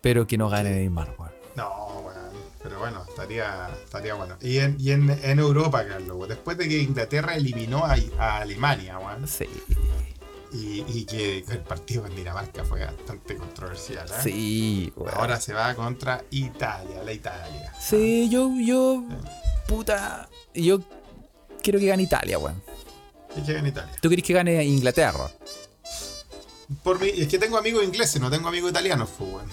pero 0.02 0.26
que 0.26 0.36
no 0.36 0.50
gane 0.50 0.70
Neymar, 0.70 1.14
weón. 1.18 1.32
No, 1.56 2.02
weón. 2.04 2.32
Pero 2.62 2.78
bueno, 2.78 3.02
estaría, 3.08 3.70
estaría 3.82 4.14
bueno. 4.14 4.36
Y 4.42 4.58
en, 4.58 4.76
y 4.78 4.90
en, 4.90 5.08
en 5.10 5.38
Europa, 5.38 5.86
Carlos, 5.86 6.16
weón, 6.16 6.28
después 6.28 6.58
de 6.58 6.68
que 6.68 6.78
Inglaterra 6.78 7.34
eliminó 7.36 7.86
a, 7.86 7.96
a 8.18 8.36
Alemania, 8.38 8.98
weón, 8.98 9.26
Sí, 9.26 9.46
y, 10.52 10.84
y 10.86 11.04
que 11.06 11.38
el 11.38 11.60
partido 11.60 12.02
con 12.02 12.14
Dinamarca 12.14 12.62
fue 12.64 12.84
bastante 12.84 13.36
controversial, 13.36 14.06
¿eh? 14.06 14.20
sí, 14.22 14.92
weón. 14.96 15.14
Ahora 15.16 15.40
se 15.40 15.54
va 15.54 15.74
contra 15.74 16.22
Italia, 16.30 17.02
la 17.02 17.12
Italia. 17.12 17.72
Sí, 17.80 18.28
yo, 18.28 18.50
yo, 18.60 19.04
puta, 19.66 20.28
yo 20.54 20.80
quiero 21.62 21.78
que 21.78 21.86
gane 21.86 22.02
Italia, 22.02 22.38
weón. 22.38 22.62
¿Y 23.36 23.42
que 23.42 23.56
en 23.56 23.66
Italia? 23.68 23.94
¿Tú 24.02 24.10
querés 24.10 24.24
que 24.24 24.34
gane 24.34 24.62
Inglaterra? 24.64 25.30
Por 26.82 27.00
mí, 27.00 27.08
es 27.16 27.28
que 27.28 27.38
tengo 27.38 27.56
amigos 27.56 27.84
ingleses, 27.84 28.20
no 28.20 28.30
tengo 28.30 28.48
amigos 28.48 28.70
italianos, 28.70 29.08
pues, 29.18 29.30
weón. 29.32 29.46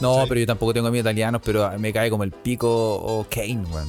No, 0.00 0.22
Sí. 0.22 0.26
pero 0.28 0.40
yo 0.40 0.46
tampoco 0.46 0.72
tengo 0.74 0.88
amigos 0.88 1.02
italianos, 1.04 1.40
pero 1.44 1.70
me 1.78 1.92
cae 1.92 2.10
como 2.10 2.24
el 2.24 2.30
pico 2.32 2.68
o 2.96 3.26
Kane, 3.28 3.64
weón. 3.72 3.88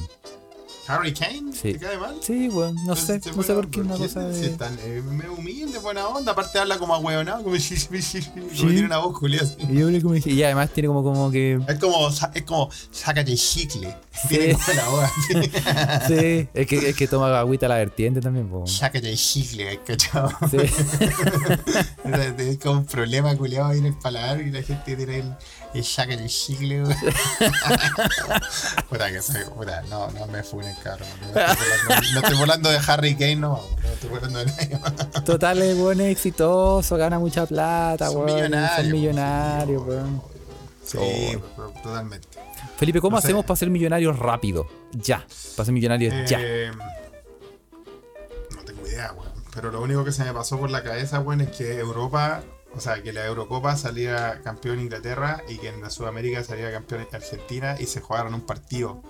Harry 0.86 1.12
Kane, 1.14 1.52
Sí. 1.52 1.74
¿te 1.74 1.78
cae 1.78 1.98
mal? 1.98 2.16
Sí, 2.20 2.48
weón, 2.48 2.74
no 2.84 2.96
sé, 2.96 3.20
no 3.36 3.42
sé 3.42 3.54
por 3.54 3.68
qué 3.70 3.80
una 3.80 3.96
cosa 3.96 4.32
Si 4.32 4.40
de... 4.40 4.46
es 4.48 4.58
tan 4.58 4.76
eh, 4.82 5.02
humilde, 5.36 5.78
buena 5.78 6.08
onda. 6.08 6.32
Aparte 6.32 6.58
habla 6.58 6.78
como 6.78 6.94
ahueonado, 6.94 7.44
como, 7.44 7.56
como 7.56 8.70
tiene 8.70 8.84
una 8.86 8.98
voz 8.98 9.16
Julia 9.16 9.40
así. 9.42 9.54
Y 9.68 9.78
yo 9.78 9.86
hablé 9.86 10.02
como- 10.02 10.16
y 10.16 10.42
además 10.42 10.70
tiene 10.70 10.88
como, 10.88 11.02
como 11.04 11.30
que... 11.30 11.60
Es 11.68 11.78
como, 11.78 12.08
es 12.08 12.42
como, 12.44 12.70
sácate 12.90 13.34
chicle. 13.36 13.94
Tiene 14.28 14.54
como 14.54 14.72
la 14.74 14.88
voz. 14.88 15.10
Sí, 16.08 16.48
es 16.54 16.66
que, 16.66 16.88
es 16.90 16.96
que 16.96 17.06
toma 17.06 17.38
agüita 17.38 17.68
la 17.68 17.76
vertiente 17.76 18.20
también, 18.20 18.48
po. 18.48 18.66
Sácate 18.66 19.14
chicle, 19.16 19.80
¿cachado? 19.86 20.30
Sí. 20.50 20.56
Es 22.40 22.58
como 22.58 22.80
un 22.80 22.86
problema 22.86 23.36
culiado 23.36 23.68
ahí 23.68 23.78
en 23.78 23.86
el 23.86 23.94
paladar 23.94 24.40
y 24.40 24.50
la 24.50 24.62
gente 24.62 24.96
tiene 24.96 25.18
el, 25.20 25.34
el 25.74 25.84
sácate 25.84 26.26
chicle, 26.26 26.82
weón. 26.82 26.96
Puta 28.88 29.10
que 29.12 29.22
soy, 29.22 29.42
puta, 29.56 29.82
no, 29.88 30.10
no 30.10 30.26
me 30.26 30.42
funen, 30.42 30.74
cabrón. 30.82 31.08
No 32.14 32.20
estoy 32.20 32.36
volando, 32.38 32.70
de 32.70 32.78
Harry 32.86 33.14
Kane, 33.14 33.36
no, 33.36 33.60
no 33.82 33.88
estoy 33.88 34.10
volando 34.10 34.38
de 34.40 34.46
nadie 34.46 34.78
más. 34.78 35.24
Total, 35.24 35.60
es 35.62 35.76
bueno, 35.78 36.02
es 36.04 36.10
exitoso, 36.12 36.96
gana 36.96 37.18
mucha 37.18 37.46
plata, 37.46 38.06
Son 38.08 38.24
weón. 38.24 38.34
millonarios, 38.36 38.70
Son 38.76 38.82
pues, 38.84 38.92
millonarios, 38.92 39.82
sí, 39.82 39.88
weón. 39.88 40.22
Sí, 40.84 40.98
Oh. 41.56 41.62
totalmente. 41.82 42.28
Felipe, 42.76 43.00
¿cómo 43.00 43.16
No 43.16 43.20
sé. 43.20 43.28
hacemos 43.28 43.44
para 43.44 43.56
ser 43.56 43.70
millonarios 43.70 44.18
rápido? 44.18 44.66
Ya. 44.92 45.24
Para 45.56 45.64
ser 45.66 45.74
millonarios 45.74 46.14
ya. 46.28 46.38
Eh, 46.40 46.70
no 48.54 48.62
tengo 48.64 48.86
idea, 48.86 49.12
weón. 49.12 49.30
Pero 49.54 49.70
lo 49.70 49.80
único 49.82 50.04
que 50.04 50.12
se 50.12 50.24
me 50.24 50.32
pasó 50.32 50.58
por 50.58 50.70
la 50.70 50.82
cabeza, 50.82 51.20
weón, 51.20 51.40
es 51.42 51.56
que 51.56 51.78
Europa, 51.78 52.42
o 52.74 52.80
sea, 52.80 53.02
que 53.02 53.12
la 53.12 53.26
Eurocopa 53.26 53.76
salía 53.76 54.40
campeón 54.42 54.80
Inglaterra 54.80 55.42
y 55.48 55.58
que 55.58 55.68
en 55.68 55.80
la 55.82 55.90
Sudamérica 55.90 56.42
salía 56.44 56.72
campeón 56.72 57.06
Argentina 57.12 57.76
y 57.78 57.86
se 57.86 58.00
jugaron 58.00 58.34
un 58.34 58.40
partido 58.42 59.02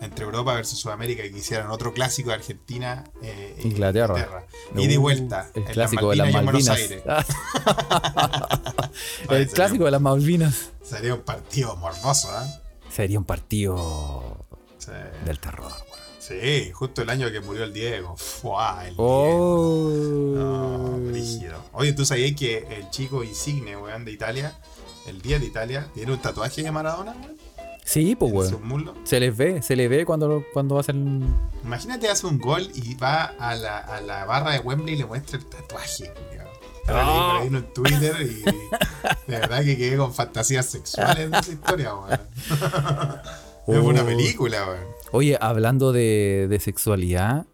entre 0.00 0.24
Europa 0.24 0.54
versus 0.54 0.78
Sudamérica 0.78 1.24
y 1.24 1.32
que 1.32 1.38
hicieran 1.38 1.70
otro 1.70 1.92
clásico 1.92 2.28
de 2.30 2.36
Argentina 2.36 3.04
e 3.22 3.60
Inglaterra. 3.64 4.46
Y 4.76 4.86
de 4.86 4.96
vuelta. 4.98 5.50
El 5.54 5.62
en 5.64 5.72
clásico 5.72 6.10
de 6.10 6.16
las 6.16 6.28
en 6.28 6.32
Buenos 6.44 6.52
Malvinas. 6.66 6.76
Aires. 6.76 7.02
el 9.22 9.28
Sería- 9.28 9.46
clásico 9.54 9.84
de 9.84 9.90
las 9.90 10.00
Malvinas. 10.00 10.70
Sería 10.82 11.14
un 11.14 11.22
partido 11.22 11.76
morboso, 11.76 12.28
¿eh? 12.42 12.46
Sería 12.90 13.18
un 13.18 13.24
partido 13.24 14.46
Sí. 14.78 14.90
del 15.24 15.38
terror. 15.38 15.70
Sí, 16.18 16.70
justo 16.72 17.02
el 17.02 17.10
año 17.10 17.30
que 17.30 17.40
murió 17.40 17.64
el 17.64 17.72
Diego. 17.72 18.16
Fua, 18.16 18.82
el 18.86 18.96
Diego. 18.96 19.04
Oh. 19.04 19.90
No, 19.90 20.98
brígido. 21.10 21.58
Oye, 21.72 21.92
¿tú 21.94 22.04
sabías 22.04 22.32
que 22.38 22.58
el 22.70 22.90
chico 22.90 23.24
insigne, 23.24 23.76
weón, 23.76 24.04
de 24.04 24.12
Italia, 24.12 24.58
el 25.06 25.22
10 25.22 25.40
de 25.40 25.46
Italia, 25.46 25.88
tiene 25.94 26.12
un 26.12 26.18
tatuaje 26.20 26.62
de 26.62 26.70
Maradona, 26.70 27.12
weón? 27.12 27.37
Sí, 27.88 28.14
pues, 28.16 28.32
weón. 28.32 28.92
Se 29.04 29.18
les 29.18 29.34
ve, 29.34 29.62
se 29.62 29.74
les 29.74 29.88
ve 29.88 30.04
cuando, 30.04 30.44
cuando 30.52 30.78
hacen. 30.78 31.24
Imagínate, 31.64 32.08
hace 32.08 32.26
un 32.26 32.38
gol 32.38 32.68
y 32.74 32.94
va 32.96 33.24
a 33.38 33.54
la, 33.54 33.78
a 33.78 34.00
la 34.02 34.26
barra 34.26 34.52
de 34.52 34.58
Wembley 34.60 34.94
y 34.94 34.98
le 34.98 35.06
muestra 35.06 35.38
el 35.38 35.46
tatuaje. 35.46 36.12
culiao. 36.12 36.48
Lo 36.86 37.38
leí 37.40 37.46
en 37.48 37.72
Twitter 37.72 38.14
y 38.20 38.42
de 39.30 39.38
verdad 39.38 39.62
que 39.64 39.76
quedé 39.78 39.96
con 39.96 40.12
fantasías 40.12 40.66
sexuales 40.66 41.30
de 41.30 41.38
esa 41.38 41.52
historia, 41.52 41.94
weón. 41.94 42.20
Es 43.68 43.76
una 43.78 44.02
Oh. 44.02 44.06
película, 44.06 44.66
weón. 44.66 44.84
Oye, 45.12 45.38
hablando 45.40 45.92
de, 45.92 46.46
de 46.48 46.60
sexualidad, 46.60 47.46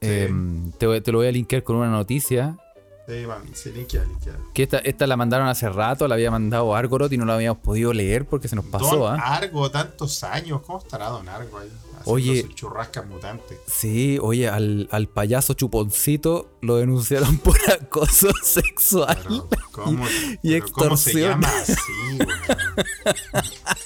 Sí. 0.00 0.08
em, 0.10 0.72
te, 0.72 1.00
te 1.00 1.12
lo 1.12 1.18
voy 1.18 1.26
a 1.28 1.32
linkear 1.32 1.62
con 1.62 1.76
una 1.76 1.90
noticia. 1.90 2.56
Sí, 3.06 3.24
sí. 3.54 3.86
Que 4.52 4.64
esta, 4.64 4.78
esta 4.78 5.06
la 5.06 5.16
mandaron 5.16 5.46
hace 5.46 5.68
rato, 5.68 6.08
la 6.08 6.16
había 6.16 6.30
mandado 6.30 6.74
Argorot 6.74 7.12
y 7.12 7.16
no 7.16 7.24
la 7.24 7.34
habíamos 7.34 7.62
podido 7.62 7.92
leer 7.92 8.26
porque 8.26 8.48
se 8.48 8.56
nos 8.56 8.64
pasó, 8.64 8.96
Don 8.96 9.20
¿ah? 9.20 9.36
Argo, 9.36 9.70
tantos 9.70 10.24
años. 10.24 10.62
¿Cómo 10.62 10.78
estará 10.78 11.08
Don 11.10 11.28
Argo 11.28 11.58
ahí? 11.58 11.70
Oye. 12.04 12.42
su 12.42 12.48
churrasca 12.48 13.02
mutante. 13.02 13.60
Sí, 13.66 14.18
oye, 14.20 14.48
al, 14.48 14.88
al 14.92 15.08
payaso 15.08 15.54
chuponcito 15.54 16.50
lo 16.62 16.76
denunciaron 16.76 17.38
por 17.44 17.56
acoso 17.70 18.30
sexual. 18.42 19.18
Pero, 19.48 19.48
¿cómo, 19.72 20.04
y 20.42 20.52
pero 20.52 20.72
¿cómo 20.72 20.96
se 20.96 21.20
llama 21.20 21.48
así? 21.48 21.74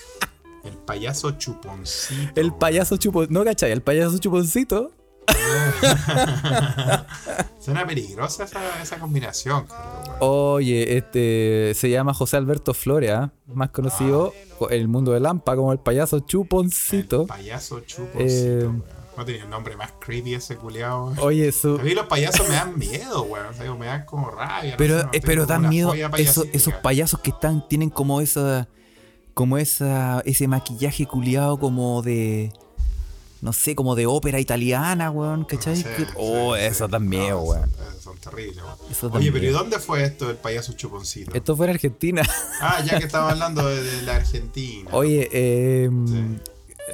El 0.64 0.76
payaso 0.76 1.30
chuponcito. 1.32 2.40
El 2.40 2.52
payaso 2.52 2.96
chuponcito, 2.98 3.32
¿no 3.38 3.44
cachai? 3.44 3.70
El 3.72 3.82
payaso 3.82 4.18
chuponcito. 4.18 4.92
Suena 7.60 7.86
peligrosa 7.86 8.44
esa, 8.44 8.82
esa 8.82 8.98
combinación, 8.98 9.66
Carlos. 9.66 10.16
Oye, 10.20 10.96
este 10.96 11.72
se 11.74 11.90
llama 11.90 12.14
José 12.14 12.36
Alberto 12.36 12.74
Flores, 12.74 13.10
¿ah? 13.10 13.32
más 13.46 13.70
conocido 13.70 14.32
en 14.70 14.80
el 14.80 14.88
mundo 14.88 15.12
de 15.12 15.20
Lampa 15.20 15.56
como 15.56 15.72
el 15.72 15.78
payaso 15.78 16.20
chuponcito. 16.20 17.22
El 17.22 17.26
payaso 17.28 17.80
chuponcito, 17.80 18.18
Eh. 18.18 18.68
No 19.16 19.24
tenía 19.26 19.44
un 19.44 19.50
nombre 19.50 19.76
más 19.76 19.92
creepy 20.00 20.34
ese 20.34 20.56
weón. 20.56 21.18
Oye, 21.18 21.52
su, 21.52 21.76
A 21.78 21.82
mí 21.82 21.92
los 21.92 22.06
payasos 22.06 22.48
me 22.48 22.54
dan 22.54 22.78
miedo, 22.78 23.22
weón. 23.24 23.46
O 23.48 23.52
sea, 23.52 23.74
me 23.74 23.86
dan 23.86 24.06
como 24.06 24.30
rabia. 24.30 24.70
no 24.70 24.76
Pero, 24.78 24.98
sé, 24.98 25.04
no 25.04 25.10
eh, 25.12 25.20
pero 25.22 25.46
dan 25.46 25.68
miedo 25.68 25.92
esos 26.16 26.74
payasos 26.82 27.20
que 27.20 27.30
están, 27.30 27.68
tienen 27.68 27.90
como 27.90 28.22
esa, 28.22 28.68
como 29.34 29.58
esa, 29.58 30.22
ese 30.24 30.48
maquillaje 30.48 31.04
culiado 31.06 31.58
como 31.58 32.00
de, 32.00 32.50
no 33.42 33.52
sé, 33.52 33.74
como 33.74 33.94
de 33.94 34.06
ópera 34.06 34.38
italiana, 34.40 35.10
weón, 35.10 35.44
¿cachai? 35.44 35.76
Sí, 35.76 35.84
sí, 35.96 36.04
oh, 36.16 36.54
sí. 36.56 36.62
eso 36.62 36.88
dan 36.88 37.08
miedo, 37.08 37.38
No, 37.38 37.42
weón. 37.44 37.70
Son, 37.70 38.00
son 38.02 38.18
terribles, 38.18 38.58
weón. 38.62 38.76
Eso 38.90 39.10
Oye, 39.12 39.32
pero 39.32 39.44
¿y 39.46 39.48
dónde 39.50 39.78
fue 39.78 40.04
esto 40.04 40.26
del 40.28 40.36
payaso 40.36 40.72
chuponcito? 40.74 41.32
Esto 41.34 41.56
fue 41.56 41.66
en 41.66 41.70
Argentina. 41.72 42.22
Ah, 42.60 42.82
ya 42.84 42.98
que 42.98 43.06
estamos 43.06 43.32
hablando 43.32 43.66
de, 43.66 43.82
de 43.82 44.02
la 44.02 44.16
Argentina. 44.16 44.90
Oye, 44.92 45.28
eh, 45.32 45.90
Sí. 46.06 46.36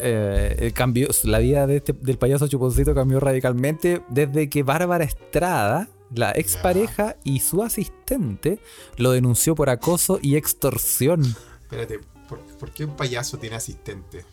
eh, 0.00 0.56
el 0.60 0.72
cambio, 0.72 1.08
la 1.24 1.38
vida 1.38 1.66
de 1.66 1.76
este- 1.78 1.92
del 1.94 2.18
payaso 2.18 2.46
chuponcito 2.48 2.94
cambió 2.94 3.18
radicalmente 3.20 4.02
desde 4.08 4.48
que 4.50 4.62
Bárbara 4.62 5.04
Estrada, 5.04 5.88
la 6.14 6.30
expareja 6.32 7.16
y 7.24 7.40
su 7.40 7.62
asistente, 7.64 8.60
lo 8.96 9.10
denunció 9.12 9.54
por 9.54 9.70
acoso 9.70 10.18
y 10.22 10.36
extorsión. 10.36 11.22
Espérate, 11.62 11.98
¿por, 12.28 12.38
por 12.58 12.70
qué 12.70 12.84
un 12.84 12.94
payaso 12.94 13.38
tiene 13.38 13.56
asistente? 13.56 14.24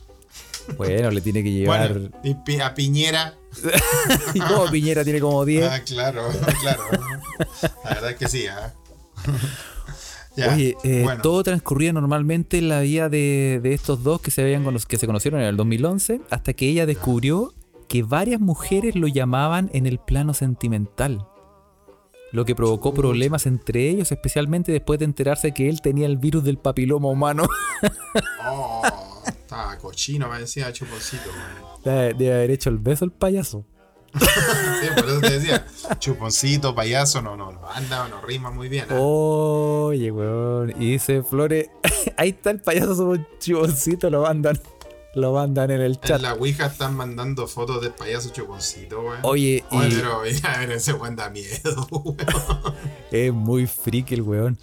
Bueno, 0.77 1.11
le 1.11 1.21
tiene 1.21 1.43
que 1.43 1.51
llevar. 1.51 1.91
Bueno, 1.93 2.09
y 2.23 2.33
Pi- 2.35 2.59
a 2.61 2.73
Piñera. 2.73 3.35
y 4.33 4.39
como 4.39 4.65
Piñera 4.71 5.03
tiene 5.03 5.19
como 5.19 5.43
10. 5.45 5.69
Ah, 5.69 5.79
claro, 5.85 6.23
claro. 6.61 6.83
La 7.83 7.89
verdad 7.93 8.09
es 8.11 8.15
que 8.17 8.27
sí, 8.27 8.45
¿ah? 8.47 8.73
Ya, 10.35 10.51
Oye, 10.55 10.75
eh, 10.83 11.01
bueno. 11.03 11.21
todo 11.21 11.43
transcurría 11.43 11.93
normalmente 11.93 12.57
en 12.57 12.67
la 12.67 12.79
vida 12.81 13.07
de, 13.07 13.59
de 13.61 13.73
estos 13.75 14.01
dos 14.01 14.19
que 14.19 14.31
se, 14.31 14.41
habían, 14.41 14.65
que 14.87 14.97
se 14.97 15.05
conocieron 15.05 15.39
en 15.41 15.45
el 15.45 15.55
2011, 15.57 16.21
hasta 16.31 16.53
que 16.53 16.67
ella 16.67 16.87
descubrió 16.87 17.53
que 17.87 18.01
varias 18.01 18.41
mujeres 18.41 18.95
lo 18.95 19.07
llamaban 19.07 19.69
en 19.73 19.85
el 19.85 19.99
plano 19.99 20.33
sentimental. 20.33 21.27
Lo 22.31 22.45
que 22.45 22.55
provocó 22.55 22.95
problemas 22.95 23.45
entre 23.45 23.87
ellos, 23.91 24.11
especialmente 24.11 24.71
después 24.71 24.97
de 24.97 25.05
enterarse 25.05 25.53
que 25.53 25.69
él 25.69 25.81
tenía 25.81 26.07
el 26.07 26.17
virus 26.17 26.43
del 26.43 26.57
papiloma 26.57 27.09
humano. 27.09 27.45
Oh, 28.45 28.81
estaba 29.25 29.77
cochino, 29.77 30.27
me 30.29 30.39
decía 30.39 30.71
chuponcito. 30.73 31.29
weón. 31.29 31.83
de, 31.83 32.13
de 32.13 32.33
haber 32.33 32.51
hecho 32.51 32.69
el 32.69 32.77
beso 32.77 33.05
el 33.05 33.11
payaso. 33.11 33.65
Sí, 34.19 34.89
por 34.95 35.09
eso 35.09 35.21
te 35.21 35.39
decía, 35.39 35.65
chuponcito, 35.97 36.75
payaso, 36.75 37.21
no, 37.21 37.35
no, 37.37 37.51
no 37.53 37.67
anda, 37.71 38.07
no 38.09 38.21
rima 38.21 38.51
muy 38.51 38.67
bien. 38.69 38.85
¿ah? 38.89 38.95
Oye, 38.99 40.11
weón. 40.11 40.71
Y 40.81 40.91
dice 40.91 41.23
Flores, 41.23 41.69
ahí 42.17 42.29
está 42.29 42.51
el 42.51 42.59
payaso 42.61 43.15
chivoncito, 43.39 44.09
lo 44.09 44.21
mandan. 44.23 44.59
Lo 45.15 45.31
mandan 45.31 45.69
en 45.71 45.79
el 45.81 45.99
chat. 45.99 46.17
En 46.17 46.23
la 46.23 46.33
Ouija 46.33 46.65
están 46.65 46.95
mandando 46.95 47.47
fotos 47.47 47.81
del 47.81 47.91
payaso 47.91 48.29
chuponcito, 48.29 48.99
weón. 49.01 49.19
Oye, 49.23 49.63
Oye, 49.71 49.87
y 49.87 49.91
pero 49.95 50.21
mira, 50.23 50.57
mira, 50.59 50.73
ese 50.75 50.93
weón 50.93 51.15
da 51.15 51.29
miedo, 51.29 51.87
weón. 51.91 52.17
es 53.11 53.31
muy 53.33 53.67
friki 53.67 54.15
el 54.15 54.21
weón. 54.23 54.57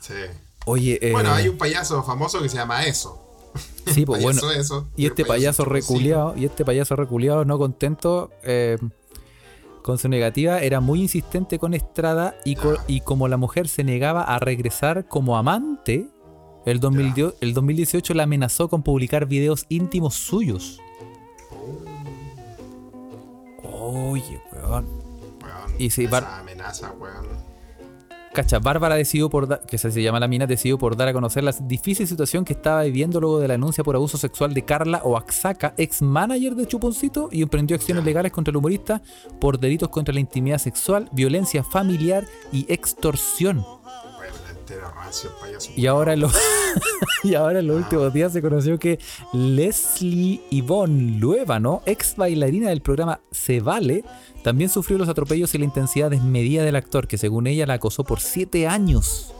Sí. 0.00 0.14
Oye, 0.66 0.98
eh, 1.02 1.12
Bueno, 1.12 1.32
hay 1.32 1.48
un 1.48 1.56
payaso 1.58 2.02
famoso 2.02 2.42
que 2.42 2.48
se 2.48 2.56
llama 2.56 2.84
eso. 2.84 3.29
Sí, 3.86 4.04
pues 4.06 4.22
bueno. 4.22 4.40
Eso, 4.52 4.88
Y 4.96 5.06
este 5.06 5.24
payaso 5.24 5.64
chuponcito. 5.64 5.92
reculeado, 5.94 6.34
y 6.36 6.44
este 6.44 6.64
payaso 6.64 6.96
reculeado 6.96 7.44
no 7.44 7.58
contento 7.58 8.30
eh, 8.42 8.78
con 9.82 9.98
su 9.98 10.08
negativa, 10.08 10.60
era 10.60 10.80
muy 10.80 11.00
insistente 11.02 11.58
con 11.58 11.74
Estrada 11.74 12.36
y, 12.44 12.56
co- 12.56 12.74
Ya. 12.76 12.84
y 12.86 13.00
como 13.00 13.26
la 13.28 13.36
mujer 13.36 13.68
se 13.68 13.82
negaba 13.84 14.22
a 14.22 14.38
regresar 14.38 15.08
como 15.08 15.36
amante, 15.38 16.06
el, 16.66 16.78
2010 16.80 17.34
el 17.40 17.54
2018 17.54 18.12
la 18.14 18.24
amenazó 18.24 18.68
con 18.68 18.82
publicar 18.82 19.26
videos 19.26 19.64
íntimos 19.70 20.14
suyos. 20.14 20.78
Oye, 23.62 24.40
weón. 24.52 24.86
Weón, 25.42 25.74
Y 25.78 25.90
sí, 25.90 26.04
esa 26.04 26.38
amenaza, 26.40 26.92
weón. 26.92 27.26
Cacha, 28.32 28.60
Bárbara 28.60 28.94
decidió 28.94 29.28
por 29.28 29.60
que 29.66 29.76
se 29.76 29.90
llama 30.02 30.20
la 30.20 30.28
mina, 30.28 30.46
decidió 30.46 30.78
por 30.78 30.96
dar 30.96 31.08
a 31.08 31.12
conocer 31.12 31.42
la 31.42 31.50
difícil 31.50 32.06
situación 32.06 32.44
que 32.44 32.52
estaba 32.52 32.84
viviendo 32.84 33.20
luego 33.20 33.40
de 33.40 33.48
la 33.48 33.54
denuncia 33.54 33.82
por 33.82 33.96
abuso 33.96 34.18
sexual 34.18 34.54
de 34.54 34.64
Carla 34.64 35.02
Oaxaca, 35.02 35.74
ex 35.76 36.00
manager 36.00 36.54
de 36.54 36.66
Chuponcito, 36.66 37.28
y 37.32 37.42
emprendió 37.42 37.74
acciones 37.74 38.04
legales 38.04 38.30
contra 38.30 38.52
el 38.52 38.56
humorista 38.56 39.02
por 39.40 39.58
delitos 39.58 39.88
contra 39.88 40.14
la 40.14 40.20
intimidad 40.20 40.58
sexual, 40.58 41.08
violencia 41.10 41.64
familiar 41.64 42.24
y 42.52 42.72
extorsión. 42.72 43.79
Rancio 44.78 45.30
payaso. 45.40 45.70
Y 45.76 45.86
ahora 45.86 46.12
en 46.12 46.20
los, 46.20 46.32
y 47.22 47.34
ahora 47.34 47.60
en 47.60 47.66
los 47.66 47.76
últimos 47.78 48.12
días 48.12 48.32
se 48.32 48.42
conoció 48.42 48.78
que 48.78 48.98
Leslie 49.32 50.42
Yvonne 50.50 51.18
Luébano, 51.18 51.82
ex 51.86 52.16
bailarina 52.16 52.68
del 52.68 52.82
programa 52.82 53.20
Se 53.30 53.60
Vale, 53.60 54.04
también 54.42 54.70
sufrió 54.70 54.98
los 54.98 55.08
atropellos 55.08 55.54
y 55.54 55.58
la 55.58 55.64
intensidad 55.64 56.10
desmedida 56.10 56.64
del 56.64 56.76
actor, 56.76 57.06
que 57.06 57.18
según 57.18 57.46
ella 57.46 57.66
la 57.66 57.74
acosó 57.74 58.04
por 58.04 58.20
siete 58.20 58.66
años 58.66 59.32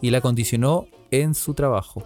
y 0.00 0.10
la 0.10 0.20
condicionó 0.20 0.86
en 1.10 1.34
su 1.34 1.54
trabajo. 1.54 2.02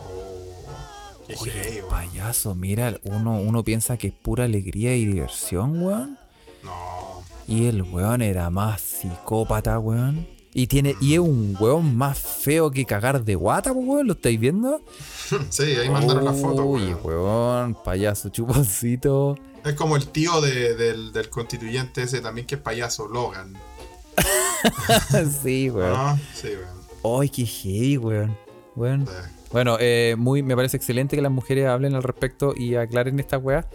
Oh, 0.00 1.40
Oye, 1.40 1.82
payaso, 1.88 2.54
mira, 2.54 2.98
uno, 3.04 3.40
uno 3.40 3.64
piensa 3.64 3.96
que 3.96 4.08
es 4.08 4.14
pura 4.14 4.44
alegría 4.44 4.96
y 4.96 5.06
diversión, 5.06 5.82
weón. 5.82 6.18
No. 6.62 7.22
Y 7.46 7.66
el 7.66 7.82
weón 7.82 8.22
era 8.22 8.50
más 8.50 8.80
psicópata, 8.80 9.78
weón. 9.78 10.37
Y 10.54 10.66
tiene, 10.66 10.96
y 11.00 11.14
es 11.14 11.18
un 11.20 11.56
weón 11.60 11.94
más 11.96 12.18
feo 12.18 12.70
que 12.70 12.84
cagar 12.84 13.22
de 13.24 13.34
guata, 13.34 13.70
weón. 13.72 14.06
¿Lo 14.06 14.12
estáis 14.14 14.38
viendo? 14.40 14.80
Sí, 15.50 15.62
ahí 15.62 15.90
mandaron 15.90 16.24
la 16.24 16.32
foto, 16.32 16.64
Uy, 16.64 16.94
weón. 16.94 17.00
weón, 17.04 17.76
payaso 17.84 18.30
chuponcito. 18.30 19.36
Es 19.64 19.74
como 19.74 19.96
el 19.96 20.06
tío 20.08 20.40
de- 20.40 20.74
del, 20.74 21.12
del 21.12 21.28
constituyente 21.28 22.02
ese 22.02 22.20
también 22.22 22.46
que 22.46 22.54
es 22.54 22.60
payaso, 22.62 23.06
Logan. 23.08 23.52
sí, 25.42 25.70
weón. 25.70 25.92
¿No? 25.92 26.18
Sí, 26.34 26.48
weón. 27.04 27.20
Ay, 27.22 27.28
qué 27.28 27.44
heavy, 27.46 27.96
weón. 27.98 28.36
Weón. 28.74 29.06
Sí. 29.06 29.12
Bueno, 29.52 29.76
eh, 29.80 30.14
muy, 30.18 30.42
me 30.42 30.54
parece 30.56 30.76
excelente 30.76 31.16
que 31.16 31.22
las 31.22 31.32
mujeres 31.32 31.66
hablen 31.66 31.94
al 31.94 32.02
respecto 32.02 32.54
y 32.56 32.74
aclaren 32.74 33.18
esta 33.20 33.38
weá. 33.38 33.66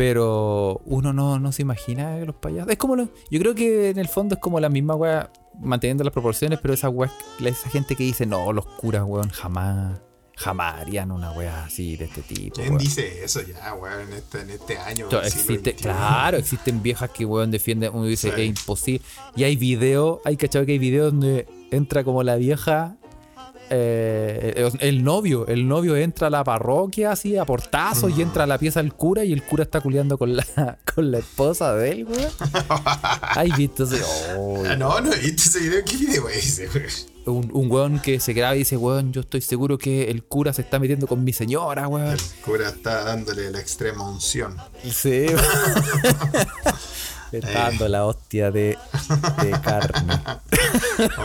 Pero 0.00 0.80
uno 0.86 1.12
no, 1.12 1.38
no 1.38 1.52
se 1.52 1.60
imagina 1.60 2.16
los 2.20 2.34
payasos. 2.34 2.72
Es 2.72 2.78
como 2.78 2.96
lo- 2.96 3.10
Yo 3.30 3.38
creo 3.38 3.54
que 3.54 3.90
en 3.90 3.98
el 3.98 4.08
fondo 4.08 4.34
es 4.36 4.40
como 4.40 4.58
la 4.58 4.70
misma 4.70 4.94
weá, 4.94 5.30
manteniendo 5.60 6.04
las 6.04 6.12
proporciones, 6.14 6.58
pero 6.62 6.72
esa 6.72 6.88
weá, 6.88 7.12
esa 7.44 7.68
gente 7.68 7.94
que 7.96 8.04
dice, 8.04 8.24
no, 8.24 8.50
los 8.54 8.64
curas, 8.64 9.04
weón, 9.06 9.28
jamás, 9.28 10.00
jamás 10.38 10.80
harían 10.80 11.10
una 11.10 11.32
weá 11.32 11.64
así 11.64 11.98
de 11.98 12.06
este 12.06 12.22
tipo. 12.22 12.54
¿Quién 12.54 12.68
weón". 12.70 12.78
dice 12.78 13.22
eso 13.22 13.42
ya, 13.42 13.74
weón, 13.74 14.00
en 14.08 14.12
este, 14.14 14.40
en 14.40 14.48
este 14.48 14.78
año? 14.78 15.06
Existe, 15.22 15.74
claro, 15.74 16.38
existen 16.38 16.82
viejas 16.82 17.10
que 17.10 17.26
weón 17.26 17.50
defienden, 17.50 17.90
uno 17.92 18.04
dice 18.06 18.32
Sí. 18.34 18.40
es 18.40 18.48
imposible. 18.48 19.04
Y 19.36 19.44
hay 19.44 19.56
videos, 19.56 20.20
hay 20.24 20.38
cachado 20.38 20.64
que 20.64 20.72
hay 20.72 20.78
videos 20.78 21.12
donde 21.12 21.46
entra 21.70 22.04
como 22.04 22.22
la 22.22 22.36
vieja, 22.36 22.96
eh, 23.70 24.68
el, 24.80 25.04
novio, 25.04 25.46
el 25.46 25.66
novio 25.68 25.96
entra 25.96 26.26
a 26.26 26.30
la 26.30 26.44
parroquia 26.44 27.12
así 27.12 27.36
a 27.36 27.44
portazos 27.44 28.12
y 28.16 28.22
entra 28.22 28.44
a 28.44 28.46
la 28.46 28.58
pieza 28.58 28.82
del 28.82 28.92
cura 28.92 29.24
y 29.24 29.32
el 29.32 29.42
cura 29.44 29.62
está 29.62 29.80
culeando 29.80 30.18
con 30.18 30.36
la, 30.36 30.44
con 30.94 31.10
la 31.10 31.18
esposa 31.18 31.74
de 31.74 31.90
él, 31.92 32.04
weón. 32.06 32.30
Hay 33.22 33.50
visto 33.52 33.84
ese- 33.84 34.02
oh, 34.36 34.62
no, 34.76 35.00
no 35.00 35.12
he 35.12 35.18
visto 35.18 35.42
ese 35.48 35.60
video. 35.60 35.84
¿Qué 35.84 35.96
video 35.96 36.28
es 36.28 36.58
ese, 36.58 37.10
un, 37.26 37.50
un 37.52 37.70
weón 37.70 38.00
que 38.00 38.18
se 38.18 38.32
graba 38.32 38.56
y 38.56 38.60
dice, 38.60 38.76
weón, 38.76 39.12
yo 39.12 39.20
estoy 39.20 39.40
seguro 39.40 39.78
que 39.78 40.10
el 40.10 40.24
cura 40.24 40.52
se 40.52 40.62
está 40.62 40.78
metiendo 40.78 41.06
con 41.06 41.22
mi 41.22 41.32
señora, 41.32 41.86
weón. 41.86 42.08
El 42.12 42.20
cura 42.44 42.68
está 42.70 43.04
dándole 43.04 43.50
la 43.50 43.60
extrema 43.60 44.08
unción. 44.08 44.56
Sí. 44.82 45.26
Le 47.30 47.38
está 47.38 47.68
dando 47.70 47.88
la 47.88 48.04
hostia 48.06 48.50
de, 48.50 48.76
de 49.42 49.50
carne. 49.62 50.14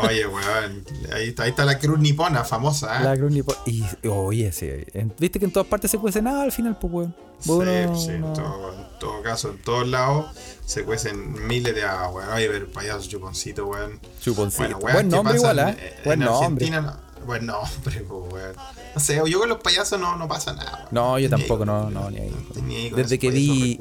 Oye, 0.04 0.26
weón. 0.28 0.84
Ahí 1.14 1.30
está, 1.30 1.44
ahí 1.44 1.50
está 1.50 1.66
la 1.66 1.78
cruz 1.80 2.00
nipona 2.00 2.44
famosa, 2.44 3.00
¿eh? 3.00 3.04
La 3.04 3.16
cruz 3.16 3.32
nipo- 3.32 3.56
Y 3.66 3.84
oye, 4.08 4.52
sí. 4.52 4.70
en- 4.94 5.14
Viste 5.20 5.40
que 5.40 5.46
en 5.46 5.52
todas 5.52 5.68
partes 5.68 5.92
se 5.92 5.98
cuece 5.98 6.22
nada 6.22 6.44
al 6.44 6.52
final, 6.52 6.78
pues, 6.80 6.94
weón. 6.94 7.16
Sí, 7.40 7.50
Bueno, 7.52 7.96
sí, 8.00 8.10
en, 8.12 8.22
no- 8.22 8.34
todo, 8.34 8.74
en 8.74 9.00
todo 9.00 9.22
caso, 9.22 9.50
en 9.52 9.58
todos 9.62 9.88
lados 9.88 10.28
se 10.66 10.84
cuecen 10.84 11.46
miles 11.48 11.76
de 11.76 11.84
aguas, 11.84 12.26
weón. 12.26 12.38
Oye, 12.38 12.48
pero 12.50 12.68
payaso 12.72 13.08
chuponcito, 13.10 13.66
weón. 13.68 14.00
Chuponcito. 14.22 14.64
Bueno, 14.64 14.78
weón, 14.80 14.94
Buen 14.94 15.10
¿qué 15.10 15.16
nombre 15.16 15.36
igual, 15.36 15.60
en- 15.60 15.68
¿eh? 15.70 15.78
en 15.98 16.04
Buen 16.06 16.20
nombre. 16.20 16.66
Argentina 16.66 16.82
no- 16.82 17.06
Buen 17.26 17.46
nombre, 17.46 18.02
pues, 18.08 18.34
weón. 18.34 18.56
No 18.94 19.02
sé, 19.02 19.22
yo 19.28 19.40
con 19.40 19.50
los 19.50 19.60
payasos 19.60 20.00
no, 20.00 20.16
no 20.16 20.28
pasa 20.28 20.54
nada, 20.54 20.72
weón. 20.78 20.88
No, 20.92 21.20
yo 21.20 21.30
tampoco, 21.30 21.64
ahí, 21.64 21.68
no, 21.68 21.90
no, 21.90 22.10
ni 22.12 22.20
ahí. 22.20 22.36
Ni 22.64 22.76
ahí 22.76 22.90
Desde 22.92 23.18
que 23.20 23.30
vi-. 23.32 23.80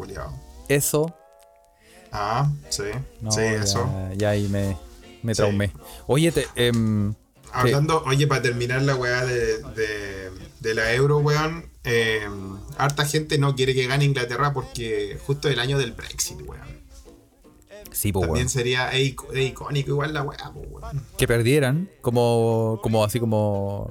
Eso. 0.68 1.14
Ah, 2.11 2.49
sí. 2.68 2.85
No, 3.20 3.31
sí, 3.33 3.41
ya, 3.41 3.53
eso. 3.55 3.89
ya 4.16 4.31
ahí 4.31 4.49
me, 4.49 4.77
me 5.25 5.35
Sí. 5.35 5.39
traumé. 5.43 5.72
Oye, 6.07 6.31
te, 6.31 6.47
em, 6.55 7.14
Hablando, 7.53 8.03
oye, 8.07 8.27
para 8.27 8.43
terminar 8.43 8.83
la 8.83 8.97
weá 8.97 9.25
de, 9.25 9.59
de, 9.62 10.31
de 10.61 10.75
la 10.75 10.93
euro, 10.95 11.18
weón, 11.18 11.66
eh, 11.85 12.27
harta 12.79 13.05
gente 13.07 13.39
no 13.39 13.55
quiere 13.55 13.75
que 13.75 13.87
gane 13.87 14.05
Inglaterra 14.05 14.53
porque 14.53 15.18
justo 15.25 15.49
el 15.49 15.61
año 15.61 15.79
del 15.79 15.93
Brexit, 15.93 16.41
weón. 16.49 16.83
sí, 17.93 18.11
pues, 18.12 18.22
También 18.27 18.47
weón. 18.47 18.49
sería 18.49 18.91
icónico 18.99 19.91
igual 19.91 20.12
la 20.14 20.22
weá, 20.22 20.51
pues, 20.53 20.66
weón. 20.68 21.03
Que 21.16 21.29
perdieran, 21.29 21.89
como, 22.01 22.81
como 22.83 23.05
así 23.05 23.20
como 23.20 23.89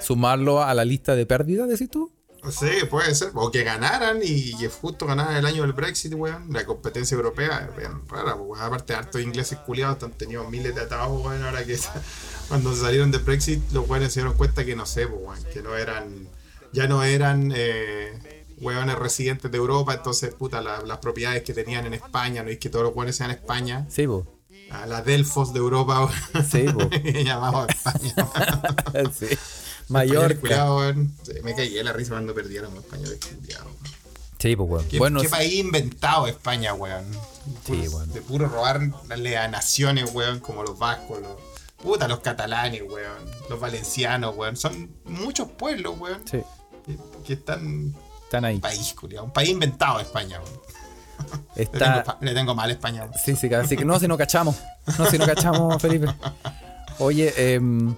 sumarlo 0.00 0.62
a 0.62 0.72
la 0.72 0.84
lista 0.86 1.14
de 1.14 1.26
pérdidas, 1.26 1.68
decís 1.68 1.90
tú. 1.90 2.10
Sí, 2.50 2.84
puede 2.90 3.14
ser. 3.14 3.30
O 3.34 3.50
que 3.50 3.64
ganaran 3.64 4.18
y 4.22 4.56
que 4.56 4.68
justo 4.68 5.06
ganaran 5.06 5.36
el 5.36 5.46
año 5.46 5.62
del 5.62 5.72
Brexit, 5.72 6.12
weón. 6.14 6.52
La 6.52 6.64
competencia 6.66 7.14
europea 7.14 7.68
es 7.70 7.76
bien 7.76 8.06
rara, 8.08 8.34
pues, 8.36 8.48
weón. 8.48 8.62
Aparte, 8.62 8.94
hartos 8.94 9.20
ingleses 9.20 9.58
culiados 9.58 10.02
han 10.02 10.12
tenido 10.12 10.44
miles 10.50 10.74
de 10.74 10.82
atados, 10.82 11.24
weón. 11.24 11.42
Ahora 11.44 11.64
que 11.64 11.78
cuando 12.48 12.74
salieron 12.74 13.10
de 13.10 13.18
Brexit, 13.18 13.62
los 13.72 13.88
weones 13.88 14.12
se 14.12 14.20
dieron 14.20 14.36
cuenta 14.36 14.64
que 14.64 14.76
no 14.76 14.86
sé, 14.86 15.06
pues, 15.06 15.20
weón. 15.22 15.44
Que 15.52 15.62
no 15.62 15.76
eran. 15.76 16.28
Ya 16.72 16.86
no 16.86 17.02
eran. 17.02 17.52
Eh, 17.54 18.40
residentes 18.98 19.50
de 19.50 19.58
Europa, 19.58 19.92
entonces, 19.94 20.32
puta, 20.34 20.60
la- 20.62 20.80
las 20.82 20.98
propiedades 20.98 21.42
que 21.42 21.52
tenían 21.52 21.84
en 21.86 21.94
España, 21.94 22.42
no 22.42 22.48
es 22.50 22.58
que 22.58 22.70
todos 22.70 22.84
los 22.86 22.94
weones 22.94 23.14
sean 23.16 23.30
España, 23.30 23.84
Sí, 23.90 24.06
pues. 24.06 24.24
a 24.70 24.86
la 24.86 25.02
Delfos 25.02 25.52
de 25.52 25.58
Europa, 25.58 26.08
Sí, 26.50 26.64
pues. 26.72 26.88
llamado 27.24 27.66
España. 27.68 28.14
sí. 29.18 29.26
Mallorca. 29.88 30.94
Sí, 31.24 31.32
me 31.42 31.54
caí 31.54 31.74
de 31.74 31.84
la 31.84 31.92
risa 31.92 32.12
cuando 32.12 32.34
perdieron 32.34 32.74
los 32.74 32.84
españoles 32.84 33.18
culiados. 33.24 33.66
Sí, 34.38 34.56
pues, 34.56 34.68
weón. 34.70 34.88
¿Qué, 34.88 34.98
Bueno, 34.98 35.20
qué 35.20 35.28
sí. 35.28 35.32
país 35.32 35.54
inventado 35.54 36.26
España, 36.26 36.74
weón? 36.74 37.04
Sí, 37.64 37.88
weón. 37.88 38.12
De 38.12 38.20
puro 38.20 38.48
robarle 38.48 39.36
a 39.38 39.48
naciones, 39.48 40.10
weón, 40.12 40.40
como 40.40 40.62
los 40.62 40.78
vascos, 40.78 41.20
los. 41.20 41.32
Puta, 41.82 42.08
los 42.08 42.20
catalanes, 42.20 42.82
weón. 42.82 43.30
Los 43.48 43.58
valencianos, 43.60 44.34
weón. 44.36 44.56
Son 44.56 44.90
muchos 45.04 45.48
pueblos, 45.50 45.98
weón. 45.98 46.22
sí, 46.30 46.40
Que, 46.84 46.98
que 47.26 47.32
están. 47.34 47.94
están 48.24 48.44
ahí. 48.44 48.56
Un 48.56 48.60
país, 48.60 48.94
culiao. 48.98 49.24
Un 49.24 49.32
país 49.32 49.48
inventado 49.50 50.00
España, 50.00 50.40
weón. 50.40 50.64
Le 51.56 51.66
tengo, 51.66 51.84
Está, 51.98 52.18
le 52.20 52.34
tengo 52.34 52.54
mal 52.54 52.70
España, 52.70 53.02
weón. 53.04 53.14
Sí, 53.24 53.36
sí, 53.36 53.52
así 53.54 53.76
que 53.76 53.84
no, 53.84 53.98
si 53.98 54.08
no 54.08 54.18
cachamos. 54.18 54.56
No, 54.98 55.06
si 55.06 55.16
no 55.16 55.26
cachamos, 55.26 55.80
Felipe. 55.80 56.06
Oye, 56.98 57.54
em, 57.54 57.94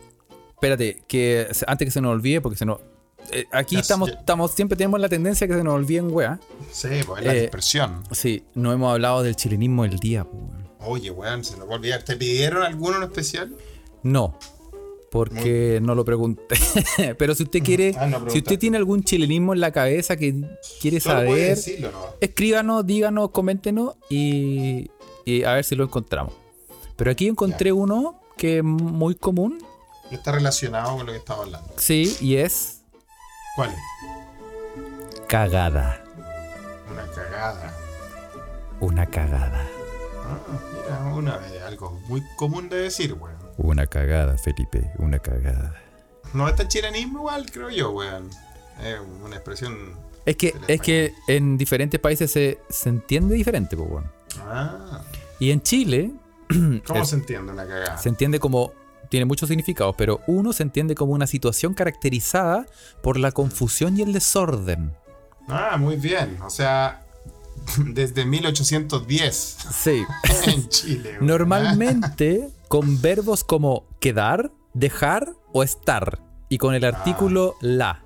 espérate, 0.56 1.02
que 1.06 1.46
antes 1.66 1.86
que 1.86 1.90
se 1.92 2.00
nos 2.00 2.12
olvide, 2.12 2.40
porque 2.40 2.58
se 2.58 2.64
nos. 2.66 2.80
eh, 3.30 3.44
aquí 3.52 3.76
estamos, 3.76 4.08
estamos, 4.10 4.50
siempre 4.52 4.76
tenemos 4.76 4.98
la 5.00 5.08
tendencia 5.08 5.46
que 5.46 5.54
se 5.54 5.62
nos 5.62 5.74
olviden, 5.74 6.10
weá. 6.10 6.40
Sí, 6.72 6.88
pues 7.06 7.24
la 7.24 7.34
Eh, 7.34 7.42
dispersión. 7.42 8.02
Sí, 8.10 8.44
no 8.54 8.72
hemos 8.72 8.92
hablado 8.92 9.22
del 9.22 9.36
chilenismo 9.36 9.82
del 9.84 9.98
día, 9.98 10.24
pues, 10.24 10.42
weón. 10.42 10.66
Oye, 10.80 11.10
weón, 11.10 11.44
se 11.44 11.56
nos 11.56 11.68
va 11.68 11.72
a 11.72 11.76
olvidar. 11.76 12.02
¿Te 12.02 12.16
pidieron 12.16 12.62
alguno 12.62 12.96
en 12.98 13.02
especial? 13.04 13.54
No, 14.02 14.38
porque 15.10 15.80
no 15.82 15.94
lo 15.94 16.04
pregunté. 16.04 16.54
Pero 17.18 17.34
si 17.34 17.42
usted 17.44 17.62
quiere, 17.62 17.94
Ah, 17.98 18.06
no 18.06 18.28
si 18.30 18.38
usted 18.38 18.58
tiene 18.58 18.76
algún 18.76 19.02
chilenismo 19.02 19.52
en 19.52 19.60
la 19.60 19.72
cabeza 19.72 20.16
que 20.16 20.34
quiere 20.80 21.00
Solo 21.00 21.20
saber, 21.20 21.56
decirlo, 21.56 21.90
¿no? 21.90 21.98
escríbanos, 22.20 22.86
díganos, 22.86 23.30
coméntenos 23.30 23.94
y, 24.10 24.90
y 25.24 25.42
a 25.44 25.54
ver 25.54 25.64
si 25.64 25.74
lo 25.74 25.84
encontramos. 25.84 26.34
Pero 26.96 27.10
aquí 27.10 27.26
encontré 27.26 27.72
uno 27.72 28.20
que 28.36 28.58
es 28.58 28.64
muy 28.64 29.14
común, 29.16 29.58
Está 30.10 30.32
relacionado 30.32 30.96
con 30.96 31.06
lo 31.06 31.12
que 31.12 31.18
estaba 31.18 31.42
hablando. 31.44 31.72
sí, 31.76 32.16
y 32.20 32.36
es 32.36 32.82
¿Cuál 33.56 33.70
es? 33.70 33.78
cagada. 35.28 36.02
Una 36.90 37.06
cagada. 37.12 37.74
Una 38.80 39.06
cagada. 39.06 39.66
Ah, 40.24 40.38
mira, 40.72 41.14
una 41.14 41.36
vez, 41.38 41.62
algo 41.62 41.98
muy 42.08 42.22
común 42.36 42.68
de 42.68 42.76
decir, 42.76 43.14
weón. 43.14 43.36
Una 43.58 43.86
cagada, 43.86 44.36
Felipe, 44.38 44.90
una 44.98 45.18
cagada. 45.18 45.74
No 46.34 46.48
está 46.48 46.68
chilenismo 46.68 47.20
igual, 47.20 47.50
creo 47.50 47.70
yo, 47.70 47.90
weón. 47.90 48.30
Es 48.82 48.98
una 49.24 49.36
expresión. 49.36 49.94
Es 50.26 50.36
que, 50.36 50.54
es 50.68 50.80
que 50.80 51.14
en 51.28 51.56
diferentes 51.56 51.98
países 52.00 52.30
se, 52.30 52.58
se 52.68 52.88
entiende 52.88 53.34
diferente, 53.34 53.76
pues, 53.76 53.88
weón. 53.90 54.12
Ah, 54.40 55.00
Y 55.38 55.50
en 55.50 55.62
Chile 55.62 56.10
¿cómo 56.86 57.00
Es- 57.02 57.08
se 57.08 57.16
entiende 57.16 57.52
una 57.52 57.66
cagada? 57.66 57.96
se 57.98 58.08
entiende 58.08 58.38
como. 58.38 58.72
Tiene 59.08 59.26
muchos 59.26 59.48
significados, 59.48 59.94
pero 59.96 60.20
uno 60.26 60.52
se 60.52 60.62
entiende 60.62 60.94
como 60.94 61.12
una 61.12 61.26
situación 61.26 61.74
caracterizada 61.74 62.66
por 63.02 63.18
la 63.18 63.32
confusión 63.32 63.98
y 63.98 64.02
el 64.02 64.12
desorden. 64.12 64.92
Ah, 65.48 65.76
muy 65.78 65.96
bien. 65.96 66.38
O 66.44 66.50
sea, 66.50 67.06
desde 67.78 68.24
1810 68.24 69.56
Sí. 69.72 70.04
en 70.46 70.68
Chile. 70.68 71.16
Normalmente 71.20 72.50
con 72.68 73.00
verbos 73.00 73.44
como 73.44 73.84
quedar, 74.00 74.50
dejar 74.74 75.32
o 75.52 75.62
estar. 75.62 76.20
Y 76.48 76.58
con 76.58 76.74
el 76.74 76.84
artículo 76.84 77.54
la. 77.60 78.02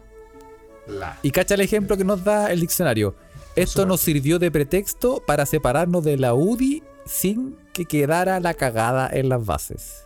La. 0.87 1.19
Y 1.23 1.31
cacha 1.31 1.55
el 1.55 1.61
ejemplo 1.61 1.97
que 1.97 2.05
nos 2.05 2.25
da 2.25 2.51
el 2.51 2.61
diccionario. 2.61 3.15
Esto 3.57 3.85
nos 3.85 4.01
sirvió 4.01 4.39
de 4.39 4.51
pretexto 4.51 5.23
para 5.27 5.45
separarnos 5.45 6.05
de 6.05 6.17
la 6.17 6.35
UDI 6.35 6.83
sin 7.05 7.57
que 7.73 7.85
quedara 7.85 8.41
la 8.41 8.55
cagada 8.55 9.11
en 9.13 9.29
las 9.29 9.45
bases. 9.45 10.00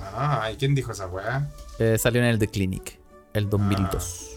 Ah, 0.00 0.50
¿y 0.52 0.56
quién 0.56 0.74
dijo 0.74 0.92
esa 0.92 1.06
weá? 1.06 1.48
Eh, 1.78 1.96
salió 1.98 2.20
en 2.20 2.28
el 2.28 2.38
The 2.38 2.48
Clinic, 2.48 2.98
el 3.32 3.48
2002. 3.50 4.32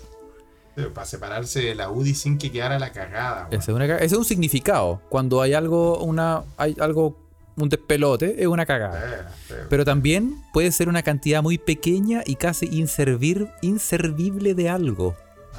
Pero 0.76 0.93
Para 0.93 1.05
separarse 1.05 1.62
de 1.62 1.76
la 1.76 1.89
UDI 1.89 2.14
sin 2.16 2.38
que 2.38 2.51
quedara 2.51 2.80
la 2.80 2.91
cagada. 2.91 3.47
Ese, 3.51 3.72
es 3.72 3.76
una 3.76 3.86
ese 3.86 4.05
es 4.05 4.14
un 4.14 4.26
significado. 4.26 5.01
Cuando 5.10 5.41
hay 5.41 5.53
algo, 5.53 5.99
una, 5.99 6.43
hay 6.57 6.76
algo, 6.80 7.18
un 7.57 7.68
despelote, 7.70 8.41
es 8.41 8.47
una 8.47 8.66
cagada. 8.66 8.99
Eh, 8.99 9.26
eh, 9.49 9.66
Pero 9.70 9.84
también 9.84 10.41
puede 10.53 10.72
ser 10.72 10.88
una 10.88 11.03
cantidad 11.03 11.41
muy 11.43 11.57
pequeña 11.57 12.22
y 12.26 12.36
casi 12.36 12.68
inservir, 12.68 13.49
inservible 13.62 14.53
de 14.53 14.70
algo. 14.70 15.16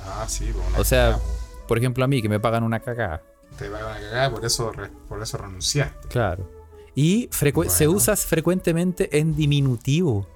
Ah, 0.06 0.24
sí, 0.26 0.50
pues 0.52 0.66
una 0.68 0.78
O 0.78 0.84
sea, 0.84 1.12
cagada, 1.12 1.22
por 1.68 1.78
ejemplo, 1.78 2.04
a 2.04 2.08
mí 2.08 2.22
que 2.22 2.28
me 2.28 2.40
pagan 2.40 2.62
una 2.62 2.80
cagada. 2.80 3.22
te 3.58 3.68
pagan 3.68 3.86
una 3.90 4.00
cagada, 4.00 4.30
por 4.30 4.44
eso, 4.44 4.72
por 5.08 5.22
eso 5.22 5.36
renunciaste. 5.36 6.08
Claro. 6.08 6.59
Y 6.94 7.28
se 7.68 7.88
usa 7.88 8.16
frecuentemente 8.16 9.18
en 9.18 9.34
diminutivo. 9.36 10.26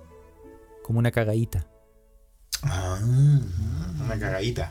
Como 0.82 0.98
una 0.98 1.10
cagadita. 1.10 1.66
Ah, 2.62 2.98
una 3.02 4.18
cagadita. 4.18 4.70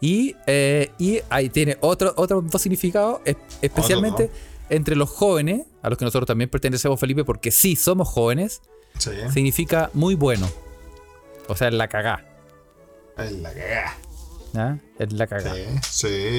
Y, 0.00 0.34
eh, 0.46 0.92
y 0.98 1.20
ahí 1.28 1.48
tiene 1.50 1.76
otro, 1.80 2.12
otros 2.16 2.48
dos 2.50 2.62
significados, 2.62 3.20
es- 3.24 3.36
especialmente 3.60 4.30
entre 4.70 4.96
los 4.96 5.10
jóvenes, 5.10 5.66
a 5.82 5.88
los 5.90 5.98
que 5.98 6.04
nosotros 6.04 6.26
también 6.26 6.48
pertenecemos, 6.48 6.98
Felipe, 6.98 7.24
porque 7.24 7.50
sí 7.50 7.76
somos 7.76 8.08
jóvenes, 8.08 8.62
Sí, 8.98 9.10
significa 9.32 9.90
muy 9.94 10.14
bueno. 10.14 10.48
O 11.48 11.56
sea, 11.56 11.68
es 11.68 11.74
la 11.74 11.88
cagá. 11.88 12.24
es 13.18 13.32
la 13.32 13.52
cagada. 13.52 13.96
¿Ah? 14.54 14.76
Es 14.98 15.12
la 15.12 15.26
cagá. 15.26 15.54
Sí, 15.54 15.64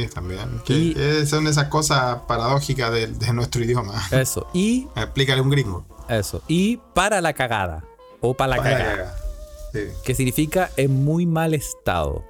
sí, 0.03 0.09
también. 0.13 0.61
Que- 0.65 0.73
Y- 0.73 0.93
que 0.93 1.25
son 1.25 1.47
esas 1.47 1.67
cosas 1.67 2.19
paradójicas 2.27 2.91
de, 2.91 3.07
de 3.07 3.33
nuestro 3.33 3.63
idioma. 3.63 4.01
Eso. 4.11 4.47
Y 4.53 4.87
Explícale 4.95 5.39
a 5.39 5.43
un 5.43 5.49
gringo. 5.49 5.85
eso. 6.09 6.41
Y 6.47 6.77
para 6.93 7.21
la 7.21 7.33
cagada. 7.33 7.83
O 8.19 8.33
para 8.35 8.55
la 8.55 8.57
Para 8.57 8.69
la 8.69 8.77
cagada. 8.77 8.95
cagada. 8.97 9.17
Sí, 9.73 9.79
Que 10.03 10.13
significa 10.15 10.69
en 10.77 11.03
muy 11.05 11.25
mal 11.25 11.53
estado. 11.53 12.23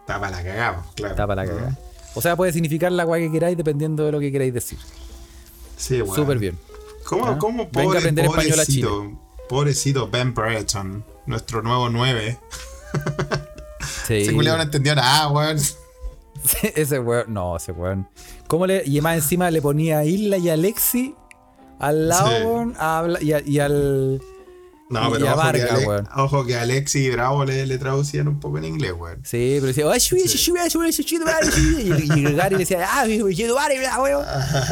está 0.00 0.18
para 0.20 0.30
la 0.38 0.42
cagada, 0.44 0.84
claro. 0.96 1.12
Está 1.14 1.26
para 1.26 1.44
la 1.44 1.48
cagada. 1.52 1.78
O 2.14 2.20
sea, 2.20 2.34
puede 2.36 2.52
significar 2.52 2.90
la 2.90 3.04
guay 3.04 3.26
que 3.26 3.32
queráis 3.32 3.56
dependiendo 3.56 4.04
de 4.04 4.10
lo 4.12 4.18
que 4.18 4.32
queráis 4.32 4.52
decir. 4.52 4.78
Sí, 5.76 6.00
bueno. 6.00 6.14
Súper 6.16 6.38
bien. 6.38 6.58
¿Cómo, 7.04 7.26
¿Ah? 7.26 7.38
cómo 7.38 7.68
Venga 7.72 7.80
a 7.80 7.84
pobre, 7.84 7.98
aprender 7.98 8.24
español 8.24 8.52
a 8.52 8.54
pobrecito, 8.56 9.18
pobrecito 9.48 10.10
Ben 10.10 10.34
Brereton, 10.34 11.04
nuestro 11.26 11.62
nuevo 11.62 11.88
9? 11.88 12.38
Sí. 14.10 14.22
Ese 14.22 14.32
culiao 14.34 14.56
no 14.56 14.62
entendió 14.64 14.94
nada, 14.94 15.28
weón. 15.28 15.58
ese 16.74 16.98
weón. 16.98 17.32
No, 17.32 17.56
ese 17.56 17.72
weón. 17.72 18.08
¿Cómo 18.48 18.66
le.? 18.66 18.82
Y 18.84 19.00
más 19.00 19.16
encima 19.16 19.50
le 19.50 19.62
ponía 19.62 19.98
a 19.98 20.04
Isla 20.04 20.36
y 20.38 20.48
a 20.50 20.54
Alexi 20.54 21.14
al 21.78 22.08
lado, 22.08 22.64
Sí. 22.66 22.72
a 22.78 23.04
y, 23.20 23.32
a- 23.32 23.40
y 23.46 23.58
al. 23.60 24.20
No, 24.90 25.08
Y 25.08 25.12
pero 25.12 25.28
a 25.28 25.34
ojo, 25.34 25.38
Vargas, 25.38 25.68
que 25.78 25.86
Ale- 25.86 26.08
ojo 26.16 26.44
que 26.46 26.56
Alexi 26.56 26.98
y 27.06 27.10
Bravo 27.10 27.44
le, 27.44 27.64
le 27.64 27.78
traducían 27.78 28.26
un 28.26 28.40
poco 28.40 28.58
en 28.58 28.64
inglés, 28.64 28.92
weón. 28.98 29.20
Sí, 29.24 29.52
pero 29.60 29.66
decía. 29.68 29.84
"Ay, 29.88 30.00
shui, 30.00 30.24
shui, 30.26 30.36
shui, 30.36 30.68
shui, 30.68 30.90
shui, 30.90 31.04
shui", 31.04 31.82
Y, 32.16 32.18
y 32.18 32.22
Gary 32.34 32.54
le 32.56 32.58
decía. 32.58 32.88
¡Ah, 32.90 33.04
mira, 33.06 34.00
weón! 34.02 34.24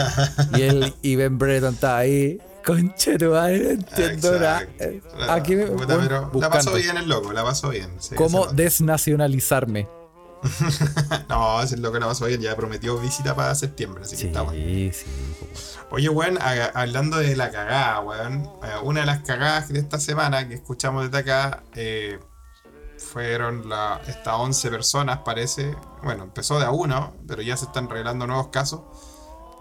Y 0.59 0.63
él 0.63 0.95
y 1.03 1.15
Ben 1.15 1.39
Brereton 1.39 1.75
estaba 1.75 1.99
ahí. 1.99 2.41
Concha 2.69 3.17
tu 3.17 3.31
madre, 3.31 3.59
no 3.65 3.71
entiendo 3.71 4.33
nada. 4.39 4.63
Exacto. 4.79 5.33
Aquí 5.33 5.57
me. 5.57 5.67
Puta, 5.69 5.99
pero 5.99 6.31
la 6.35 6.51
pasó 6.51 6.75
bien 6.75 6.99
el 6.99 7.09
loco, 7.09 7.33
la 7.33 7.43
pasó 7.43 7.71
bien. 7.71 7.91
sí, 7.99 8.15
¿Cómo 8.15 8.47
desnacionalizarme? 8.49 9.89
No, 11.29 11.63
ese 11.63 11.77
loco 11.79 11.99
la 11.99 12.07
pasó 12.07 12.27
bien, 12.27 12.41
ya 12.41 12.55
prometió 12.55 12.99
visita 12.99 13.35
para 13.35 13.55
septiembre, 13.55 14.03
así 14.05 14.17
que 14.17 14.23
Sí, 14.23 14.27
está 14.29 14.43
bueno. 14.43 14.93
sí. 14.93 15.05
Oye, 15.91 16.09
weón, 16.11 16.39
hablando 16.75 17.17
de 17.17 17.35
la 17.35 17.51
cagada, 17.51 18.01
weón, 18.01 18.45
eh, 18.63 18.69
una 18.83 19.01
de 19.01 19.07
las 19.07 19.21
cagadas 19.23 19.69
de 19.71 19.79
esta 19.81 19.99
semana 19.99 20.47
que 20.47 20.55
escuchamos 20.55 21.05
desde 21.11 21.19
acá 21.19 21.63
eh, 21.75 22.19
fueron 22.99 23.69
la, 23.69 24.01
estas 24.07 24.35
11 24.35 24.71
personas, 24.71 25.19
parece. 25.25 25.75
Bueno, 26.03 26.25
empezó 26.25 26.59
de 26.59 26.67
a 26.67 26.71
uno, 26.71 27.15
pero 27.27 27.41
ya 27.43 27.57
se 27.57 27.65
están 27.65 27.89
revelando 27.89 28.27
nuevos 28.27 28.49
casos. 28.49 28.83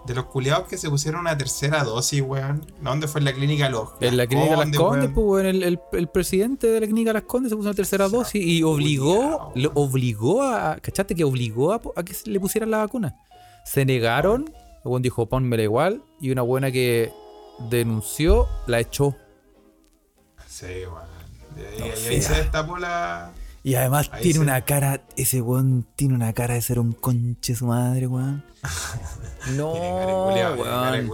De 0.06 0.14
los 0.14 0.24
culiados 0.26 0.66
que 0.68 0.78
se 0.78 0.88
pusieron 0.88 1.20
una 1.20 1.36
tercera 1.36 1.84
dosis, 1.84 2.22
weón. 2.22 2.64
¿Dónde 2.80 3.08
fue 3.08 3.20
en 3.20 3.26
la 3.26 3.32
clínica 3.34 3.68
Los 3.68 3.90
En 4.00 4.16
la 4.16 4.26
clínica 4.26 4.56
Las 4.56 4.70
Condes, 4.76 5.10
pues, 5.14 5.26
weón, 5.26 5.46
el, 5.46 5.62
el- 5.62 5.80
el 5.92 6.08
presidente 6.08 6.66
de 6.68 6.80
la 6.80 6.86
clínica 6.86 7.12
Las 7.12 7.24
Condes 7.24 7.50
se 7.50 7.56
puso 7.56 7.68
una 7.68 7.76
tercera 7.76 8.08
dosis 8.08 8.42
y 8.42 8.62
obligó, 8.62 9.52
lo 9.54 9.70
obligó 9.74 10.42
a, 10.42 10.76
¿cachaste? 10.76 11.14
Que 11.14 11.24
obligó 11.24 11.72
a, 11.72 11.80
a 11.96 12.02
que 12.02 12.14
le 12.24 12.40
pusieran 12.40 12.70
la 12.70 12.78
vacuna. 12.78 13.16
Se 13.66 13.84
negaron, 13.84 14.46
el 14.82 14.88
weón 14.90 15.02
dijo, 15.02 15.26
pónmela 15.26 15.62
igual, 15.62 16.02
y 16.20 16.30
una 16.30 16.40
buena 16.42 16.72
que 16.72 17.12
denunció, 17.68 18.48
la 18.66 18.80
echó. 18.80 19.14
Sí, 20.46 20.66
weón. 20.86 21.18
Y 21.56 21.82
ahí, 21.82 21.88
No 22.04 22.10
ahí- 22.10 22.22
se 22.22 22.34
destapó 22.34 22.78
la. 22.78 23.32
Y 23.68 23.74
además 23.74 24.08
Ahí 24.12 24.22
tiene 24.22 24.38
se- 24.38 24.42
una 24.44 24.60
cara, 24.62 25.02
ese 25.16 25.42
weón 25.42 25.84
tiene 25.94 26.14
una 26.14 26.32
cara 26.32 26.54
de 26.54 26.62
ser 26.62 26.78
un 26.78 26.92
conche 26.92 27.54
su 27.54 27.66
madre, 27.66 28.06
weón. 28.06 28.42
No, 29.56 29.72
weón. 30.28 31.10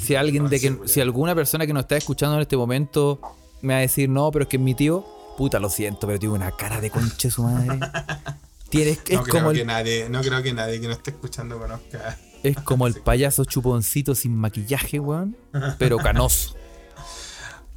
Si 0.00 0.14
alguien 0.14 0.48
de 0.48 0.60
que, 0.60 0.78
si 0.86 1.00
alguna 1.00 1.34
persona 1.34 1.66
que 1.66 1.72
nos 1.72 1.82
está 1.82 1.96
escuchando 1.96 2.36
en 2.36 2.42
este 2.42 2.56
momento 2.56 3.20
me 3.62 3.74
va 3.74 3.78
a 3.78 3.82
decir 3.82 4.08
no, 4.08 4.30
pero 4.30 4.44
es 4.44 4.48
que 4.48 4.56
es 4.56 4.62
mi 4.62 4.74
tío, 4.74 5.04
puta 5.36 5.58
lo 5.58 5.68
siento, 5.70 6.06
pero 6.06 6.18
tiene 6.18 6.34
una 6.34 6.50
cara 6.52 6.80
de 6.80 6.90
conche 6.90 7.30
su 7.30 7.42
madre. 7.44 7.78
Tiene, 8.70 8.92
es 8.92 9.00
creo, 9.00 9.22
como 9.28 9.52
que 9.52 9.60
el, 9.60 9.66
nadie, 9.66 10.08
no 10.08 10.22
creo 10.22 10.42
que 10.42 10.54
nadie 10.54 10.80
que 10.80 10.88
nos 10.88 10.96
esté 10.96 11.10
escuchando 11.10 11.58
conozca. 11.58 12.16
es 12.42 12.56
como 12.56 12.86
el 12.86 12.94
payaso 13.04 13.44
chuponcito 13.44 14.14
sin 14.14 14.34
maquillaje, 14.34 14.98
weón, 14.98 15.36
pero 15.78 15.98
canoso. 15.98 16.56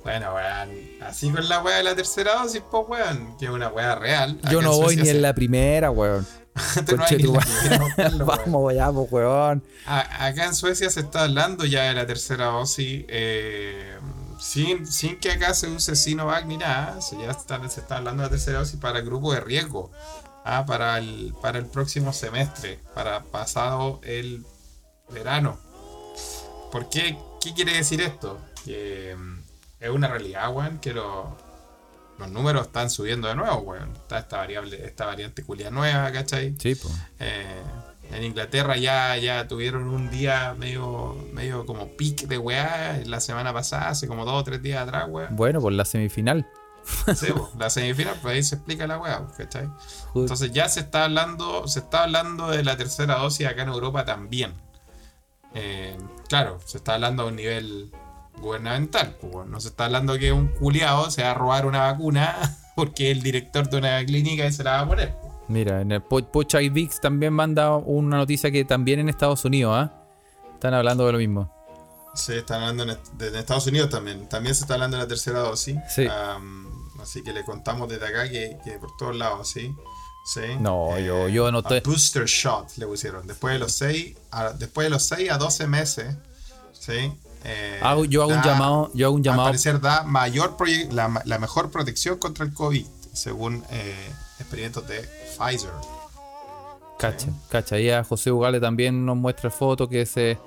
Bueno, 0.05 0.35
weón, 0.35 0.69
así 1.01 1.31
con 1.31 1.49
la 1.49 1.63
weá 1.63 1.77
de 1.77 1.83
la 1.83 1.95
tercera 1.95 2.35
dosis, 2.35 2.61
pues 2.69 2.83
weón, 2.87 3.35
que 3.39 3.45
es 3.45 3.51
una 3.51 3.69
weá 3.69 3.95
real. 3.95 4.39
Yo 4.51 4.61
no 4.61 4.77
voy 4.77 4.95
ni 4.97 5.09
en 5.09 5.23
la 5.23 5.33
primera, 5.33 5.89
weón. 5.89 6.27
Tú 6.85 6.95
no 6.95 7.05
weón. 7.09 8.19
Vamos, 8.25 8.63
vayamos, 8.65 9.11
weón. 9.11 9.63
A- 9.87 10.27
Acá 10.27 10.45
en 10.45 10.53
Suecia 10.53 10.91
se 10.91 10.99
está 10.99 11.23
hablando 11.23 11.65
ya 11.65 11.85
de 11.85 11.93
la 11.95 12.05
tercera 12.05 12.45
dosis, 12.45 13.03
eh, 13.07 13.97
sin, 14.39 14.85
sin 14.85 15.19
que 15.19 15.31
acá 15.31 15.55
se 15.55 15.69
use 15.69 15.95
Sinovac 15.95 16.45
ni 16.45 16.57
nada, 16.57 17.01
se 17.01 17.17
ya 17.17 17.31
está, 17.31 17.67
se 17.67 17.79
está 17.79 17.97
hablando 17.97 18.21
de 18.21 18.27
la 18.27 18.31
tercera 18.31 18.59
dosis 18.59 18.79
para 18.79 18.99
el 18.99 19.05
grupo 19.05 19.33
de 19.33 19.39
riesgo, 19.39 19.89
ah, 20.45 20.65
para, 20.67 20.99
el, 20.99 21.33
para 21.41 21.57
el 21.57 21.65
próximo 21.65 22.13
semestre, 22.13 22.77
para 22.93 23.23
pasado 23.23 23.99
el 24.03 24.45
verano. 25.09 25.57
¿Por 26.71 26.89
qué? 26.89 27.17
¿Qué 27.41 27.55
quiere 27.55 27.73
decir 27.73 28.01
esto? 28.01 28.39
Que 28.63 29.15
mm, 29.17 29.44
es 29.85 29.91
una 29.91 30.07
realidad, 30.07 30.51
weón, 30.53 30.79
que 30.79 30.93
lo- 30.93 31.35
los 32.17 32.29
números 32.31 32.67
están 32.67 32.89
subiendo 32.89 33.27
de 33.27 33.35
nuevo, 33.35 33.57
weón. 33.59 33.91
Está 33.93 34.19
esta 34.19 34.37
variable, 34.37 34.85
esta 34.85 35.05
variante 35.05 35.43
culia 35.43 35.69
nueva, 35.71 36.11
¿cachai? 36.11 36.55
Sí, 36.59 36.75
pues. 36.75 36.93
Eh, 37.19 37.61
en 38.11 38.23
Inglaterra 38.23 38.77
ya, 38.77 39.17
ya 39.17 39.47
tuvieron 39.47 39.87
un 39.87 40.11
día 40.11 40.55
medio, 40.57 41.15
medio 41.33 41.65
como 41.65 41.87
pic 41.97 42.27
de 42.27 42.37
weá 42.37 43.01
la 43.05 43.19
semana 43.19 43.51
pasada, 43.51 43.89
hace 43.89 44.07
como 44.07 44.25
dos 44.25 44.41
o 44.41 44.43
tres 44.43 44.61
días 44.61 44.81
atrás, 44.83 45.05
weá. 45.09 45.27
Bueno, 45.31 45.59
por 45.59 45.73
la 45.73 45.85
semifinal. 45.85 46.47
Sí, 47.15 47.31
po, 47.33 47.51
la 47.57 47.71
semifinal, 47.71 48.15
pues 48.21 48.35
ahí 48.35 48.43
se 48.43 48.55
explica 48.55 48.85
la 48.85 48.99
weá, 48.99 49.25
¿cachai? 49.35 49.67
Entonces 50.13 50.51
ya 50.51 50.69
se 50.69 50.81
está 50.81 51.05
hablando, 51.05 51.67
se 51.67 51.79
está 51.79 52.03
hablando 52.03 52.49
de 52.51 52.63
la 52.63 52.77
tercera 52.77 53.15
dosis 53.15 53.47
acá 53.47 53.63
en 53.63 53.69
Europa 53.69 54.05
también. 54.05 54.53
Eh, 55.55 55.97
claro, 56.29 56.59
se 56.65 56.77
está 56.77 56.93
hablando 56.93 57.23
a 57.23 57.25
un 57.25 57.35
nivel 57.37 57.91
gubernamental, 58.39 59.15
pues, 59.21 59.47
no 59.47 59.59
se 59.59 59.69
está 59.69 59.85
hablando 59.85 60.17
que 60.17 60.31
un 60.31 60.47
culiao 60.47 61.09
se 61.11 61.23
va 61.23 61.31
a 61.31 61.33
robar 61.33 61.65
una 61.65 61.79
vacuna 61.91 62.35
porque 62.75 63.11
el 63.11 63.21
director 63.23 63.69
de 63.69 63.77
una 63.77 64.05
clínica 64.05 64.51
se 64.51 64.63
la 64.63 64.71
va 64.71 64.79
a 64.81 64.87
poner. 64.87 65.15
Mira, 65.47 65.81
en 65.81 65.91
el 65.91 66.01
Po- 66.01 66.25
Pocha 66.31 66.61
y 66.61 66.69
Vix 66.69 66.99
también 66.99 67.31
manda 67.33 67.75
una 67.75 68.17
noticia 68.17 68.49
que 68.51 68.65
también 68.65 68.99
en 68.99 69.09
Estados 69.09 69.45
Unidos, 69.45 69.73
¿ah? 69.75 69.93
Están 70.53 70.73
hablando 70.73 71.05
de 71.05 71.11
lo 71.11 71.17
mismo. 71.19 71.51
Sí, 72.15 72.33
están 72.33 72.61
hablando 72.63 72.83
en, 72.83 73.35
Estados 73.35 73.67
Unidos 73.67 73.89
también. 73.89 74.27
También 74.29 74.55
se 74.55 74.61
está 74.61 74.75
hablando 74.75 74.97
de 74.97 75.03
la 75.03 75.07
tercera 75.07 75.39
dosis. 75.39 75.77
Sí. 75.89 76.07
Así 77.01 77.21
que 77.21 77.33
le 77.33 77.43
contamos 77.43 77.89
desde 77.89 78.07
acá 78.07 78.27
que, 78.29 78.57
que 78.63 78.79
por 78.79 78.95
todos 78.97 79.15
lados, 79.15 79.49
sí. 79.49 79.75
¿sí? 80.25 80.41
No, 80.59 80.95
Eh, 80.97 81.05
yo- 81.05 81.27
yo 81.27 81.51
no 81.51 81.59
estoy- 81.59 81.81
Booster 81.81 82.25
shot 82.25 82.77
le 82.77 82.87
pusieron. 82.87 83.27
Después 83.27 83.53
de 83.53 83.59
los 83.59 83.73
6 83.73 84.17
a, 84.31 84.49
después 84.53 84.85
de 84.85 84.89
los 84.89 85.03
6 85.03 85.29
a 85.29 85.37
12 85.37 85.67
meses, 85.67 86.15
¿sí? 86.71 87.13
Eh, 87.47 87.79
Hago- 87.83 88.05
yo 88.05 88.23
hago 88.23 88.33
un 88.33 88.41
llamado, 88.41 88.91
yo 88.95 89.05
hago 89.05 89.15
un 89.15 89.19
Al 89.21 89.23
llamado 89.23 89.49
parecer 89.49 89.79
da 89.79 90.03
mayor 90.03 90.55
la, 90.91 91.37
mejor 91.39 91.69
protección 91.69 92.17
contra 92.17 92.43
el 92.43 92.53
COVID, 92.53 92.85
según 93.13 93.63
eh, 93.69 94.11
experimentos 94.39 94.87
de 94.87 95.07
Pfizer. 95.37 95.69
Cacha, 96.97 97.27
cacha. 97.49 97.77
Y 97.79 97.91
a 97.91 98.03
José 98.03 98.31
Ugale 98.31 98.59
también 98.59 99.05
nos 99.05 99.15
muestra 99.17 99.51
foto 99.51 99.87
que 99.87 100.05
se, 100.07 100.39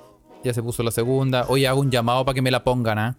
ya 0.43 0.53
se 0.53 0.61
puso 0.61 0.83
la 0.83 0.91
segunda. 0.91 1.45
Oye, 1.47 1.67
hago 1.67 1.79
un 1.79 1.89
llamado 1.89 2.25
para 2.25 2.33
que 2.33 2.41
me 2.41 2.51
la 2.51 2.63
pongan, 2.63 2.99
¿ah? 2.99 3.15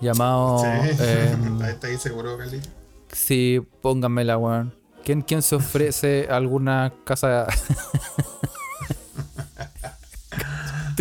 Llamado. 0.00 0.58
Sí. 0.58 0.66
em, 1.02 1.62
¿Estás 1.62 1.90
ahí 1.90 1.96
seguro, 1.98 2.36
Carlito? 2.36 2.68
sí, 3.12 3.60
pónganmela, 3.80 4.36
weón. 4.36 4.74
¿Quién, 5.02 5.22
¿Quién 5.22 5.40
se 5.40 5.54
ofrece 5.56 6.26
alguna 6.30 6.92
casa? 7.04 7.46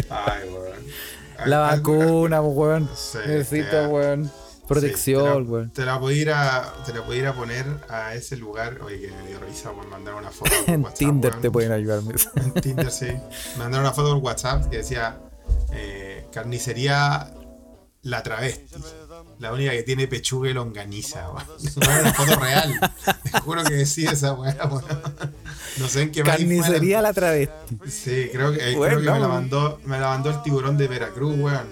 Ay, 0.10 0.50
weón. 0.50 0.86
La 1.46 1.60
vacuna, 1.60 2.42
weón. 2.42 2.90
Sí, 2.96 3.20
weón. 3.90 4.32
Protección, 4.68 5.46
Sí, 5.46 5.50
weón. 5.50 5.70
te, 5.72 5.86
la, 5.86 5.98
voy 5.98 6.16
a 6.20 6.22
ir 6.22 6.30
a 6.32 6.74
te 6.86 6.94
la 6.94 7.00
voy 7.00 7.16
a 7.16 7.20
ir 7.20 7.28
a 7.28 7.34
poner 7.34 7.66
a 7.88 8.14
ese 8.16 8.36
lugar 8.36 8.82
oye 8.82 9.00
que 9.00 9.08
me 9.12 9.26
dio 9.30 9.40
risa 9.40 9.72
por 9.72 9.88
mandar 9.88 10.16
una 10.16 10.30
foto 10.30 10.52
por 10.66 10.70
En 10.74 10.82
WhatsApp, 10.84 10.98
Tinder 11.00 11.32
weón. 11.32 11.42
te 11.42 11.52
pueden 11.52 11.72
ayudarme. 11.72 12.16
en 12.36 12.52
Tinder 12.54 12.92
sí 12.92 13.06
me 13.06 13.58
mandaron 13.60 13.86
una 13.86 13.94
foto 13.94 14.14
por 14.16 14.24
WhatsApp 14.24 14.70
que 14.70 14.78
decía 14.78 15.20
eh, 15.72 16.28
carnicería 16.34 17.32
la 18.02 18.24
travesti 18.24 18.76
la 19.40 19.54
única 19.54 19.72
que 19.72 19.84
tiene 19.84 20.08
pechuga 20.08 20.50
y 20.50 20.54
longaniza 20.54 21.30
weón. 21.32 21.46
Era 21.82 22.00
una 22.02 22.14
foto 22.14 22.40
real 22.40 22.80
te 23.32 23.40
juro 23.42 23.64
que 23.64 23.74
decía 23.74 24.12
esa 24.12 24.34
weá 24.34 24.56
weón. 24.66 24.84
no 25.78 25.88
sé 25.88 26.04
en 26.04 26.12
qué. 26.12 26.24
Carnicería 26.24 27.02
la 27.02 27.14
travesti. 27.14 27.78
Sí, 27.88 28.30
creo 28.32 28.52
que, 28.52 28.72
eh, 28.72 28.76
Bueno. 28.76 28.98
creo 28.98 29.14
que 29.14 29.20
me 29.20 29.20
la 29.20 29.28
mandó, 29.28 29.80
me 29.86 30.00
la 30.00 30.08
mandó 30.10 30.30
el 30.32 30.42
tiburón 30.42 30.78
de 30.78 30.88
Veracruz, 30.88 31.38
weón. 31.38 31.68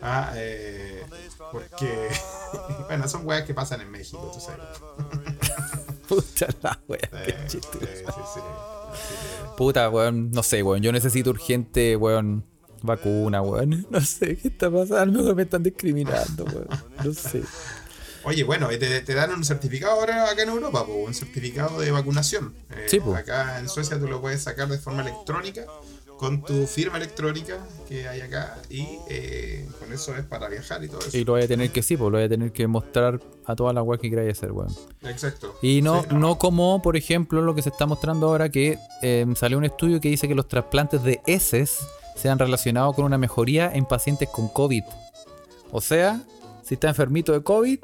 Ah, 0.00 0.32
eh, 0.36 1.02
porque, 1.50 2.08
bueno, 2.88 3.08
son 3.08 3.26
weas 3.26 3.44
que 3.44 3.54
pasan 3.54 3.80
en 3.80 3.90
México, 3.90 4.30
tú 4.32 4.40
sabes. 4.40 4.60
Puta 6.08 6.46
la 6.62 6.78
wea. 6.88 7.00
Eh, 7.12 7.24
qué 7.26 7.46
chiste. 7.48 7.78
sí, 7.80 8.12
sí. 8.34 8.40
Puta, 9.56 9.90
weón, 9.90 10.30
no 10.30 10.42
sé, 10.42 10.62
weón. 10.62 10.82
Yo 10.82 10.92
necesito 10.92 11.30
urgente, 11.30 11.96
weón, 11.96 12.44
vacuna, 12.82 13.42
weón. 13.42 13.86
No 13.90 14.00
sé 14.00 14.36
qué 14.36 14.48
está 14.48 14.70
pasando. 14.70 14.96
A 14.98 15.06
lo 15.06 15.12
mejor 15.12 15.34
me 15.36 15.42
están 15.42 15.62
discriminando, 15.62 16.44
weón. 16.44 16.68
No 17.04 17.12
sé. 17.12 17.42
Oye, 18.24 18.44
bueno, 18.44 18.70
y 18.72 18.78
te, 18.78 19.00
te 19.00 19.14
dan 19.14 19.32
un 19.32 19.44
certificado 19.44 19.92
ahora 20.00 20.30
acá 20.30 20.42
en 20.42 20.48
Europa, 20.50 20.84
po, 20.84 20.92
un 20.94 21.14
certificado 21.14 21.80
de 21.80 21.90
vacunación. 21.90 22.52
Eh, 22.70 22.86
Sí. 22.88 23.00
Acá 23.16 23.58
en 23.58 23.68
Suecia 23.68 23.98
tú 23.98 24.06
lo 24.06 24.20
puedes 24.20 24.42
sacar 24.42 24.68
de 24.68 24.78
forma 24.78 25.02
electrónica, 25.02 25.64
con 26.18 26.42
tu 26.42 26.66
firma 26.66 26.96
electrónica 26.96 27.58
que 27.88 28.08
hay 28.08 28.20
acá, 28.20 28.58
y 28.68 28.86
eh, 29.08 29.68
con 29.78 29.92
eso 29.92 30.16
es 30.16 30.24
para 30.24 30.48
viajar 30.48 30.82
y 30.82 30.88
todo 30.88 30.98
eso. 31.00 31.16
Y 31.16 31.24
lo 31.24 31.34
voy 31.34 31.42
a 31.42 31.48
tener 31.48 31.70
que, 31.70 31.80
sí, 31.80 31.96
pues 31.96 32.10
lo 32.10 32.18
voy 32.18 32.24
a 32.26 32.28
tener 32.28 32.50
que 32.52 32.66
mostrar 32.66 33.20
a 33.46 33.54
toda 33.54 33.72
la 33.72 33.82
weá 33.82 33.98
que 34.00 34.10
queráis 34.10 34.36
hacer, 34.36 34.50
weón. 34.50 34.74
Exacto. 35.04 35.56
Y 35.62 35.80
no, 35.80 36.02
Sí. 36.02 36.08
no 36.12 36.36
como, 36.38 36.82
por 36.82 36.96
ejemplo, 36.96 37.40
lo 37.40 37.54
que 37.54 37.62
se 37.62 37.68
está 37.68 37.86
mostrando 37.86 38.26
ahora, 38.26 38.48
que 38.50 38.78
eh, 39.00 39.24
salió 39.36 39.58
un 39.58 39.64
estudio 39.64 40.00
que 40.00 40.08
dice 40.08 40.26
que 40.26 40.34
los 40.34 40.48
trasplantes 40.48 41.02
de 41.04 41.20
heces 41.26 41.78
se 42.20 42.28
han 42.28 42.38
relacionado 42.38 42.92
con 42.92 43.04
una 43.04 43.16
mejoría 43.18 43.70
en 43.72 43.84
pacientes 43.86 44.28
con 44.28 44.48
COVID. 44.48 44.82
O 45.70 45.80
sea, 45.80 46.20
si 46.62 46.74
está 46.74 46.88
enfermito 46.88 47.32
de 47.32 47.42
COVID, 47.42 47.78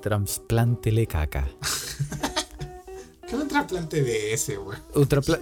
trasplántele 0.00 1.06
caca. 1.06 1.48
¿Qué 3.28 3.36
es 3.36 3.42
un 3.42 3.48
trasplante 3.48 4.02
de 4.02 4.34
ese, 4.34 4.58
traspla- 4.58 5.40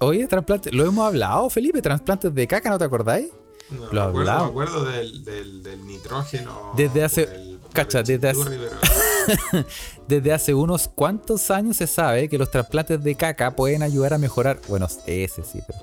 Oye, 0.00 0.26
trasplante, 0.26 0.72
lo 0.72 0.84
hemos 0.86 1.06
hablado, 1.06 1.50
Felipe, 1.50 1.82
trasplantes 1.82 2.34
de 2.34 2.46
caca, 2.46 2.70
¿no 2.70 2.78
te 2.78 2.84
acordáis? 2.84 3.28
No, 3.70 3.92
Lo 3.92 4.04
me 4.04 4.08
acuerdo, 4.08 4.44
me 4.44 4.50
acuerdo 4.50 4.84
del, 4.84 5.24
del, 5.24 5.62
del 5.62 5.86
nitrógeno. 5.86 6.72
Desde 6.76 7.04
hace- 7.04 7.58
cacha, 7.72 8.02
desde 8.02 8.28
hace- 8.30 8.44
pero- 8.44 9.66
Desde 10.08 10.32
hace 10.32 10.54
unos 10.54 10.86
cuantos 10.86 11.50
años 11.50 11.76
se 11.78 11.88
sabe 11.88 12.28
que 12.28 12.38
los 12.38 12.48
trasplantes 12.50 13.02
de 13.02 13.16
caca 13.16 13.50
pueden 13.56 13.82
ayudar 13.82 14.14
a 14.14 14.18
mejorar. 14.18 14.60
Bueno, 14.68 14.86
ese 15.06 15.42
sí, 15.42 15.58
pero. 15.66 15.80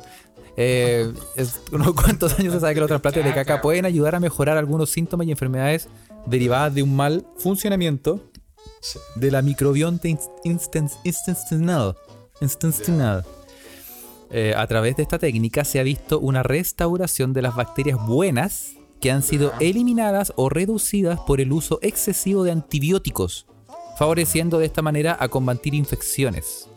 Eh, 0.58 1.12
es- 1.36 1.62
unos 1.72 1.94
cuantos 2.02 2.38
años 2.40 2.54
se 2.54 2.60
sabe 2.60 2.74
que 2.74 2.80
los 2.80 2.88
trasplantes 2.88 3.24
de 3.26 3.34
caca 3.34 3.62
pueden 3.62 3.86
ayudar 3.86 4.16
a 4.16 4.20
mejorar 4.20 4.58
algunos 4.58 4.90
síntomas 4.90 5.28
y 5.28 5.32
enfermedades 5.32 5.88
derivadas 6.26 6.74
de 6.74 6.84
un 6.84 6.96
mal 6.96 7.26
funcionamiento 7.38 8.22
de 9.16 9.32
la 9.32 9.42
microbiota 9.42 10.08
intestinal. 10.44 11.96
intestinal. 12.42 13.26
Eh, 14.30 14.54
a 14.58 14.66
través 14.68 14.96
de 14.96 15.04
esta 15.04 15.20
técnica 15.20 15.64
se 15.64 15.80
ha 15.80 15.84
visto 15.84 16.20
una 16.20 16.42
restauración 16.44 17.34
de 17.34 17.42
las 17.44 17.56
bacterias 17.56 18.00
buenas 18.06 18.72
que 19.00 19.12
han 19.12 19.22
sido 19.22 19.54
eliminadas 19.60 20.34
o 20.38 20.50
reducidas 20.50 21.20
por 21.22 21.40
el 21.42 21.52
uso 21.52 21.78
excesivo 21.82 22.44
de 22.44 22.52
antibióticos, 22.52 23.46
favoreciendo 23.98 24.58
de 24.60 24.66
esta 24.66 24.82
manera 24.82 25.16
a 25.20 25.28
combatir 25.28 25.76
infecciones. 25.76 26.68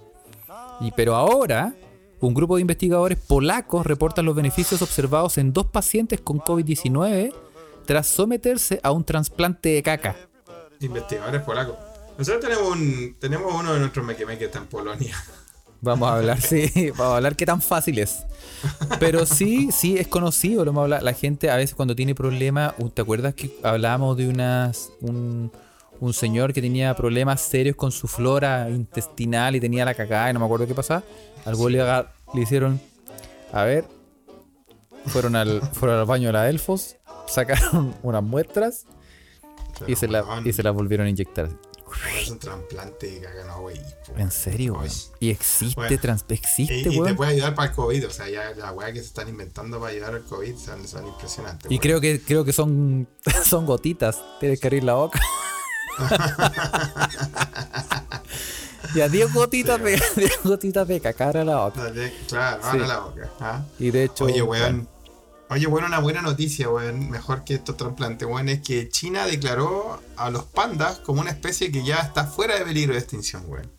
Y, 0.80 0.90
pero 0.90 1.14
ahora, 1.14 1.74
un 2.20 2.34
grupo 2.34 2.56
de 2.56 2.62
investigadores 2.62 3.18
polacos 3.18 3.86
reportan 3.86 4.24
los 4.24 4.34
beneficios 4.34 4.82
observados 4.82 5.38
en 5.38 5.52
dos 5.52 5.66
pacientes 5.66 6.20
con 6.20 6.40
COVID-19 6.40 7.32
tras 7.84 8.06
someterse 8.06 8.80
a 8.82 8.90
un 8.90 9.04
trasplante 9.04 9.70
de 9.70 9.82
caca. 9.82 10.16
Investigadores 10.80 11.42
polacos. 11.42 11.76
Nosotros 12.18 12.42
tenemos 12.42 12.68
un 12.68 13.16
tenemos 13.18 13.54
uno 13.54 13.74
de 13.74 13.80
nuestros 13.80 14.04
mequemeques 14.04 14.38
que 14.38 14.44
está 14.46 14.58
en 14.58 14.66
Polonia. 14.66 15.16
Vamos 15.82 16.08
a 16.08 16.16
hablar, 16.16 16.40
sí, 16.40 16.90
vamos 16.96 17.12
a 17.12 17.16
hablar 17.16 17.36
qué 17.36 17.44
tan 17.44 17.60
fácil 17.60 17.98
es. 17.98 18.24
Pero 18.98 19.26
sí, 19.26 19.68
sí, 19.70 19.98
es 19.98 20.08
conocido, 20.08 20.64
lo 20.64 20.80
hablado. 20.80 21.04
La 21.04 21.12
gente 21.12 21.50
a 21.50 21.56
veces 21.56 21.76
cuando 21.76 21.94
tiene 21.94 22.14
problemas, 22.14 22.72
uh, 22.78 22.88
¿te 22.88 23.02
acuerdas 23.02 23.34
que 23.34 23.54
hablábamos 23.62 24.16
de 24.16 24.26
unas, 24.26 24.90
un, 25.02 25.52
un 26.00 26.14
señor 26.14 26.54
que 26.54 26.62
tenía 26.62 26.96
problemas 26.96 27.42
serios 27.42 27.76
con 27.76 27.92
su 27.92 28.08
flora 28.08 28.68
intestinal 28.70 29.54
y 29.54 29.60
tenía 29.60 29.84
la 29.84 29.94
cagada 29.94 30.30
y 30.30 30.32
no 30.32 30.40
me 30.40 30.46
acuerdo 30.46 30.66
qué 30.66 30.74
pasaba? 30.74 31.04
Al 31.46 31.54
güey 31.54 31.74
le, 31.74 32.42
hicieron, 32.42 32.80
a 33.52 33.64
ver, 33.64 33.84
fueron 35.06 35.36
al, 35.36 35.62
fueron 35.72 36.00
al 36.00 36.04
baño 36.04 36.28
de 36.28 36.32
la 36.32 36.50
Elfos, 36.50 36.96
sacaron 37.28 37.94
unas 38.02 38.22
muestras 38.22 38.84
y 39.86 39.96
se, 39.96 40.08
la, 40.08 40.24
y 40.44 40.52
se 40.52 40.62
las 40.62 40.74
volvieron 40.74 41.06
a 41.06 41.10
inyectar. 41.10 41.48
Es 42.20 42.30
un 42.30 42.38
trasplante 42.38 43.20
de 43.20 43.26
güey. 43.60 43.80
En 44.16 44.30
serio, 44.30 44.74
güey. 44.74 44.90
Y 45.20 45.30
existe, 45.30 45.74
Bueno. 45.76 45.98
trans, 46.00 46.24
Y, 46.28 46.34
existe, 46.34 46.74
y 46.74 46.82
te 46.82 46.90
weón. 46.90 47.16
puede 47.16 47.32
ayudar 47.32 47.54
para 47.54 47.70
el 47.70 47.74
COVID. 47.74 48.06
O 48.06 48.10
sea, 48.10 48.28
ya 48.28 48.52
la 48.54 48.72
weá 48.72 48.92
que 48.92 49.00
se 49.00 49.06
están 49.06 49.28
inventando 49.28 49.80
para 49.80 49.92
ayudar 49.92 50.14
al 50.14 50.24
COVID 50.24 50.56
son, 50.56 50.86
son 50.86 51.06
impresionantes. 51.06 51.70
Y 51.70 51.78
creo 51.78 52.00
que, 52.00 52.20
creo 52.20 52.44
que 52.44 52.52
son, 52.52 53.08
son 53.44 53.66
gotitas. 53.66 54.22
Tienes 54.40 54.60
que 54.60 54.66
abrir 54.66 54.84
la 54.84 54.94
boca. 54.94 55.20
ya 58.94 59.08
10 59.08 59.32
gotitas 59.32 59.80
de 59.82 60.00
10 60.16 60.42
gotitas 60.44 60.86
de 60.88 61.00
caca 61.00 61.26
ahora 61.26 61.44
la 61.44 61.56
boca. 61.64 61.92
Claro, 62.28 62.62
Sí. 62.62 62.68
ahora 62.70 62.86
la 62.86 62.98
boca. 63.00 63.30
¿ah? 63.40 63.62
Y 63.78 63.90
de 63.90 64.04
hecho. 64.04 64.24
Oye, 64.24 64.42
weón. 64.42 64.88
Oye, 65.48 65.66
bueno, 65.68 65.86
una 65.86 66.00
buena 66.00 66.22
noticia, 66.22 66.68
weón. 66.68 67.08
Mejor 67.10 67.44
que 67.44 67.54
estos 67.54 67.76
trasplantes, 67.76 68.26
weón, 68.28 68.48
es 68.48 68.60
que 68.62 68.88
China 68.88 69.26
declaró 69.26 70.00
a 70.16 70.30
los 70.30 70.44
pandas 70.44 70.98
como 70.98 71.20
una 71.20 71.30
especie 71.30 71.70
que 71.70 71.84
ya 71.84 71.96
está 71.98 72.24
fuera 72.24 72.58
de 72.58 72.64
peligro 72.64 72.92
de 72.94 72.98
extinción, 72.98 73.44
weón. 73.46 73.70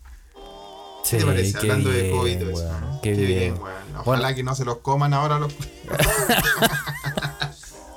Sí, 1.04 1.16
¿Qué 1.16 1.18
te 1.24 1.26
parece? 1.26 1.58
Hablando 1.58 1.90
de 1.90 2.02
bien, 2.04 2.18
COVID, 2.18 2.32
y 2.32 2.36
todo 2.38 2.50
eso, 2.50 2.60
weón, 2.60 2.82
¿no? 2.82 3.02
Qué, 3.02 3.12
bien. 3.14 3.54
weón. 3.62 3.76
Ojalá 3.98 4.04
Bueno. 4.22 4.36
que 4.36 4.44
no 4.44 4.56
se 4.56 4.66
los 4.66 4.78
coman 4.78 5.14
ahora 5.14 5.40
los. 5.40 5.54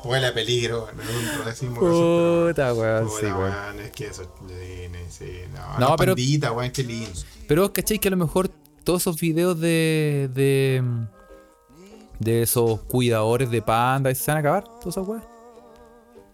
Huele 0.05 0.27
a 0.29 0.35
peligro, 0.35 0.85
weón. 0.85 0.97
No 1.39 1.45
decimos 1.45 1.79
Puta, 1.79 2.73
weón, 2.75 3.09
sí, 3.21 3.27
weón. 3.27 3.81
es 3.81 3.91
que 3.93 4.07
eso. 4.07 4.23
Sí, 5.11 5.43
no, 5.53 5.79
No, 5.91 5.97
pero- 5.97 6.13
pandita, 6.15 6.53
weón, 6.53 6.71
qué 6.71 6.83
lindo. 6.83 7.11
Pero, 7.49 7.73
¿cachai? 7.73 7.99
Que 7.99 8.09
a 8.09 8.11
lo 8.13 8.17
mejor 8.17 8.49
todos 8.85 9.03
esos 9.03 9.21
videos 9.21 9.59
de. 9.61 10.31
de. 10.33 10.83
de 12.19 12.43
esos 12.43 12.81
cuidadores 12.83 13.51
de 13.51 13.61
panda, 13.63 14.15
se 14.15 14.31
van 14.31 14.37
a 14.39 14.41
acabar, 14.41 14.65
todas 14.65 14.87
esas 14.97 15.07
weas. 15.07 15.25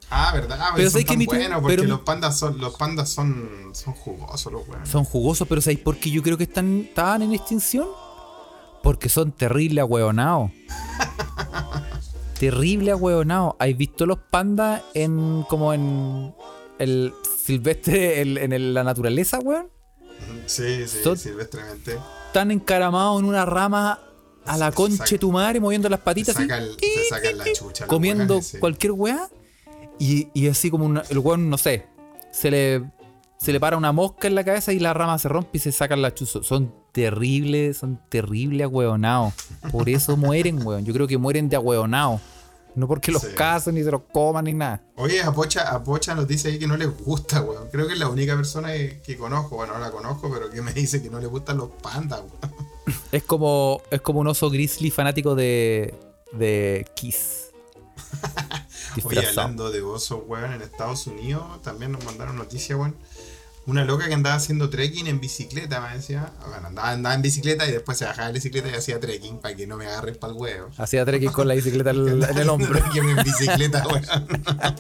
Ah, 0.09 0.31
verdad, 0.33 0.57
ah, 0.61 0.73
Pero 0.77 0.89
son 0.91 1.01
que 1.01 1.07
tan 1.09 1.19
tu- 1.19 1.25
buenos 1.27 1.61
porque 1.61 1.77
pero 1.79 1.89
los 1.89 2.01
pandas 2.03 2.39
son, 2.39 2.59
los 2.59 2.77
pandas 2.77 3.09
son, 3.09 3.71
son 3.73 3.93
jugosos 3.95 4.53
los 4.53 4.69
weones. 4.69 4.89
Son 4.89 5.05
jugosos, 5.05 5.49
pero 5.49 5.61
¿sabéis 5.61 5.81
por 5.81 5.97
qué 5.97 6.11
yo 6.13 6.23
creo 6.23 6.37
que 6.39 6.45
están, 6.45 6.83
estaban 6.83 7.23
en 7.23 7.33
extinción? 7.35 7.89
Porque 8.85 9.09
son 9.09 9.33
terrible 9.33 9.81
ahueonados. 9.81 10.53
terrible 12.39 12.91
ahueonados. 12.93 13.55
¿Has 13.59 13.77
visto 13.77 14.07
los 14.07 14.19
pandas 14.19 14.83
en 14.95 15.45
como 15.49 15.73
en 15.73 16.35
el 16.79 17.13
silvestre, 17.45 18.21
el- 18.21 18.39
en 18.39 18.53
el- 18.53 18.75
la 18.75 18.85
naturaleza, 18.85 19.39
weón? 19.41 19.69
Sí, 20.47 20.87
sí, 20.87 20.99
Son- 21.03 21.17
silvestremente. 21.17 21.99
Están 22.29 22.51
encaramados 22.51 23.21
en 23.21 23.27
una 23.29 23.45
rama 23.45 24.01
a 24.45 24.57
la 24.57 24.71
Se 24.71 24.73
saca- 25.15 25.21
tu 25.21 25.33
madre, 25.33 25.61
moviendo 25.61 25.89
las 25.89 26.01
Se 26.01 26.05
patitas 26.05 26.37
así, 26.37 26.47
se 26.81 27.09
sacan 27.09 27.39
la 27.39 27.45
chucha. 27.53 27.87
comiendo 27.87 28.35
weones, 28.35 28.47
sí. 28.47 28.59
cualquier 28.59 28.93
weá. 28.93 29.29
Y, 29.99 30.29
y 30.35 30.49
así 30.49 30.71
como 30.71 30.85
una- 30.85 31.03
el 31.09 31.19
weón, 31.19 31.49
no 31.49 31.57
sé, 31.59 31.87
se 32.31 32.51
le 32.51 32.83
se 33.39 33.53
le 33.53 33.61
para 33.61 33.77
una 33.77 33.93
mosca 33.93 34.29
en 34.29 34.35
la 34.35 34.45
cabeza 34.45 34.73
y 34.73 34.79
la 34.79 34.95
rama 34.95 35.19
se 35.19 35.29
rompe 35.29 35.59
y 35.59 35.61
se 35.61 35.73
sacan 35.73 36.03
la 36.03 36.15
chuzo. 36.15 36.43
Son 36.43 36.73
terribles, 36.93 37.79
son 37.79 38.01
terribles 38.09 38.65
ahueonados. 38.65 39.35
Por 39.71 39.89
eso 39.89 40.17
mueren, 40.17 40.67
weón. 40.67 40.85
Yo 40.85 40.93
creo 40.95 41.07
que 41.07 41.19
mueren 41.19 41.49
de 41.49 41.57
ahueonados. 41.57 42.21
No 42.75 42.87
porque 42.87 43.11
los 43.11 43.23
Sí. 43.23 43.29
casen 43.35 43.75
ni 43.77 43.83
se 43.83 43.91
los 43.91 44.03
coman 44.13 44.45
ni 44.45 44.53
nada. 44.53 44.83
Oye, 44.97 45.23
a 45.23 45.33
Pocha, 45.33 45.71
a 45.75 45.83
Pocha 45.83 46.15
nos 46.15 46.29
dice 46.29 46.49
ahí 46.49 46.59
que 46.59 46.67
no 46.67 46.77
le 46.77 46.85
gusta, 46.87 47.41
weón. 47.41 47.69
Creo 47.73 47.87
que 47.87 47.95
es 47.95 47.99
la 47.99 48.09
única 48.09 48.37
persona 48.37 48.73
que, 48.73 49.01
que 49.05 49.17
conozco, 49.17 49.57
bueno, 49.57 49.73
no 49.75 49.81
la 49.81 49.91
conozco, 49.91 50.31
pero 50.31 50.51
que 50.51 50.61
me 50.61 50.73
dice 50.75 51.03
que 51.03 51.09
no 51.09 51.19
le 51.19 51.27
gustan 51.27 51.57
los 51.57 51.71
pandas, 51.83 52.21
weón. 52.21 52.67
Es 53.13 53.23
como, 53.25 53.81
es 53.91 54.01
como 54.01 54.21
un 54.21 54.29
oso 54.29 54.49
grizzly 54.51 54.91
fanático 54.91 55.35
de, 55.35 55.95
de 56.33 56.87
Kiss. 56.95 57.47
Oye, 59.05 59.27
hablando 59.27 59.71
de 59.71 59.83
osos, 59.83 60.21
weón, 60.27 60.53
en 60.53 60.63
Estados 60.63 61.07
Unidos 61.07 61.43
también 61.63 61.93
nos 61.93 62.05
mandaron 62.05 62.37
noticias, 62.37 62.79
weón. 62.79 62.95
Una 63.67 63.85
loca 63.85 64.07
que 64.07 64.15
andaba 64.15 64.37
haciendo 64.37 64.71
trekking 64.71 65.09
en 65.09 65.21
bicicleta, 65.21 65.81
me 65.81 65.97
decía. 65.97 66.31
Bueno, 66.49 66.69
andaba, 66.69 66.91
andaba 66.91 67.15
en 67.17 67.23
bicicleta 67.23 67.67
y 67.67 67.73
después 67.73 67.99
se 67.99 68.05
bajaba 68.05 68.29
de 68.29 68.33
la 68.33 68.37
bicicleta 68.37 68.69
y 68.71 68.75
hacía 68.75 69.01
trekking 69.01 69.39
para 69.39 69.57
que 69.57 69.67
no 69.67 69.77
me 69.77 69.87
agarren 69.87 70.15
para 70.15 70.33
el 70.33 70.39
huevo. 70.39 70.71
Hacía 70.79 71.05
trekking 71.05 71.33
con 71.33 71.49
la 71.49 71.55
bicicleta 71.55 71.91
en, 71.91 72.23
en 72.23 72.39
el 72.39 72.49
hombro. 72.49 72.79
Trekking 72.79 73.09
en 73.11 73.25
bicicleta, 73.25 73.85
weón. 73.89 74.05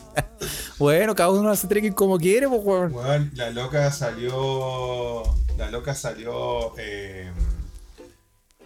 Bueno, 0.78 1.14
cada 1.14 1.30
uno 1.30 1.50
hace 1.50 1.66
trekking 1.66 1.94
como 1.94 2.18
quiere, 2.18 2.46
pues, 2.48 2.60
weón. 2.62 2.92
Weón, 2.92 3.30
la 3.34 3.50
loca 3.50 3.90
salió. 3.90 5.22
La 5.56 5.70
loca 5.70 5.94
salió. 5.94 6.76
eh, 6.78 7.32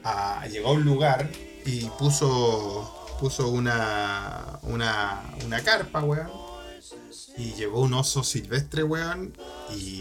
a, 0.05 0.47
llegó 0.49 0.69
a 0.71 0.73
un 0.73 0.85
lugar 0.85 1.31
y 1.65 1.87
puso. 1.99 2.97
Puso 3.21 3.49
una. 3.49 4.59
Una. 4.63 5.23
Una 5.47 5.61
carpa, 5.61 6.01
weón. 6.03 6.29
Y 7.37 7.53
llegó 7.55 7.81
un 7.81 7.95
oso 7.95 8.23
silvestre, 8.23 8.83
weón. 8.83 9.33
Y 9.75 10.01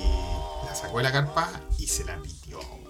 la 0.66 0.76
sacó 0.76 0.98
de 0.98 1.04
la 1.04 1.12
carpa 1.12 1.50
y 1.78 1.88
se 1.88 2.04
la 2.04 2.18
pitió, 2.22 2.60
weón. 2.60 2.90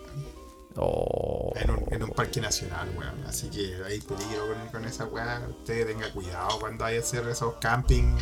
Oh. 0.78 1.52
En 1.56 1.72
un, 1.72 1.84
en 1.92 2.04
un 2.04 2.10
parque 2.12 2.40
nacional, 2.42 2.90
weón. 2.98 3.24
Así 3.28 3.50
que 3.50 3.76
hay 3.86 4.00
peligro 4.00 4.48
con, 4.48 4.68
con 4.72 4.86
esa 4.86 5.06
weá. 5.06 5.42
Usted 5.50 5.88
tenga 5.88 6.12
cuidado 6.14 6.60
cuando 6.60 6.84
vaya 6.84 6.98
a 7.00 7.02
hacer 7.02 7.28
esos 7.28 7.56
camping 7.60 8.16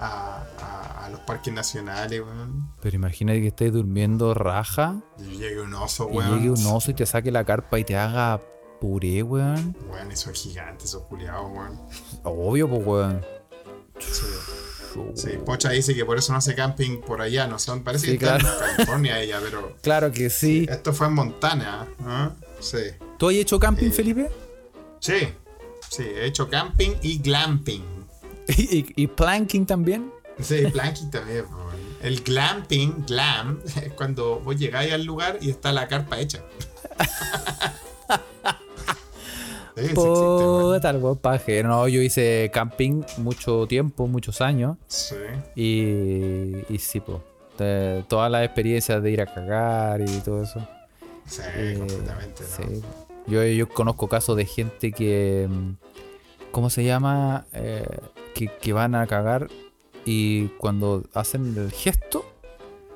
a, 0.00 0.42
a- 0.60 1.04
a 1.06 1.08
los 1.10 1.20
parques 1.20 1.54
nacionales, 1.54 2.20
weón. 2.20 2.72
Pero 2.82 2.96
imagínate 2.96 3.40
que 3.40 3.48
estés 3.48 3.72
durmiendo 3.72 4.34
raja 4.34 5.00
Y 5.18 5.36
llegue 5.38 5.60
un 5.60 5.72
oso, 5.74 6.08
y 6.10 6.16
weón. 6.16 6.36
llegue 6.38 6.50
un 6.50 6.66
oso 6.66 6.90
y 6.90 6.94
te 6.94 7.06
saque 7.06 7.30
la 7.30 7.44
carpa 7.44 7.78
y 7.78 7.84
te 7.84 7.96
haga 7.96 8.42
puré, 8.80 9.22
weón. 9.22 9.76
Weón, 9.88 10.10
esos 10.10 10.32
gigantes, 10.32 10.90
esos 10.90 11.02
culiados, 11.04 11.48
weón. 11.50 11.80
Obvio, 12.24 12.68
pues, 12.68 12.86
weón. 12.86 13.24
Sí. 14.00 14.22
Sí, 15.14 15.30
Pocha 15.44 15.70
dice 15.70 15.94
que 15.94 16.04
por 16.04 16.18
eso 16.18 16.32
no 16.32 16.38
hace 16.38 16.54
camping 16.54 17.00
por 17.00 17.20
allá, 17.20 17.46
no 17.46 17.58
son, 17.58 17.82
parece 17.82 18.06
Sí, 18.12 18.18
que 18.18 18.24
está 18.26 18.36
en 18.38 18.76
California 18.76 19.20
ella, 19.22 19.38
pero 19.42 19.76
Claro 19.82 20.10
que 20.12 20.30
sí. 20.30 20.66
esto 20.70 20.92
fue 20.92 21.06
en 21.08 21.14
Montana, 21.14 21.86
¿ah? 22.04 22.32
Sí. 22.60 22.78
¿Tú 23.18 23.28
has 23.28 23.34
hecho 23.34 23.58
camping, 23.58 23.86
Eh. 23.88 23.92
Felipe? 23.92 24.30
Sí, 25.00 25.28
sí, 25.90 26.02
he 26.02 26.26
hecho 26.26 26.48
camping 26.48 26.92
y 27.02 27.18
glamping. 27.18 27.84
¿Y, 28.48 28.86
y 29.02 29.06
planking 29.06 29.66
también? 29.66 30.10
Sí, 30.40 30.66
planking 30.72 31.10
también. 31.10 31.44
El 32.02 32.20
glamping, 32.22 33.04
glam, 33.06 33.60
es 33.82 33.92
cuando 33.94 34.40
vos 34.40 34.56
llegáis 34.56 34.92
al 34.92 35.04
lugar 35.04 35.38
y 35.40 35.50
está 35.50 35.72
la 35.72 35.88
carpa 35.88 36.18
hecha. 36.20 36.42
Weón. 39.76 39.94
Puta, 39.94 40.90
el 40.90 41.00
pajero. 41.20 41.68
No, 41.68 41.88
yo 41.88 42.00
hice 42.00 42.50
camping 42.52 43.02
mucho 43.18 43.66
tiempo, 43.66 44.06
muchos 44.06 44.40
años. 44.40 44.76
Sí. 44.86 45.16
Y, 45.56 46.72
y 46.72 46.78
sí, 46.78 47.00
pues. 47.00 47.18
Todas 48.08 48.30
las 48.30 48.44
experiencias 48.44 49.02
de 49.02 49.10
ir 49.10 49.20
a 49.20 49.26
cagar 49.26 50.00
y 50.00 50.06
todo 50.20 50.42
eso. 50.42 50.66
Sí, 51.26 51.42
Eh, 51.54 51.76
completamente, 51.78 52.42
¿no? 52.42 52.48
sí. 52.68 52.82
Yo, 53.26 53.42
yo 53.44 53.68
conozco 53.68 54.08
casos 54.08 54.36
de 54.36 54.44
gente 54.46 54.92
que. 54.92 55.48
mm, 55.48 55.70
¿Cómo 56.50 56.70
se 56.70 56.84
llama? 56.84 57.46
Eh, 57.52 57.84
que, 58.34 58.48
que 58.48 58.72
van 58.72 58.94
a 58.94 59.06
cagar 59.06 59.48
y 60.04 60.48
cuando 60.58 61.04
hacen 61.14 61.54
el 61.56 61.70
gesto 61.72 62.24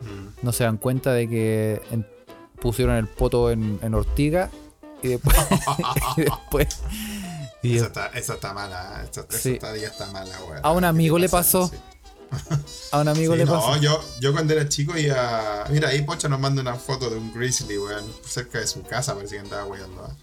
Mm. 0.00 0.44
no 0.46 0.52
se 0.52 0.62
dan 0.62 0.76
cuenta 0.76 1.12
de 1.12 1.28
que 1.28 1.80
en- 1.90 2.06
pusieron 2.60 2.94
el 2.94 3.08
poto 3.08 3.50
en, 3.50 3.80
en 3.82 3.94
ortiga 3.94 4.48
y 5.02 5.08
después. 5.08 5.36
y 6.16 6.22
después 6.22 6.68
y 7.62 7.76
está, 7.78 8.06
esa 8.08 8.34
está 8.34 8.54
mala, 8.54 9.02
¿eh? 9.04 9.08
esa 9.10 9.26
Sí. 9.36 9.58
todavía 9.58 9.88
está 9.88 10.06
mala, 10.06 10.38
weón. 10.44 10.60
A 10.62 10.70
un 10.70 10.80
¿Qué 10.80 10.86
amigo 10.86 11.18
le 11.18 11.28
pasó. 11.28 11.68
Sí. 11.68 11.76
a 12.92 13.00
un 13.00 13.08
amigo 13.08 13.32
Sí, 13.32 13.38
le 13.38 13.44
no, 13.46 13.52
pasó. 13.54 13.76
yo, 13.80 14.04
yo 14.20 14.32
cuando 14.32 14.52
era 14.52 14.68
chico 14.68 14.96
iba. 14.96 15.64
Mira, 15.70 15.88
ahí 15.88 16.02
Pocha 16.02 16.28
nos 16.28 16.38
manda 16.38 16.62
una 16.62 16.74
foto 16.76 17.10
de 17.10 17.16
un 17.16 17.32
grizzly, 17.32 17.78
weón, 17.78 18.04
cerca 18.26 18.60
de 18.60 18.66
su 18.66 18.82
casa, 18.82 19.14
parece 19.14 19.36
que 19.36 19.40
andaba 19.40 19.64
weando. 19.64 20.04
¿ah? 20.04 20.14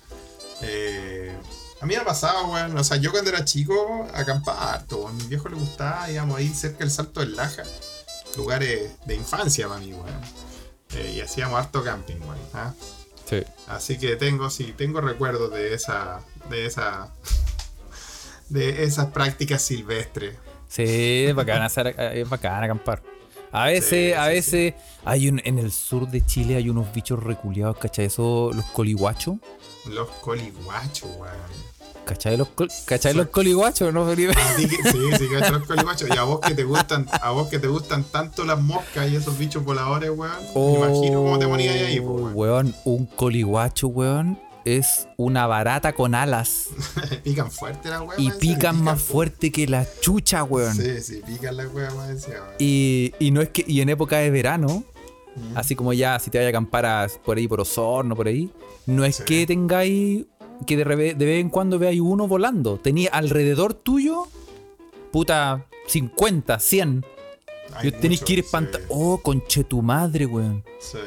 Eh, 0.61 1.35
a 1.81 1.85
mí 1.85 1.95
me 1.95 2.01
pasaba, 2.03 2.43
weón. 2.47 2.77
O 2.77 2.83
sea, 2.83 2.97
yo 2.97 3.11
cuando 3.11 3.31
era 3.31 3.43
chico 3.43 4.07
acampaba 4.13 4.73
harto. 4.73 5.07
A 5.07 5.11
mi 5.11 5.23
viejo 5.25 5.49
le 5.49 5.55
gustaba, 5.55 6.09
íbamos 6.09 6.37
ahí 6.37 6.47
cerca 6.53 6.79
del 6.79 6.91
Salto 6.91 7.19
del 7.19 7.35
Laja. 7.35 7.63
Lugares 8.37 8.91
de 9.05 9.15
infancia 9.15 9.67
para 9.67 9.79
mí, 9.81 9.91
weón. 9.93 10.21
Eh, 10.93 11.15
y 11.17 11.21
hacíamos 11.21 11.59
harto 11.59 11.83
camping, 11.83 12.21
weón. 12.21 12.37
¿ah? 12.53 12.73
Sí. 13.25 13.43
Así 13.67 13.97
que 13.97 14.15
tengo, 14.15 14.49
sí, 14.49 14.73
tengo 14.77 15.01
recuerdos 15.01 15.51
de 15.51 15.73
esa. 15.73 16.21
de 16.49 16.65
esa. 16.65 17.09
de 18.49 18.83
esas 18.83 19.07
prácticas 19.07 19.61
silvestres. 19.61 20.35
Sí, 20.67 21.25
es 21.27 21.35
bacán, 21.35 21.61
hacer, 21.61 21.87
eh, 21.97 22.21
es 22.21 22.29
bacán 22.29 22.63
acampar. 22.63 23.01
A 23.51 23.67
veces, 23.67 23.89
Sí, 23.89 24.11
a 24.13 24.25
sí, 24.25 24.29
veces, 24.33 24.73
hay 25.05 25.29
un, 25.29 25.41
en 25.45 25.57
el 25.59 25.71
sur 25.71 26.07
de 26.09 26.25
Chile 26.25 26.55
hay 26.57 26.69
unos 26.69 26.93
bichos 26.93 27.23
reculeados, 27.23 27.77
¿cachai? 27.77 28.05
Eso, 28.05 28.51
los 28.53 28.65
coliguachos. 28.65 29.35
Los 29.87 30.09
coliguachos, 30.09 31.09
weón. 31.17 31.74
¿Cachai 32.05 32.37
los, 32.37 32.47
col- 32.49 32.69
¿cachai 32.85 33.13
los 33.13 33.27
coliguachos? 33.29 33.93
No, 33.93 34.05
Felipe? 34.05 34.33
A 34.39 34.55
ti 34.55 34.67
que- 34.67 34.89
sí, 34.91 34.99
sí, 35.17 35.27
que 35.27 35.39
los 35.51 35.65
coliguachos. 35.65 36.07
Y 36.13 36.17
a 36.17 36.23
vos 36.23 36.39
que 36.39 36.53
te 36.53 36.63
gustan, 36.63 37.07
a 37.11 37.31
vos 37.31 37.47
que 37.47 37.57
te 37.59 37.67
gustan 37.67 38.03
tanto 38.03 38.45
las 38.45 38.61
moscas 38.61 39.09
y 39.09 39.15
esos 39.15 39.37
bichos 39.37 39.63
voladores, 39.63 40.11
weón. 40.11 40.31
Me 40.55 40.73
imagino 40.87 41.23
cómo 41.23 41.39
te 41.39 41.47
ponías 41.47 41.75
ahí, 41.75 41.99
pues, 41.99 42.09
Oh, 42.09 42.13
weón. 42.27 42.33
weón, 42.35 42.75
un 42.85 43.05
coliguacho, 43.07 43.87
weón, 43.87 44.39
es 44.65 45.07
una 45.17 45.45
barata 45.47 45.93
con 45.93 46.15
alas 46.15 46.69
pican 47.23 47.51
fuerte 47.51 47.89
las 47.89 48.01
weas. 48.01 48.19
y 48.19 48.31
pican 48.31 48.81
más 48.83 48.99
po. 49.01 49.13
fuerte 49.13 49.51
que 49.51 49.67
la 49.67 49.85
chucha, 50.01 50.43
weón. 50.43 50.75
Sí, 50.75 51.01
sí, 51.01 51.21
pican 51.25 51.57
las 51.57 51.73
weas 51.73 51.93
más 51.95 52.09
encima, 52.09 52.35
weón. 52.41 52.55
Y, 52.59 53.13
y 53.19 53.31
no 53.31 53.41
es 53.41 53.49
que, 53.49 53.63
y 53.67 53.81
en 53.81 53.89
época 53.89 54.17
de 54.17 54.29
verano, 54.29 54.83
Mm. 55.37 55.57
así 55.57 55.75
como 55.75 55.91
ya 55.91 56.17
si 56.17 56.29
te 56.31 56.37
vayas 56.37 56.47
a 56.47 56.51
acampar 56.51 56.85
a- 56.85 57.07
por 57.25 57.35
ahí 57.37 57.45
por 57.45 57.59
Osorno, 57.59 58.15
por 58.15 58.25
ahí, 58.27 58.49
no 58.85 59.03
es 59.03 59.17
Sí. 59.17 59.23
que 59.25 59.45
tengáis 59.45 60.23
que 60.65 60.77
de, 60.77 60.83
de 60.85 61.25
vez 61.25 61.41
en 61.41 61.49
cuando 61.49 61.79
veáis 61.79 62.01
uno 62.01 62.27
volando. 62.27 62.77
Tenía 62.79 63.09
alrededor 63.11 63.73
tuyo, 63.73 64.27
puta, 65.11 65.65
50, 65.87 66.59
100. 66.59 67.05
Hay 67.73 67.91
Yo 67.91 67.97
tenéis 67.99 68.21
que 68.21 68.33
ir 68.33 68.39
sí, 68.39 68.45
espantando. 68.45 68.87
Oh, 68.89 69.17
conche 69.21 69.63
tu 69.63 69.81
madre, 69.81 70.25
weón. 70.25 70.63
Sí, 70.79 70.97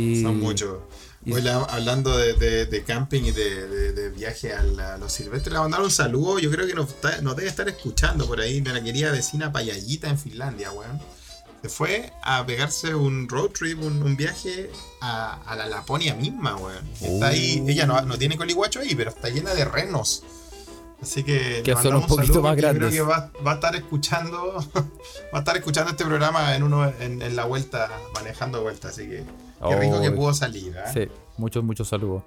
Y, 0.00 0.22
son 0.22 0.40
muchos. 0.40 0.78
y- 1.24 1.32
hablando 1.68 2.16
de, 2.16 2.32
de- 2.34 2.66
de 2.66 2.82
camping 2.82 3.22
y 3.22 3.30
de, 3.30 4.10
viaje 4.16 4.52
a, 4.52 4.62
la- 4.64 4.94
a 4.94 4.98
los 4.98 5.12
silvestres, 5.12 5.52
le 5.52 5.58
voy 5.58 5.66
a 5.66 5.68
mandar 5.68 5.82
un 5.82 5.90
saludo. 5.90 6.38
Yo 6.38 6.50
creo 6.50 6.66
que 6.66 6.74
nos 6.74 7.36
debe 7.36 7.48
estar 7.48 7.68
escuchando 7.68 8.26
por 8.26 8.40
ahí 8.40 8.60
de 8.60 8.72
la 8.72 8.82
querida 8.82 9.12
vecina 9.12 9.52
Payallita 9.52 10.08
en 10.08 10.18
Finlandia, 10.18 10.72
weón. 10.72 10.98
Se 11.62 11.68
fue 11.68 12.12
a 12.22 12.44
pegarse 12.44 12.94
un 12.94 13.28
road 13.28 13.50
trip, 13.50 13.80
un, 13.82 14.02
un 14.02 14.16
viaje 14.16 14.70
a, 15.00 15.40
a 15.46 15.54
la 15.56 15.66
Laponia 15.66 16.14
misma, 16.14 16.56
weón. 16.56 16.84
Está 17.00 17.28
ahí, 17.28 17.62
Oh. 17.64 17.68
ella 17.68 17.86
no, 17.86 18.00
no 18.02 18.18
tiene 18.18 18.36
coliguacho 18.36 18.80
ahí, 18.80 18.94
pero 18.96 19.10
está 19.10 19.28
llena 19.28 19.54
de 19.54 19.64
renos. 19.64 20.24
Así 21.00 21.22
que, 21.24 21.62
Que 21.64 21.74
son 21.76 21.96
un 21.96 22.06
poquito 22.06 22.42
más 22.42 22.56
grandes. 22.56 22.90
Creo 22.90 23.06
que 23.06 23.10
va, 23.10 23.30
va 23.44 23.52
a 23.52 23.54
estar 23.54 23.74
escuchando, 23.76 24.54
va 25.34 25.36
a 25.36 25.38
estar 25.38 25.56
escuchando 25.56 25.90
este 25.92 26.04
programa 26.04 26.54
en 26.54 26.62
uno 26.62 26.88
en, 27.00 27.22
en 27.22 27.36
la 27.36 27.44
vuelta, 27.44 27.90
manejando 28.14 28.62
vuelta. 28.62 28.88
Así 28.88 29.02
que 29.08 29.24
qué 29.68 29.76
rico 29.80 30.00
que 30.00 30.08
Oh, 30.08 30.14
pudo 30.16 30.34
salir. 30.34 30.76
¿eh? 30.76 30.90
Sí, 30.92 31.08
muchos, 31.36 31.62
muchos 31.64 31.88
saludos. 31.88 32.22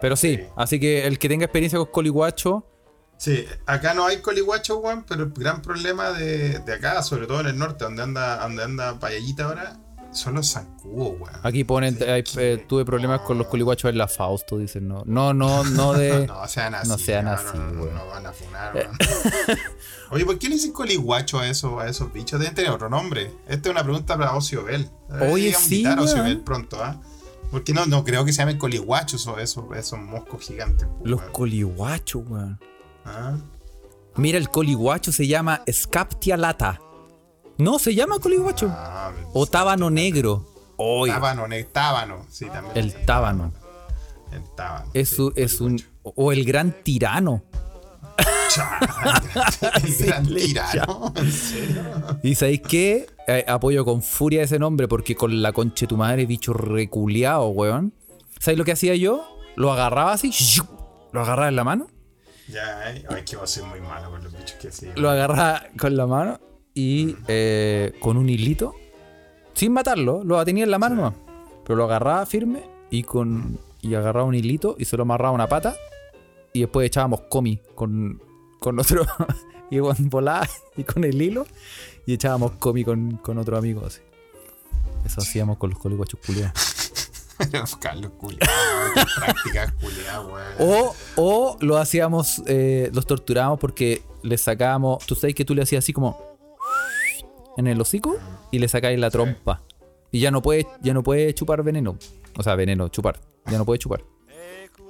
Pero 0.00 0.16
sí, 0.16 0.36
Sí. 0.36 0.42
así 0.56 0.80
que 0.80 1.06
el 1.06 1.18
que 1.18 1.28
tenga 1.28 1.44
experiencia 1.44 1.78
con 1.78 1.88
coliguacho, 1.88 2.64
Sí, 3.20 3.44
acá 3.66 3.92
no 3.92 4.06
hay 4.06 4.22
coliguacho, 4.22 4.78
weón, 4.78 5.04
pero 5.06 5.24
el 5.24 5.32
gran 5.32 5.60
problema 5.60 6.10
de, 6.12 6.58
de 6.60 6.72
acá, 6.72 7.02
sobre 7.02 7.26
todo 7.26 7.40
en 7.40 7.48
el 7.48 7.58
norte, 7.58 7.84
donde 7.84 8.02
anda, 8.02 8.38
donde 8.40 8.62
anda 8.62 8.98
Payallita 8.98 9.44
ahora, 9.44 9.76
son 10.10 10.34
los 10.36 10.50
zancudos, 10.52 11.20
weón. 11.20 11.40
aquí 11.42 11.62
ponen, 11.64 11.98
Sí, 11.98 12.04
hay- 12.04 12.22
que- 12.22 12.52
eh, 12.54 12.56
tuve 12.66 12.86
problemas 12.86 13.20
con 13.20 13.36
los 13.36 13.46
coliguachos 13.48 13.90
en 13.90 13.98
la 13.98 14.08
Fausto, 14.08 14.56
dicen, 14.56 14.88
no, 14.88 15.02
no, 15.04 15.34
no, 15.34 15.62
no 15.64 15.92
de... 15.92 16.26
No 16.26 16.48
sean 16.48 16.74
así. 16.74 16.88
no 16.88 16.96
sean 16.96 17.26
no, 17.26 17.30
así, 17.32 17.58
no, 17.58 17.84
no, 17.92 18.06
van 18.06 18.26
a 18.26 18.32
funar, 18.32 18.74
weón. 18.74 18.96
Oye, 20.12 20.24
¿por 20.24 20.38
qué 20.38 20.48
le 20.48 20.54
dicen 20.54 20.72
coliguacho 20.72 21.38
a 21.40 21.46
esos, 21.46 21.78
a 21.80 21.88
esos 21.88 22.10
bichos? 22.12 22.40
Deben 22.40 22.54
tener 22.54 22.70
otro 22.70 22.88
nombre. 22.88 23.30
Esta 23.46 23.68
es 23.68 23.72
una 23.74 23.82
pregunta 23.84 24.16
para 24.16 24.34
Ocio 24.34 24.64
Bell. 24.64 24.88
Oye, 25.30 25.52
sí, 25.54 25.84
a 25.84 25.94
Ocio. 26.00 26.22
Bell 26.22 26.40
pronto, 26.40 26.82
¿ah? 26.82 26.98
Porque 27.50 27.72
no, 27.74 27.84
no 27.84 28.02
creo 28.02 28.24
que 28.24 28.32
se 28.32 28.38
llamen 28.38 28.56
coliguachos 28.58 29.26
o 29.26 29.38
esos, 29.38 29.64
esos 29.76 29.98
moscos 29.98 30.42
gigantes. 30.42 30.88
pues, 30.98 31.10
Los 31.10 31.20
weón. 31.20 31.32
coliguachos, 31.32 32.22
weón. 32.26 32.58
¿Ah? 33.10 33.36
Mira, 34.16 34.38
el 34.38 34.48
coliguacho 34.48 35.12
se 35.12 35.26
llama 35.26 35.62
Scaptia 35.70 36.36
lata. 36.36 36.80
No, 37.58 37.78
se 37.78 37.94
llama 37.94 38.18
colibacho. 38.18 38.68
Ah, 38.70 39.12
O 39.34 39.46
tábano 39.46 39.90
negro. 39.90 40.46
Oye, 40.76 41.12
tábano, 41.12 41.44
tábano. 41.72 42.26
Sí, 42.30 42.46
también. 42.46 42.76
el 42.76 43.04
tábano. 43.04 43.52
El 44.32 44.42
tábano. 44.56 44.90
Es, 44.94 45.10
sí, 45.10 45.28
es 45.36 45.60
un. 45.60 45.82
O 46.02 46.32
el 46.32 46.44
gran 46.44 46.74
tirano. 46.82 47.42
el 49.84 50.06
gran 50.06 50.26
tirano. 50.26 51.12
¿En 51.16 51.32
serio? 51.32 51.82
Y 52.22 52.34
sabéis 52.34 52.62
qué? 52.62 53.06
Eh, 53.28 53.44
apoyo 53.46 53.84
con 53.84 54.02
furia 54.02 54.42
ese 54.42 54.58
nombre 54.58 54.88
porque 54.88 55.14
con 55.14 55.42
la 55.42 55.52
conche 55.52 55.86
tu 55.86 55.96
madre, 55.98 56.24
bicho 56.24 56.54
reculeado, 56.54 57.48
weón. 57.48 57.92
¿Sabéis 58.38 58.58
lo 58.58 58.64
que 58.64 58.72
hacía 58.72 58.96
yo? 58.96 59.22
Lo 59.56 59.70
agarraba 59.72 60.12
así, 60.12 60.32
lo 61.12 61.20
agarraba 61.20 61.48
en 61.48 61.56
la 61.56 61.64
mano, 61.64 61.88
Ya, 62.50 62.94
eh. 62.94 63.04
Ay, 63.08 63.24
que 63.24 63.36
vos 63.36 63.50
soy 63.50 63.64
muy 63.64 63.80
malo 63.80 64.10
con 64.10 64.24
los 64.24 64.32
bichos 64.32 64.52
que 64.60 64.70
sí. 64.70 64.88
lo 64.96 65.10
agarraba 65.10 65.62
con 65.78 65.96
la 65.96 66.06
mano 66.06 66.40
y 66.74 67.16
eh, 67.28 67.92
con 68.00 68.16
un 68.16 68.28
hilito, 68.28 68.74
sin 69.54 69.72
matarlo, 69.72 70.24
lo 70.24 70.44
tenía 70.44 70.64
en 70.64 70.70
la 70.70 70.78
mano, 70.78 70.96
nomás. 70.96 71.14
pero 71.64 71.76
lo 71.76 71.84
agarraba 71.84 72.24
firme 72.26 72.62
y 72.90 73.02
con 73.02 73.58
y 73.82 73.94
agarraba 73.94 74.26
un 74.26 74.34
hilito 74.34 74.76
y 74.78 74.84
se 74.84 74.96
lo 74.96 75.02
amarraba 75.02 75.30
a 75.30 75.32
una 75.34 75.48
pata 75.48 75.76
y 76.52 76.60
después 76.60 76.86
echábamos 76.86 77.22
comi 77.22 77.60
con, 77.74 78.22
con 78.58 78.78
otro 78.78 79.06
y 79.70 79.78
con 79.78 80.10
volada 80.10 80.48
y 80.76 80.84
con 80.84 81.04
el 81.04 81.20
hilo 81.20 81.46
y 82.06 82.14
echábamos 82.14 82.52
comi 82.52 82.84
con, 82.84 83.16
con 83.18 83.38
otro 83.38 83.56
amigo 83.56 83.84
así. 83.86 84.00
Eso 85.04 85.20
hacíamos 85.20 85.56
con 85.56 85.70
los 85.70 85.78
coliguachos 85.78 86.20
Carlos 87.80 88.12
prácticas 89.16 89.72
culiadas. 89.80 90.24
O, 90.58 90.94
o 91.16 91.56
lo 91.60 91.78
hacíamos, 91.78 92.42
eh, 92.46 92.90
los 92.92 93.06
torturábamos 93.06 93.58
porque 93.58 94.02
le 94.22 94.36
sacábamos. 94.38 95.04
Tú 95.06 95.14
sabes 95.14 95.34
que 95.34 95.44
tú 95.44 95.54
le 95.54 95.62
hacías 95.62 95.84
así 95.84 95.92
como 95.92 96.18
en 97.56 97.66
el 97.66 97.80
hocico 97.80 98.16
y 98.50 98.58
le 98.58 98.68
sacáis 98.68 98.98
la 98.98 99.10
trompa. 99.10 99.62
Y 100.12 100.20
ya 100.20 100.30
no 100.30 100.42
puede, 100.42 100.66
ya 100.82 100.92
no 100.94 101.02
puede 101.02 101.32
chupar 101.34 101.62
veneno. 101.62 101.96
O 102.36 102.42
sea, 102.42 102.54
veneno, 102.56 102.88
chupar. 102.88 103.20
Ya 103.50 103.58
no 103.58 103.64
puede 103.64 103.78
chupar. 103.78 104.02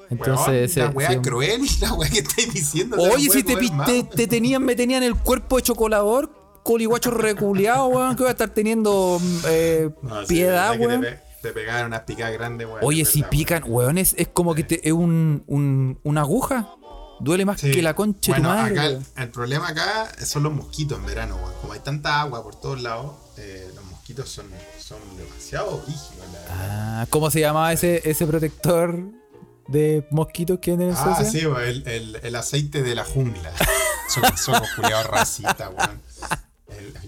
Entonces, 0.08 0.70
ese- 0.72 0.80
la 0.80 0.90
weá 0.90 1.08
ese- 1.10 1.20
cruel, 1.20 1.60
la 1.80 1.94
weá 1.94 2.10
que 2.10 2.18
estáis 2.18 2.52
diciendo. 2.52 2.96
Oye, 2.98 3.30
si 3.30 3.42
te, 3.44 3.54
te, 3.56 4.02
te 4.02 4.26
tenían, 4.26 4.64
me 4.64 4.74
tenían 4.74 5.02
el 5.04 5.14
cuerpo 5.14 5.56
de 5.56 5.62
chocolador, 5.62 6.32
coliguacho 6.64 7.10
reculeado, 7.12 7.86
weón, 7.86 8.16
que 8.16 8.22
voy 8.24 8.28
a 8.28 8.32
estar 8.32 8.50
teniendo 8.50 9.18
mm, 9.20 9.36
eh, 9.48 9.90
No, 10.02 10.20
sí, 10.22 10.34
piedad, 10.34 10.72
que 10.72 10.86
weón. 10.86 11.06
Te, 11.40 11.48
pe- 11.48 11.48
te 11.48 11.52
pegaban 11.52 11.86
unas 11.86 12.00
picadas 12.02 12.32
grandes, 12.34 12.66
weón. 12.66 12.80
Oye, 12.82 13.04
si 13.04 13.22
pican, 13.22 13.62
weón, 13.66 13.98
es, 13.98 14.14
es 14.18 14.28
como 14.28 14.54
que 14.54 14.64
te, 14.64 14.86
es 14.86 14.92
un, 14.92 15.42
un, 15.46 15.98
una 16.02 16.20
aguja. 16.22 16.74
Duele 17.20 17.44
más 17.44 17.60
Sí. 17.60 17.70
que 17.70 17.82
la 17.82 17.94
concha 17.94 18.32
de 18.34 18.40
bueno, 18.40 18.54
tu 18.54 18.62
madre. 18.62 18.80
acá 18.80 19.22
el, 19.22 19.28
problema 19.30 19.68
acá 19.68 20.08
son 20.24 20.42
los 20.42 20.52
mosquitos 20.54 20.98
en 20.98 21.06
verano, 21.06 21.36
weón. 21.36 21.52
Como 21.60 21.72
hay 21.74 21.80
tanta 21.80 22.20
agua 22.20 22.42
por 22.42 22.58
todos 22.58 22.80
lados, 22.80 23.12
eh, 23.36 23.70
los 23.74 23.84
mosquitos 23.84 24.28
son, 24.28 24.46
son 24.78 24.98
demasiado 25.18 25.82
rígidos. 25.86 26.26
Ah, 26.50 27.06
¿cómo 27.10 27.30
se 27.30 27.40
llamaba 27.40 27.72
ese, 27.74 28.00
ese 28.08 28.26
protector 28.26 28.98
de 29.68 30.06
mosquitos 30.10 30.58
que 30.60 30.70
venden 30.72 30.88
en 30.90 30.94
Ah, 30.96 31.16
Suecia? 31.16 31.40
sí, 31.40 31.46
weón, 31.46 31.62
el, 31.62 31.86
el, 31.88 32.16
el 32.22 32.36
aceite 32.36 32.82
de 32.82 32.94
la 32.94 33.04
jungla. 33.04 33.52
Son, 34.08 34.36
son 34.36 34.60
racistas, 35.08 35.70
weón. 35.76 36.00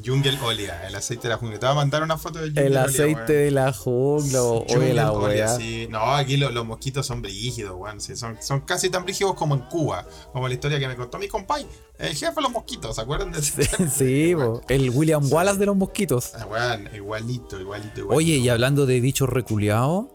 Jungle 0.04 0.38
Olia, 0.42 0.86
el 0.86 0.94
aceite 0.94 1.24
de 1.24 1.28
la 1.30 1.36
jungla. 1.38 1.58
Te 1.58 1.66
voy 1.66 1.72
a 1.72 1.76
mandar 1.76 2.02
una 2.02 2.16
foto 2.18 2.38
del 2.40 2.48
Jungle 2.50 2.66
El 2.66 2.76
aceite 2.76 3.32
de 3.32 3.50
la 3.50 3.72
jungla, 3.72 4.42
o- 4.42 4.64
Jungle 4.68 4.94
la 4.94 5.12
Olia, 5.12 5.48
sí. 5.56 5.86
No, 5.90 6.14
aquí 6.14 6.36
lo- 6.36 6.50
los 6.50 6.64
mosquitos 6.66 7.06
son 7.06 7.22
brígidos, 7.22 7.74
weón. 7.76 8.00
Sí, 8.00 8.16
son, 8.16 8.36
son 8.42 8.60
casi 8.62 8.90
tan 8.90 9.04
brígidos 9.04 9.34
como 9.34 9.54
en 9.54 9.62
Cuba. 9.62 10.06
Como 10.32 10.48
la 10.48 10.54
historia 10.54 10.78
que 10.78 10.88
me 10.88 10.96
contó 10.96 11.18
mi 11.18 11.28
compay. 11.28 11.66
El 11.98 12.14
jefe 12.16 12.32
de 12.34 12.42
los 12.42 12.50
mosquitos, 12.50 12.96
¿se 12.96 13.02
acuerdan 13.02 13.30
de 13.32 13.38
ese? 13.40 13.62
Sí, 13.90 14.34
el 14.68 14.90
William 14.90 15.22
Wallace 15.30 15.58
de 15.58 15.66
los 15.66 15.76
mosquitos. 15.76 16.32
Ah, 16.34 16.46
weón, 16.46 16.88
igualito, 16.94 17.60
igualito, 17.60 18.00
igualito. 18.00 18.08
Oye, 18.08 18.36
y 18.38 18.48
hablando 18.48 18.86
de 18.86 19.00
bichos 19.00 19.28
reculeados, 19.28 20.06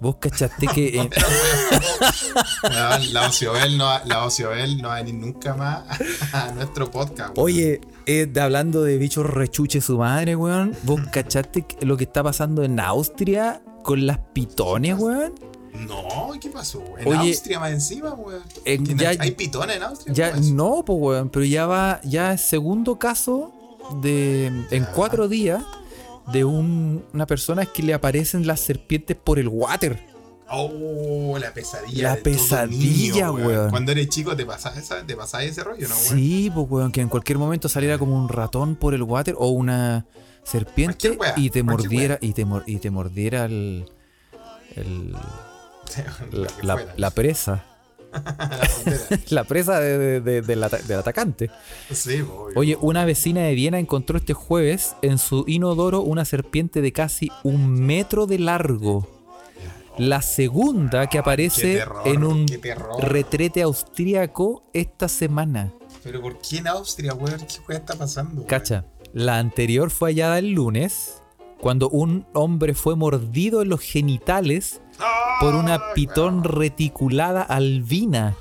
vos 0.00 0.16
cachaste 0.20 0.66
que. 0.66 0.88
en- 1.00 1.10
Weón, 2.62 3.12
la 3.12 3.28
Ociobel 3.28 3.76
no, 3.78 3.88
la 4.04 4.24
Ociobel 4.24 4.80
no 4.80 4.88
va 4.88 4.96
a 4.96 5.02
venir 5.02 5.14
nunca 5.14 5.54
más 5.54 5.84
a 6.32 6.50
nuestro 6.52 6.90
podcast. 6.90 7.32
Oye, 7.36 7.80
eh, 8.10 8.26
de- 8.26 8.40
hablando 8.40 8.82
de 8.82 8.98
bichos 8.98 9.26
rechuche 9.26 9.80
su 9.80 9.98
madre, 9.98 10.36
weón, 10.36 10.74
vos 10.82 11.00
cachaste 11.12 11.64
lo 11.82 11.96
que 11.96 12.04
está 12.04 12.22
pasando 12.22 12.62
en 12.64 12.80
Austria 12.80 13.62
con 13.82 14.06
las 14.06 14.18
pitones, 14.32 14.98
weón. 14.98 15.32
No, 15.86 16.30
¿qué 16.40 16.50
pasó? 16.50 16.82
En 16.98 17.06
Oye, 17.08 17.30
Austria 17.30 17.60
más 17.60 17.70
encima, 17.72 18.12
weón. 18.14 18.42
¿Tiene- 18.64 18.96
ya- 18.96 19.10
¿Hay 19.18 19.30
pitones 19.32 19.76
en 19.76 19.82
Austria? 19.84 20.14
Ya, 20.14 20.32
no, 20.52 20.84
pues, 20.84 20.98
weón, 21.00 21.30
pero 21.30 21.44
ya 21.44 21.66
va, 21.66 22.00
ya 22.04 22.36
segundo 22.36 22.98
caso 22.98 23.52
de 24.02 24.46
en 24.70 24.86
cuatro 24.94 25.28
días 25.28 25.62
de 26.32 26.44
un- 26.44 27.04
una 27.14 27.26
persona 27.26 27.66
que 27.66 27.82
le 27.82 27.94
aparecen 27.94 28.46
las 28.46 28.60
serpientes 28.60 29.16
por 29.16 29.38
el 29.38 29.48
water. 29.48 30.09
Oh, 30.52 31.38
la 31.38 31.52
pesadilla. 31.54 32.02
La 32.02 32.16
de 32.16 32.22
todo 32.22 32.32
pesadilla, 32.34 33.26
niño, 33.28 33.32
weón. 33.46 33.70
Cuando 33.70 33.92
eres 33.92 34.08
chico 34.08 34.34
te 34.36 34.44
pasaba, 34.44 34.76
esa, 34.78 35.06
te 35.06 35.14
pasaba 35.16 35.44
ese 35.44 35.62
rollo, 35.62 35.88
¿no, 35.88 35.94
weón? 35.94 36.06
Sí, 36.18 36.50
pues, 36.54 36.66
weón, 36.68 36.92
que 36.92 37.00
en 37.00 37.08
cualquier 37.08 37.38
momento 37.38 37.68
saliera 37.68 37.98
como 37.98 38.16
un 38.16 38.28
ratón 38.28 38.74
por 38.76 38.94
el 38.94 39.02
water 39.02 39.34
o 39.38 39.48
una 39.48 40.06
serpiente 40.42 41.16
y 41.36 41.50
te 41.50 41.62
mordiera 41.62 42.18
y 42.20 42.32
te, 42.32 42.44
mor- 42.44 42.64
y 42.66 42.76
te 42.78 42.90
mordiera 42.90 43.44
el, 43.44 43.86
la, 46.62 46.86
la- 46.96 47.10
presa, 47.10 47.64
La 49.30 49.44
presa 49.44 49.78
de- 49.78 49.98
de- 49.98 50.20
de- 50.20 50.42
del 50.42 50.62
ata- 50.64 50.78
del 50.82 50.98
atacante. 50.98 51.48
Sí, 51.92 52.20
obvio. 52.22 52.52
Oye, 52.58 52.76
una 52.80 53.04
vecina 53.04 53.42
de 53.42 53.54
Viena 53.54 53.78
encontró 53.78 54.18
este 54.18 54.34
jueves 54.34 54.96
en 55.02 55.18
su 55.18 55.44
inodoro 55.46 56.00
una 56.00 56.24
serpiente 56.24 56.80
de 56.80 56.92
casi 56.92 57.30
un 57.44 57.70
metro 57.72 58.26
de 58.26 58.40
largo. 58.40 59.06
La 60.00 60.22
segunda 60.22 61.08
que 61.08 61.18
aparece 61.18 61.74
terror, 61.74 62.08
en 62.08 62.24
un 62.24 62.46
retrete 63.00 63.60
austríaco 63.60 64.64
esta 64.72 65.08
semana. 65.08 65.74
Pero 66.02 66.22
¿por 66.22 66.38
qué 66.38 66.56
en 66.56 66.68
Austria, 66.68 67.12
weón? 67.12 67.38
¿Qué 67.40 67.74
está 67.74 67.96
pasando? 67.96 68.36
weón? 68.36 68.46
Cacha, 68.46 68.86
la 69.12 69.36
anterior 69.36 69.90
fue 69.90 70.12
hallada 70.12 70.38
el 70.38 70.52
lunes, 70.52 71.22
cuando 71.60 71.90
un 71.90 72.26
hombre 72.32 72.72
fue 72.72 72.96
mordido 72.96 73.60
en 73.60 73.68
los 73.68 73.80
genitales 73.80 74.80
por 75.38 75.54
una 75.54 75.92
pitón 75.92 76.44
reticulada 76.44 77.42
albina 77.42 78.38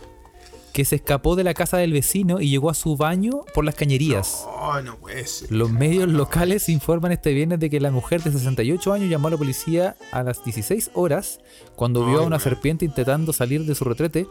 que 0.79 0.85
se 0.85 0.95
escapó 0.95 1.35
de 1.35 1.43
la 1.43 1.53
casa 1.53 1.75
del 1.75 1.91
vecino 1.91 2.39
y 2.39 2.49
llegó 2.49 2.69
a 2.69 2.73
su 2.73 2.95
baño 2.95 3.43
por 3.53 3.65
las 3.65 3.75
cañerías. 3.75 4.45
Oh, 4.47 4.79
no 4.79 4.95
puede 4.95 5.27
ser. 5.27 5.51
Los 5.51 5.69
medios 5.69 6.07
locales 6.07 6.69
informan 6.69 7.11
este 7.11 7.33
viernes 7.33 7.59
de 7.59 7.69
que 7.69 7.81
la 7.81 7.91
mujer 7.91 8.23
de 8.23 8.31
68 8.31 8.93
años 8.93 9.09
llamó 9.09 9.27
a 9.27 9.31
la 9.31 9.37
policía 9.37 9.97
a 10.13 10.23
las 10.23 10.41
16 10.41 10.91
horas 10.93 11.41
cuando 11.75 12.05
vio 12.05 12.19
a 12.19 12.21
una 12.21 12.39
serpiente 12.39 12.85
intentando 12.85 13.33
salir 13.33 13.65
de 13.65 13.75
su 13.75 13.83
retrete, 13.83 14.25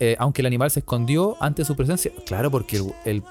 eh, 0.00 0.16
aunque 0.18 0.42
el 0.42 0.46
animal 0.46 0.72
se 0.72 0.80
escondió 0.80 1.36
ante 1.38 1.64
su 1.64 1.76
presencia. 1.76 2.10
Claro, 2.26 2.50
porque 2.50 2.78
el, 2.78 2.92
el, 3.04 3.22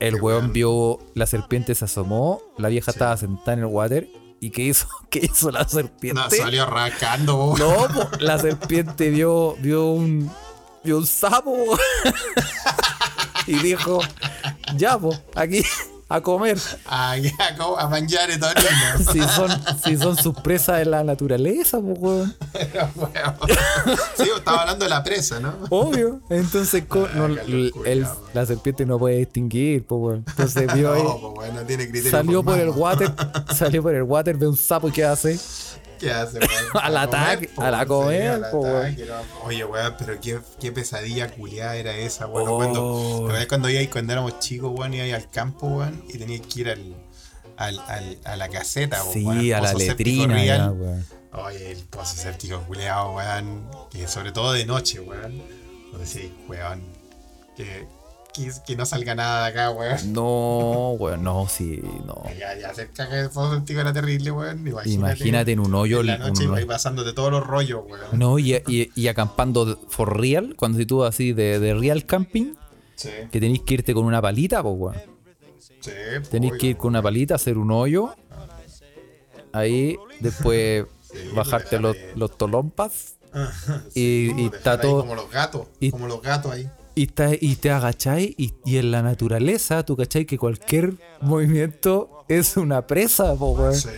el 0.00 0.20
weón 0.20 0.52
vio 0.52 0.98
la 1.14 1.24
serpiente, 1.24 1.74
se 1.74 1.86
asomó, 1.86 2.42
la 2.58 2.68
vieja 2.68 2.90
estaba 2.90 3.16
sentada 3.16 3.54
en 3.54 3.58
el 3.60 3.64
water 3.64 4.10
y 4.40 4.50
¿qué 4.50 4.64
hizo? 4.64 4.88
¿Qué 5.08 5.20
hizo 5.22 5.50
la 5.50 5.66
serpiente? 5.66 6.20
No, 6.20 6.28
salió 6.28 6.64
arrancando. 6.64 7.54
No, 7.58 7.88
la 8.20 8.38
serpiente 8.38 9.08
vio, 9.08 9.56
vio 9.62 9.86
un 9.86 10.30
vio 10.84 10.98
un 10.98 11.06
sapo 11.06 11.54
y 13.46 13.54
dijo, 13.58 14.00
ya, 14.76 14.98
po, 14.98 15.14
aquí 15.34 15.62
a 16.08 16.20
comer. 16.20 16.58
A, 16.86 17.12
a, 17.12 17.56
co- 17.56 17.78
a 17.78 17.88
mangiare 17.88 18.36
tonino. 18.38 19.10
Si 19.10 19.20
son, 19.22 19.50
si 19.82 19.96
son 19.96 20.16
sus 20.16 20.34
presas 20.34 20.78
de 20.78 20.84
la 20.84 21.02
naturaleza, 21.02 21.80
pues, 21.80 21.98
weón. 21.98 22.36
Sí, 24.16 24.24
estaba 24.36 24.60
hablando 24.62 24.84
de 24.84 24.90
la 24.90 25.02
presa, 25.02 25.40
¿no? 25.40 25.54
Obvio. 25.70 26.20
Entonces, 26.30 26.84
no, 26.90 27.04
Ah, 27.06 27.28
qué 27.34 27.40
el- 27.52 27.66
locura, 27.66 27.90
el- 27.90 28.06
la 28.34 28.46
serpiente 28.46 28.84
no 28.86 28.98
puede 28.98 29.16
distinguir, 29.16 29.86
pues, 29.86 29.98
weón. 30.00 30.24
Entonces 30.28 30.72
vio 30.74 30.92
ahí, 30.92 31.02
No, 31.02 31.18
pues, 31.20 31.38
weón, 31.38 31.56
no 31.56 31.62
tiene 31.62 31.84
criterio. 31.88 32.10
salió 32.10 32.42
por 32.44 32.58
el 32.58 32.72
formado. 32.72 33.00
water, 33.06 33.12
salió 33.56 33.82
por 33.82 33.94
el 33.94 34.02
water, 34.02 34.36
ve 34.36 34.46
un 34.46 34.56
sapo 34.56 34.88
y 34.88 34.92
¿qué 34.92 35.04
hace? 35.04 35.38
¿Qué 35.98 36.10
hace, 36.12 36.38
weón? 36.38 36.50
Al 36.82 36.96
A 36.96 37.02
ataque, 37.02 37.48
comer, 37.48 37.68
a 37.68 37.70
la 37.78 37.86
comer, 37.86 38.28
al 38.30 38.50
po, 38.50 38.58
weón. 38.60 38.96
no. 39.06 39.44
Oye, 39.44 39.64
weón, 39.64 39.94
pero 39.98 40.20
qué, 40.20 40.40
qué 40.60 40.72
pesadilla 40.72 41.28
culiada 41.30 41.76
era 41.76 41.96
esa, 41.96 42.26
weón. 42.26 42.48
Oh. 42.48 42.56
Cuando, 42.56 43.16
¿te 43.18 43.24
acuerdas 43.24 43.46
cuando, 43.46 43.68
iba- 43.70 43.90
cuando 43.90 44.12
éramos 44.12 44.38
chicos, 44.40 44.72
weón, 44.76 44.94
iba 44.94 45.16
al 45.16 45.30
campo, 45.30 45.66
weón, 45.68 46.04
y 46.08 46.18
tenías 46.18 46.40
que 46.46 46.60
ir 46.60 46.68
al, 46.70 46.94
al, 47.56 47.78
al- 47.86 48.18
a 48.24 48.36
la 48.36 48.48
caseta, 48.48 49.02
weón, 49.04 49.12
Sí, 49.40 49.52
al 49.52 49.64
a 49.66 49.72
la 49.72 49.78
letrina, 49.78 50.44
ya, 50.44 50.70
weón. 50.70 51.06
Oye, 51.32 51.72
el 51.72 51.78
pozo 51.86 52.16
séptico 52.16 52.60
culeado, 52.62 53.14
weón. 53.14 53.68
Que 53.90 54.06
sobre 54.08 54.30
todo 54.32 54.52
de 54.52 54.64
noche, 54.66 55.00
weón. 55.00 55.42
Donde 55.90 56.06
sí, 56.06 56.32
weón. 56.48 56.82
Que, 57.56 57.86
que, 58.34 58.50
que 58.66 58.76
no 58.76 58.84
salga 58.84 59.14
nada 59.14 59.44
de 59.44 59.50
acá, 59.50 59.70
weón. 59.70 60.12
No, 60.12 60.90
weón, 60.98 61.22
no, 61.22 61.46
sí, 61.48 61.80
no. 62.06 62.22
Ya, 62.38 62.58
ya 62.58 62.74
cerca 62.74 63.08
que 63.08 63.20
el 63.20 63.30
pozo 63.30 63.54
séptico 63.54 63.80
era 63.80 63.92
terrible, 63.92 64.30
weón. 64.32 64.58
Imagínate, 64.66 64.90
Imagínate 64.90 65.52
en 65.52 65.60
un 65.60 65.74
hoyo. 65.74 66.00
En 66.00 66.06
la 66.06 66.14
un- 66.16 66.20
noche 66.22 66.46
ahí 66.54 66.64
pasándote 66.64 67.12
todos 67.12 67.30
los 67.30 67.46
rollos, 67.46 67.82
weón. 67.88 68.00
No, 68.18 68.38
y, 68.38 68.54
y- 68.66 68.90
y 68.94 69.08
acampando 69.08 69.78
for 69.88 70.18
real, 70.20 70.54
cuando 70.56 70.78
si 70.78 70.86
tú 70.86 71.04
así 71.04 71.32
de, 71.32 71.58
de 71.60 71.74
real 71.74 72.04
camping, 72.06 72.54
Sí. 72.96 73.10
que 73.32 73.40
tenéis 73.40 73.62
que 73.62 73.74
irte 73.74 73.92
con 73.94 74.04
una 74.04 74.20
palita, 74.22 74.62
pues, 74.62 74.74
weón. 74.76 74.96
Sí, 75.80 75.90
Tenéis 76.30 76.54
que 76.58 76.66
ir 76.68 76.76
con 76.76 76.88
una 76.90 77.02
palita, 77.02 77.34
hacer 77.34 77.58
un 77.58 77.70
hoyo. 77.70 78.14
Ahí, 79.52 79.96
después 80.20 80.86
Sí, 81.02 81.18
bajarte 81.34 81.78
los, 81.78 81.96
los 82.16 82.36
tolompas. 82.36 83.14
Y, 83.94 84.32
y 84.40 84.46
está 84.46 84.80
todo. 84.80 85.00
Como 85.00 85.14
los 85.14 85.30
gatos. 85.30 85.66
y- 85.80 85.90
como 85.90 86.06
los 86.06 86.22
gatos 86.22 86.52
ahí. 86.52 86.68
Y, 86.96 87.04
está- 87.04 87.30
y 87.40 87.56
te 87.56 87.70
agacháis 87.70 88.34
y, 88.38 88.54
y 88.64 88.76
en 88.78 88.90
la 88.92 89.02
naturaleza, 89.02 89.84
tú 89.84 89.96
cachai 89.96 90.24
que 90.26 90.38
cualquier 90.38 90.94
movimiento 91.20 92.24
es 92.28 92.56
una 92.56 92.86
presa, 92.86 93.34
po, 93.34 93.50
weón. 93.52 93.74
Sí, 93.74 93.88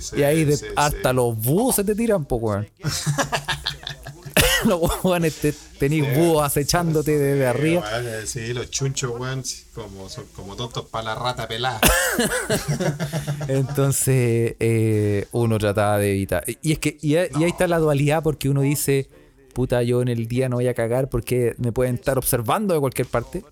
sí. 0.00 0.16
y 0.18 0.22
ahí 0.24 0.44
de- 0.44 0.56
sí, 0.56 0.66
hasta 0.74 1.12
los 1.12 1.36
búhos 1.38 1.76
se 1.76 1.84
te 1.84 1.94
tiran, 1.94 2.24
po, 2.24 2.36
weón. 2.36 2.68
los 4.66 4.80
weones 5.04 5.34
te, 5.36 5.54
tenéis 5.78 6.12
búhos 6.16 6.42
acechándote 6.44 7.16
desde 7.18 7.46
arriba. 7.46 7.82
weón, 7.92 8.06
eh, 8.08 8.26
sí, 8.26 8.52
los 8.52 8.68
chunchos, 8.70 9.12
weón, 9.18 9.42
como, 9.74 10.08
son 10.08 10.24
como 10.34 10.56
tontos 10.56 10.86
para 10.86 11.04
la 11.04 11.14
rata 11.14 11.46
pelada. 11.46 11.80
Entonces, 13.48 14.56
eh, 14.60 15.26
uno 15.32 15.58
trataba 15.58 15.98
de 15.98 16.10
evitar. 16.12 16.44
Y 16.62 16.72
es 16.72 16.78
que, 16.78 16.98
y, 17.00 17.16
ahí- 17.16 17.28
y 17.38 17.44
ahí 17.44 17.50
está 17.50 17.66
la 17.68 17.78
dualidad, 17.78 18.22
porque 18.22 18.48
uno 18.48 18.62
dice, 18.62 19.08
puta, 19.54 19.82
yo 19.82 20.02
en 20.02 20.08
el 20.08 20.26
día 20.28 20.48
no 20.50 20.56
voy 20.56 20.68
a 20.68 20.74
cagar 20.74 21.08
porque 21.08 21.54
me 21.58 21.72
pueden 21.72 21.94
estar 21.94 22.18
observando 22.18 22.74
de 22.74 22.80
cualquier 22.80 23.06
parte. 23.06 23.42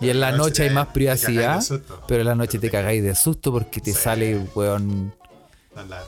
Y 0.00 0.10
en 0.10 0.18
la 0.18 0.32
noche 0.32 0.64
hay 0.64 0.70
más 0.70 0.88
privacidad, 0.88 1.62
pero 2.08 2.22
en 2.22 2.26
la 2.26 2.34
noche 2.34 2.58
te 2.58 2.68
cagáis 2.70 3.02
de 3.04 3.14
susto 3.14 3.52
porque 3.52 3.80
te 3.80 3.92
sale, 3.92 4.36
weón, 4.54 5.14
Las, 5.88 6.04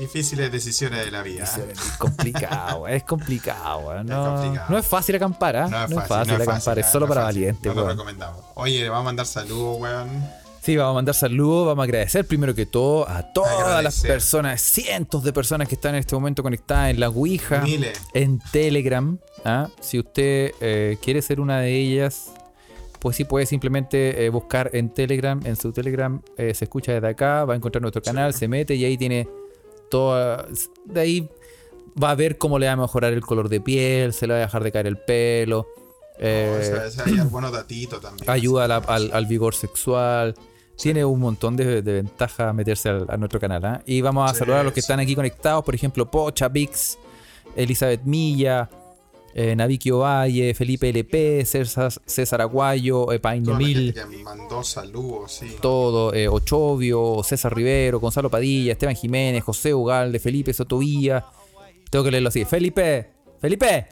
difíciles 0.00 0.50
decisiones 0.50 1.04
de 1.04 1.10
la 1.12 1.22
vida. 1.22 1.44
es 1.44 1.78
complicado, 1.98 2.88
es 2.88 3.04
complicado, 3.04 3.78
weón. 3.88 4.06
No, 4.06 4.34
complicado. 4.34 4.66
no 4.70 4.78
es 4.78 4.86
fácil 4.86 5.14
acampar, 5.16 5.56
¿ah? 5.56 5.68
No 5.68 6.00
es 6.00 6.08
fácil, 6.08 6.32
no 6.32 6.42
es 6.42 6.48
acampar, 6.48 6.60
fácil, 6.62 6.78
es 6.84 6.90
solo 6.90 7.06
para 7.06 7.22
valientes, 7.22 7.66
No 7.66 7.74
lo 7.74 7.80
weón. 7.82 7.90
recomendamos. 7.92 8.42
Oye, 8.54 8.80
le 8.82 8.88
vamos 8.88 9.02
a 9.02 9.04
mandar 9.04 9.26
saludos, 9.26 9.80
weón. 9.80 10.08
Sí, 10.66 10.76
vamos 10.76 10.90
a 10.90 10.94
mandar 10.94 11.14
saludos, 11.14 11.64
vamos 11.68 11.82
a 11.82 11.84
agradecer 11.84 12.26
primero 12.26 12.52
que 12.52 12.66
todo 12.66 13.08
a 13.08 13.22
todas 13.32 13.84
las 13.84 14.00
personas, 14.02 14.60
cientos 14.60 15.22
de 15.22 15.32
personas 15.32 15.68
que 15.68 15.76
están 15.76 15.94
en 15.94 16.00
este 16.00 16.16
momento 16.16 16.42
conectadas 16.42 16.90
en 16.90 16.98
la 16.98 17.08
Ouija, 17.08 17.60
Miles. 17.60 18.00
en 18.14 18.40
Telegram. 18.50 19.16
¿ah? 19.44 19.68
Si 19.80 19.96
usted 20.00 20.50
eh, 20.60 20.98
quiere 21.00 21.22
ser 21.22 21.38
una 21.40 21.60
de 21.60 21.72
ellas, 21.72 22.32
pues 22.98 23.14
sí 23.16 23.22
puede 23.24 23.46
simplemente 23.46 24.24
eh, 24.24 24.28
buscar 24.28 24.70
en 24.72 24.92
Telegram, 24.92 25.40
en 25.44 25.54
su 25.54 25.70
Telegram 25.70 26.20
eh, 26.36 26.52
se 26.52 26.64
escucha 26.64 26.94
desde 26.94 27.06
acá, 27.10 27.44
va 27.44 27.52
a 27.54 27.56
encontrar 27.56 27.80
nuestro 27.80 28.02
canal, 28.02 28.34
se 28.34 28.48
mete 28.48 28.74
y 28.74 28.84
ahí 28.84 28.98
tiene 28.98 29.28
toda... 29.88 30.46
De 30.84 31.00
ahí 31.00 31.30
va 32.02 32.10
a 32.10 32.14
ver 32.16 32.38
cómo 32.38 32.58
le 32.58 32.66
va 32.66 32.72
a 32.72 32.76
mejorar 32.76 33.12
el 33.12 33.20
color 33.20 33.48
de 33.48 33.60
piel, 33.60 34.12
se 34.12 34.26
le 34.26 34.32
va 34.32 34.38
a 34.40 34.42
dejar 34.42 34.64
de 34.64 34.72
caer 34.72 34.88
el 34.88 34.98
pelo. 34.98 35.68
eh, 36.18 36.52
Oh, 36.52 36.60
esa- 36.60 36.86
esa 36.88 37.04
hay 37.04 37.20
algunos 37.20 37.52
datitos 37.52 38.00
también. 38.00 38.28
ayuda 38.28 38.64
a 38.64 38.68
la- 38.68 38.76
al, 38.78 39.10
al 39.12 39.26
vigor 39.26 39.54
sexual. 39.54 40.34
Tiene 40.80 41.04
un 41.04 41.18
montón 41.20 41.56
de, 41.56 41.80
de 41.82 41.92
ventajas 41.94 42.54
meterse 42.54 42.88
al- 42.90 43.06
a 43.08 43.16
nuestro 43.16 43.40
canal. 43.40 43.64
¿ah? 43.64 43.82
Y 43.86 44.00
vamos 44.02 44.30
a 44.30 44.34
Sí, 44.34 44.40
saludar 44.40 44.60
a 44.60 44.64
los 44.64 44.72
que 44.72 44.80
sí. 44.80 44.84
están 44.84 45.00
aquí 45.00 45.14
conectados. 45.14 45.64
Por 45.64 45.74
ejemplo, 45.74 46.10
Pocha, 46.10 46.48
Vix, 46.48 46.98
Elizabeth 47.56 48.02
Milla, 48.04 48.68
eh, 49.34 49.54
Naviki 49.56 49.90
Ovalle, 49.90 50.54
Felipe 50.54 50.88
LP, 50.90 51.44
César, 51.44 51.92
César 52.04 52.40
Aguayo, 52.40 53.12
eh, 53.12 53.18
Paine 53.20 53.54
Mil, 53.54 53.92
gente 53.94 54.16
que 54.16 54.22
mandó 54.22 54.62
saludos, 54.64 55.32
sí. 55.32 55.56
todo, 55.60 56.12
eh, 56.14 56.26
Ochovio, 56.28 57.22
César 57.22 57.54
Rivero, 57.54 58.00
Gonzalo 58.00 58.30
Padilla, 58.30 58.72
Esteban 58.72 58.96
Jiménez, 58.96 59.44
José 59.44 59.74
Ugalde, 59.74 60.18
Felipe 60.18 60.52
Sotovilla. 60.54 61.26
Tengo 61.90 62.04
que 62.04 62.10
leerlo 62.10 62.28
así. 62.30 62.44
Felipe, 62.44 63.10
Felipe. 63.40 63.88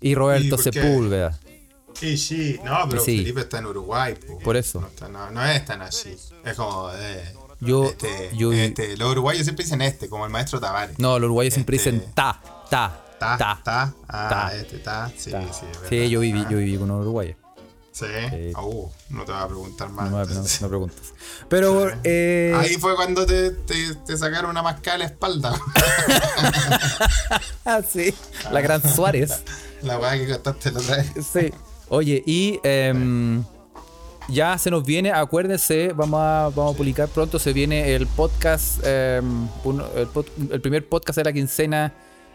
Y 0.00 0.14
Roberto. 0.14 0.58
Sepúlveda. 0.58 1.38
Sí, 1.98 2.16
sí. 2.18 2.60
No, 2.64 2.86
pero 2.88 3.02
Sí. 3.02 3.18
Felipe 3.18 3.40
está 3.42 3.58
en 3.58 3.66
Uruguay. 3.66 4.14
po. 4.14 4.38
Por 4.40 4.56
eso. 4.56 4.80
No, 4.80 4.88
está- 4.88 5.08
no- 5.08 5.30
no 5.30 5.44
es 5.44 5.64
tan 5.64 5.82
así. 5.82 6.16
Es 6.44 6.56
como. 6.56 6.90
Eh, 6.94 7.34
Yo- 7.60 7.84
este, 7.86 8.30
yo- 8.36 8.52
este, 8.52 8.96
los 8.96 9.10
uruguayos 9.12 9.44
siempre 9.44 9.64
dicen 9.64 9.80
este, 9.80 10.08
como 10.08 10.24
el 10.26 10.30
maestro 10.30 10.60
Tavares. 10.60 10.98
No, 10.98 11.18
los 11.18 11.26
uruguayos 11.28 11.54
siempre 11.54 11.76
Este- 11.76 11.92
dicen 11.92 12.12
ta, 12.14 12.40
ta, 12.68 13.00
Ta, 13.18 13.38
ta. 13.38 13.60
ta. 13.64 13.94
Ah, 14.08 14.28
ta. 14.28 14.54
este, 14.56 14.78
ta. 14.78 15.10
Sí, 15.16 15.30
ta. 15.30 15.40
sí. 15.52 15.64
Sí, 15.88 16.10
yo 16.10 16.20
viví, 16.20 16.42
Ah, 16.44 16.48
yo 16.50 16.58
viví 16.58 16.76
con 16.76 16.90
un 16.90 17.00
uruguayo. 17.00 17.36
Sí. 17.92 18.06
Sí. 18.28 18.52
Uh, 18.60 18.88
no 19.10 19.24
te 19.24 19.30
voy 19.32 19.40
a 19.40 19.46
preguntar 19.46 19.88
más. 19.90 20.10
no- 20.10 20.24
no 20.26 20.68
preguntes. 20.68 21.14
Pero, 21.48 21.88
eh, 22.02 22.52
Ahí 22.56 22.74
fue 22.74 22.96
cuando 22.96 23.24
te, 23.24 23.52
te, 23.52 23.94
te 23.94 24.18
sacaron 24.18 24.50
una 24.50 24.62
mascada 24.62 24.96
a 24.96 24.98
la 24.98 25.04
espalda. 25.04 25.54
ah, 27.64 27.80
sí, 27.88 28.12
la 28.50 28.60
gran 28.60 28.82
Suárez. 28.82 29.42
la 29.82 29.98
weá 29.98 30.12
que 30.18 30.28
contaste 30.28 30.72
la 30.72 30.80
otra 30.80 30.96
vez. 30.96 31.12
Sí. 31.32 31.52
Oye, 31.88 32.22
y 32.26 32.60
em, 32.62 33.42
ya 34.28 34.56
se 34.58 34.70
nos 34.70 34.84
viene, 34.84 35.12
acuérdense, 35.12 35.92
vamos 35.94 36.20
a, 36.20 36.50
vamos 36.54 36.74
a 36.74 36.76
publicar 36.76 37.08
pronto, 37.08 37.38
se 37.38 37.52
viene 37.52 37.94
el 37.94 38.06
podcast, 38.06 38.80
em, 38.84 39.48
el 40.50 40.60
primer 40.60 40.88
podcast 40.88 41.18
de 41.18 41.24
la 41.24 41.32
quincena 41.32 41.92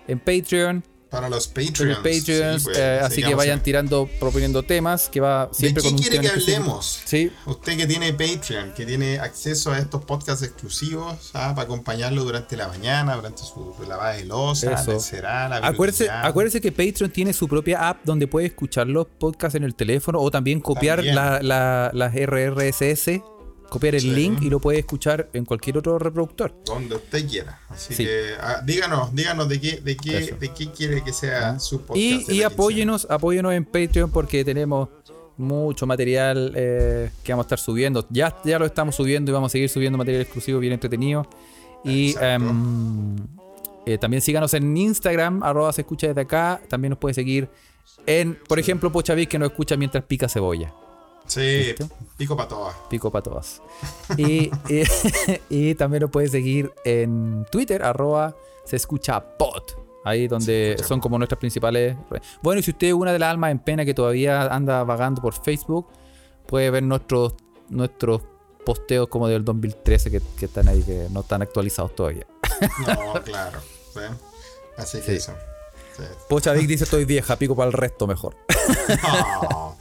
en 0.07 0.19
Patreon. 0.19 0.83
Para 1.09 1.27
los 1.27 1.47
Patreons. 1.47 1.97
Patreons, 1.97 2.61
sí, 2.61 2.65
pues, 2.65 2.77
eh, 2.77 2.97
sí, 2.99 3.05
así 3.05 3.23
que 3.23 3.33
a- 3.33 3.35
vayan 3.35 3.63
tirando, 3.63 4.07
proponiendo 4.19 4.61
temas, 4.61 5.09
que 5.09 5.19
va 5.19 5.47
¿De 5.47 5.53
siempre 5.55 5.81
qué 5.81 5.89
con 5.89 5.97
quiere 5.97 6.19
que 6.19 6.27
hablemos? 6.29 7.01
Sí, 7.03 7.31
Usted 7.47 7.77
que 7.77 7.87
tiene 7.87 8.13
Patreon, 8.13 8.73
que 8.75 8.85
tiene 8.85 9.17
acceso 9.19 9.71
a 9.71 9.79
estos 9.79 10.05
podcasts 10.05 10.43
exclusivos 10.43 11.31
¿ah? 11.33 11.53
para 11.55 11.63
acompañarlo 11.63 12.23
durante 12.23 12.55
la 12.55 12.67
mañana, 12.67 13.15
durante 13.15 13.41
su, 13.41 13.73
lavada 13.87 14.13
de 14.13 14.25
losa, 14.25 14.69
la 14.71 14.99
será, 14.99 15.49
la 15.49 15.57
Acuérdese, 15.57 16.09
acuérdese 16.11 16.61
que 16.61 16.71
Patreon 16.71 17.09
tiene 17.11 17.33
su 17.33 17.47
propia 17.47 17.89
app 17.89 18.01
donde 18.03 18.27
puede 18.27 18.45
escuchar 18.47 18.85
los 18.85 19.07
podcasts 19.07 19.55
en 19.55 19.63
el 19.63 19.73
teléfono 19.73 20.19
o 20.19 20.29
también 20.29 20.59
copiar 20.59 20.97
También. 20.97 21.15
la- 21.15 21.41
la- 21.41 21.89
las 21.93 22.13
RRSS, 22.13 23.21
copiar 23.69 23.95
el 23.95 24.01
Sí. 24.01 24.11
link 24.11 24.41
y 24.41 24.49
lo 24.49 24.59
puede 24.59 24.79
escuchar 24.79 25.29
en 25.33 25.45
cualquier 25.45 25.77
otro 25.77 25.97
reproductor. 25.99 26.53
Donde 26.65 26.95
usted 26.95 27.27
quiera. 27.27 27.59
Así 27.69 27.93
Sí. 27.93 28.05
que 28.05 28.33
ah, 28.39 28.61
díganos, 28.65 29.13
díganos 29.13 29.47
de 29.47 29.59
qué, 29.61 29.77
de 29.81 29.95
qué, 29.95 30.17
Eso. 30.17 30.35
de 30.39 30.49
qué 30.53 30.71
quiere 30.71 31.03
que 31.03 31.13
sea 31.13 31.59
su 31.59 31.81
podcast. 31.81 32.29
Y, 32.29 32.43
apóyenos, 32.43 33.07
apóyenos 33.09 33.53
en 33.53 33.65
Patreon 33.65 34.11
porque 34.11 34.43
tenemos 34.43 34.89
mucho 35.37 35.85
material 35.87 36.51
eh, 36.55 37.11
que 37.23 37.31
vamos 37.31 37.45
a 37.45 37.47
estar 37.47 37.59
subiendo. 37.59 38.05
Ya, 38.09 38.35
ya 38.43 38.59
lo 38.59 38.65
estamos 38.65 38.95
subiendo 38.95 39.31
y 39.31 39.33
vamos 39.33 39.51
a 39.51 39.53
seguir 39.53 39.69
subiendo 39.69 39.97
material 39.97 40.23
exclusivo 40.23 40.59
bien 40.59 40.73
entretenido. 40.73 41.25
Y 41.83 42.13
em, 42.19 43.15
eh, 43.85 43.97
también 43.97 44.21
síganos 44.21 44.53
en 44.53 44.75
Instagram, 44.75 45.41
arroba 45.43 45.71
se 45.71 45.81
escucha 45.81 46.07
desde 46.07 46.21
acá. 46.21 46.59
También 46.67 46.89
nos 46.89 46.99
puede 46.99 47.13
seguir 47.13 47.47
en, 48.05 48.37
por 48.47 48.59
ejemplo, 48.59 48.91
Pochavis 48.91 49.27
que 49.27 49.39
nos 49.39 49.51
escucha 49.51 49.77
mientras 49.77 50.03
pica 50.03 50.27
cebolla. 50.27 50.73
Sí, 51.29 51.39
¿Listo? 51.77 51.87
pico 52.17 52.35
para 52.35 52.49
todas. 52.49 52.75
Pico 52.89 53.11
para 53.11 53.23
todas. 53.23 53.61
Y, 54.17 54.51
y, 54.67 54.83
y 55.49 55.75
también 55.75 56.01
nos 56.01 56.11
puede 56.11 56.27
seguir 56.27 56.71
en 56.83 57.45
Twitter, 57.51 57.83
arroba 57.83 58.35
se 58.65 58.75
escucha 58.75 59.19
pod. 59.37 59.63
Ahí 60.05 60.27
donde 60.27 60.71
escucha 60.71 60.87
son 60.87 60.99
como 60.99 61.17
nuestras 61.17 61.39
principales. 61.39 61.95
Bueno, 62.41 62.59
y 62.59 62.63
si 62.63 62.71
usted 62.71 62.87
es 62.87 62.93
una 62.93 63.11
de 63.13 63.19
las 63.19 63.29
almas 63.29 63.51
en 63.51 63.59
pena 63.59 63.85
que 63.85 63.93
todavía 63.93 64.43
anda 64.43 64.83
vagando 64.83 65.21
por 65.21 65.33
Facebook, 65.33 65.87
puede 66.47 66.69
ver 66.71 66.83
nuestros, 66.83 67.35
nuestros 67.69 68.21
posteos 68.65 69.07
como 69.07 69.27
del 69.27 69.43
2013 69.45 70.11
que, 70.11 70.21
que 70.37 70.45
están 70.45 70.67
ahí, 70.67 70.81
que 70.83 71.07
no 71.11 71.21
están 71.21 71.41
actualizados 71.41 71.95
todavía. 71.95 72.25
No, 72.87 73.21
claro. 73.23 73.59
¿sí? 73.93 73.99
Así 74.77 74.97
que 74.99 75.03
Sí. 75.05 75.11
eso. 75.13 75.33
Sí. 75.95 76.03
Pocha 76.27 76.51
Vic 76.53 76.67
dice 76.67 76.83
estoy 76.85 77.05
vieja, 77.05 77.35
pico 77.37 77.55
para 77.55 77.67
el 77.67 77.73
resto 77.73 78.07
mejor. 78.07 78.35
No. 79.51 79.77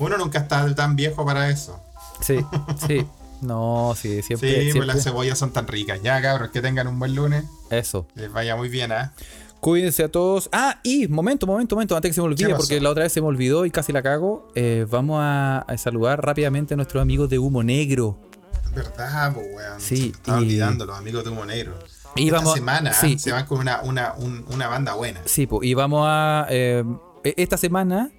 Uno 0.00 0.18
nunca 0.18 0.40
está 0.40 0.74
tan 0.74 0.96
viejo 0.96 1.24
para 1.24 1.48
eso. 1.50 1.78
Sí, 2.20 2.38
sí. 2.88 3.06
No, 3.40 3.94
sí, 3.96 4.20
siempre. 4.22 4.48
Sí, 4.50 4.54
pues 4.56 4.72
siempre- 4.72 4.86
las 4.86 5.02
cebollas 5.04 5.38
son 5.38 5.52
tan 5.52 5.66
ricas. 5.66 6.00
Ya, 6.02 6.20
cabros, 6.20 6.50
que 6.50 6.60
tengan 6.60 6.86
un 6.88 6.98
buen 6.98 7.14
lunes. 7.14 7.44
Eso. 7.70 8.06
Les 8.14 8.30
vaya 8.32 8.54
muy 8.56 8.68
bien, 8.68 8.92
¿ah? 8.92 9.12
Cuídense 9.60 10.04
a 10.04 10.08
todos. 10.10 10.48
Ah, 10.52 10.80
y 10.82 11.06
momento, 11.08 11.46
momento, 11.46 11.74
momento, 11.76 11.94
antes 11.96 12.10
que 12.10 12.14
se 12.14 12.20
me 12.20 12.26
olvide, 12.26 12.54
porque 12.54 12.80
la 12.80 12.90
otra 12.90 13.02
vez 13.04 13.12
se 13.12 13.20
me 13.20 13.26
olvidó 13.28 13.64
y 13.66 13.70
casi 13.70 13.92
la 13.92 14.02
cago. 14.02 14.50
eh, 14.54 14.86
vamos 14.90 15.18
a, 15.22 15.58
a 15.60 15.76
saludar 15.78 16.24
rápidamente 16.24 16.74
a 16.74 16.76
nuestros 16.76 17.00
amigos 17.02 17.28
de 17.30 17.38
Humo 17.38 17.62
Negro. 17.62 18.18
Verdad, 18.74 19.32
pues, 19.34 19.46
weón. 19.54 19.80
Sí, 19.80 20.12
estaba 20.14 20.38
y- 20.40 20.44
olvidando 20.44 20.86
los 20.86 20.96
amigos 20.98 21.24
de 21.24 21.30
Humo 21.30 21.44
Negro. 21.44 21.74
Y 22.16 22.26
Esta 22.26 22.36
vamos- 22.38 22.54
semana 22.54 22.92
sí. 22.92 23.18
se 23.18 23.32
van 23.32 23.46
con 23.46 23.58
una, 23.60 23.80
una, 23.82 24.14
un- 24.14 24.44
una 24.50 24.66
banda 24.68 24.94
buena. 24.94 25.20
Sí, 25.26 25.46
po, 25.46 25.62
y 25.62 25.74
vamos 25.74 26.04
a. 26.08 26.46
eh, 26.50 26.84
e- 27.24 27.34
esta 27.36 27.56
semana 27.56 28.10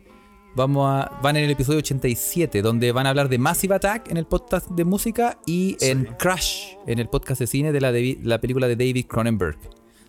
vamos 0.55 0.85
a. 0.89 1.19
Van 1.21 1.35
en 1.37 1.43
el 1.45 1.51
episodio 1.51 1.79
87, 1.79 2.61
donde 2.61 2.91
van 2.91 3.05
a 3.07 3.09
hablar 3.09 3.29
de 3.29 3.37
Massive 3.37 3.75
Attack 3.75 4.09
en 4.09 4.17
el 4.17 4.25
podcast 4.25 4.67
de 4.69 4.83
música 4.85 5.37
y 5.45 5.75
Sí. 5.79 5.89
en 5.89 6.05
Crash, 6.19 6.73
en 6.87 6.99
el 6.99 7.07
podcast 7.09 7.39
de 7.41 7.47
cine 7.47 7.71
de 7.71 7.81
la, 7.81 7.91
Davi- 7.91 8.19
la 8.23 8.39
película 8.39 8.67
de 8.67 8.75
David 8.75 9.05
Cronenberg. 9.07 9.57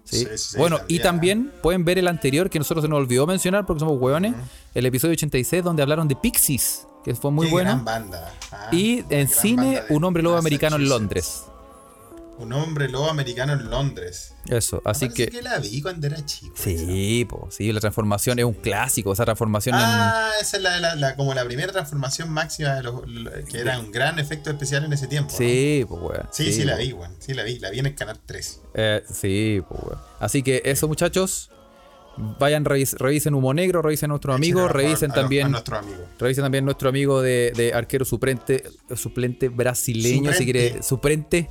¿sí? 0.05 0.27
Bueno, 0.59 0.79
y 0.89 0.99
también. 0.99 1.53
pueden 1.63 1.85
ver 1.85 1.99
el 1.99 2.09
anterior 2.09 2.51
que 2.51 2.59
nosotros 2.59 2.83
se 2.85 2.89
nos 2.89 2.99
olvidó 2.99 3.27
mencionar 3.27 3.65
porque 3.67 3.81
somos 3.81 4.01
hueones, 4.01 4.35
el 4.75 4.85
episodio 4.87 5.13
86, 5.13 5.63
donde 5.63 5.83
hablaron 5.83 6.09
de 6.09 6.17
Pixies, 6.17 6.87
que 7.05 7.15
fue 7.15 7.31
muy 7.31 7.49
banda. 7.51 8.33
ah, 8.51 8.69
Y 8.73 9.05
en 9.11 9.29
cine, 9.29 9.83
de 9.89 9.95
Un 9.95 10.03
hombre 10.05 10.23
lobo 10.23 10.37
americano 10.37 10.77
en. 10.77 10.89
Londres. 10.89 11.45
Un 12.39 12.53
hombre 12.55 12.89
lobo 12.89 13.09
americano 13.09 13.53
en 13.53 13.71
Londres. 13.71 14.35
Eso, 14.47 14.83
así 14.85 15.07
Parece 15.09 15.29
que. 15.31 15.43
la 15.43 15.59
vi 15.59 15.81
cuando 15.83 16.07
era 16.09 16.25
chico. 16.27 16.55
Sí, 16.57 17.25
po, 17.29 17.49
sí, 17.53 17.71
la 17.71 17.79
transformación 17.79 18.39
es 18.39 18.45
un 18.45 18.55
clásico, 18.55 19.13
esa 19.13 19.25
transformación 19.25 19.77
Ah, 19.79 20.31
esa 20.41 20.57
es 20.57 20.63
la, 20.63 20.81
la- 20.81 20.97
la- 20.97 21.15
como 21.15 21.35
la 21.35 21.45
primera 21.45 21.71
transformación 21.73 22.31
máxima 22.31 22.75
de 22.75 22.83
los, 22.83 23.07
lo- 23.07 23.31
que 23.45 23.59
era 23.61 23.79
un 23.79 23.93
gran 23.93 24.19
efecto 24.19 24.51
especial 24.51 24.85
en 24.85 24.93
ese 24.93 25.07
tiempo. 25.07 25.31
en. 25.31 25.35
¿no? 25.35 25.39
Sí, 25.39 25.85
pues, 25.89 26.01
weón. 26.03 26.29
Sí, 26.33 26.53
sí, 26.53 26.65
la 26.65 26.77
vi, 26.77 26.93
weón. 26.93 27.15
Sí, 27.21 27.35
la 27.35 27.45
vi. 27.45 27.59
La 27.61 27.71
vi 27.71 27.79
en 27.79 27.87
el 27.87 27.95
canal 27.95 28.19
3. 28.25 28.61
Eh, 28.75 29.03
sí, 29.13 29.63
pues, 29.69 29.81
weón. 29.85 29.99
Así 30.19 30.43
que 30.43 30.63
eso, 30.65 30.89
muchachos. 30.89 31.51
Vayan, 32.17 32.65
revis- 32.67 32.95
revisen 32.99 33.33
Humo 33.35 33.55
Negro, 33.55 33.81
revisen 33.81 34.09
a 34.09 34.13
nuestro 34.13 34.35
amigo, 34.35 34.69
revisen 34.69 35.13
a- 35.13 35.15
también. 35.15 35.47
A 35.47 35.51
nuestro 35.51 35.79
amigo. 35.79 36.05
Revisen 36.19 36.45
también 36.45 36.65
nuestro 36.65 36.89
amigo 36.91 37.23
de, 37.23 37.53
de 37.57 37.73
arquero 37.73 38.05
suplente, 38.05 38.65
suplente 38.97 39.49
brasileño, 39.49 40.33
si 40.35 40.45
quiere, 40.45 40.83
suplente. 40.83 41.49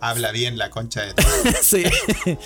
Habla 0.00 0.30
bien 0.32 0.58
la 0.58 0.70
concha 0.70 1.02
de 1.02 1.14
todo. 1.14 1.26
sí, 1.62 1.84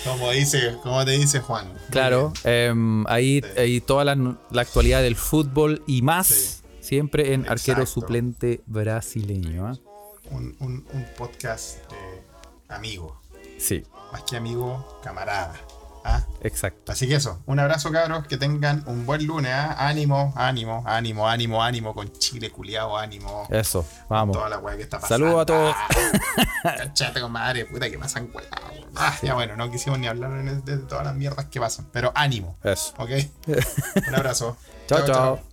como, 0.03 0.31
dice, 0.31 0.75
como 0.81 1.05
te 1.05 1.11
dice 1.11 1.39
Juan. 1.39 1.71
Claro. 1.91 2.33
em, 2.43 3.05
ahí, 3.07 3.41
Sí. 3.41 3.59
ahí 3.59 3.81
toda 3.81 4.03
la, 4.05 4.15
la 4.51 4.61
actualidad 4.61 5.01
del 5.01 5.15
fútbol 5.15 5.83
y 5.87 6.01
más, 6.01 6.27
Sí. 6.27 6.61
siempre 6.81 7.33
en 7.33 7.47
arquero 7.47 7.85
suplente 7.85 8.61
brasileño. 8.65 9.67
¿ah? 9.67 9.77
Un, 10.31 10.55
un- 10.59 10.85
un 10.93 11.05
podcast 11.17 11.77
de 11.91 12.73
amigo. 12.73 13.21
Sí, 13.59 13.83
Más 14.11 14.23
que 14.23 14.35
amigo, 14.35 14.99
camarada. 15.03 15.53
¿Ah? 16.03 16.25
exacto. 16.41 16.91
Así 16.91 17.07
que 17.07 17.15
eso, 17.15 17.41
un 17.45 17.59
abrazo 17.59 17.91
cabros, 17.91 18.27
que 18.27 18.37
tengan 18.37 18.83
un 18.87 19.05
buen 19.05 19.25
lunes, 19.25 19.51
¿ah? 19.53 19.75
ánimo, 19.87 20.33
ánimo, 20.35 20.83
ánimo, 20.85 21.27
ánimo, 21.27 21.63
ánimo, 21.63 21.93
con 21.93 22.11
Chile 22.13 22.51
culiao, 22.51 22.97
ánimo. 22.97 23.47
Eso, 23.49 23.85
vamos. 24.09 24.37
Toda 24.37 24.49
la 24.49 24.59
weá 24.59 24.75
que 24.75 24.83
está 24.83 24.99
pasando. 24.99 25.25
Saludos 25.25 25.41
a 25.41 25.45
todos. 25.45 25.75
Cachate 26.63 27.21
con 27.21 27.31
madre, 27.31 27.65
puta 27.65 27.89
que 27.89 27.97
pasan 27.97 28.29
weá. 28.33 28.47
Ah, 28.95 29.17
ya 29.21 29.33
bueno, 29.33 29.55
no 29.55 29.71
quisimos 29.71 29.97
ni 29.99 30.07
hablar 30.07 30.31
de 30.63 30.77
todas 30.77 31.05
las 31.05 31.15
mierdas 31.15 31.45
que 31.45 31.59
pasan, 31.59 31.87
pero 31.91 32.11
ánimo, 32.13 32.57
Eso. 32.63 32.93
¿ok? 32.97 33.09
un 34.07 34.15
abrazo. 34.15 34.57
chao. 34.87 35.05
chao. 35.05 35.52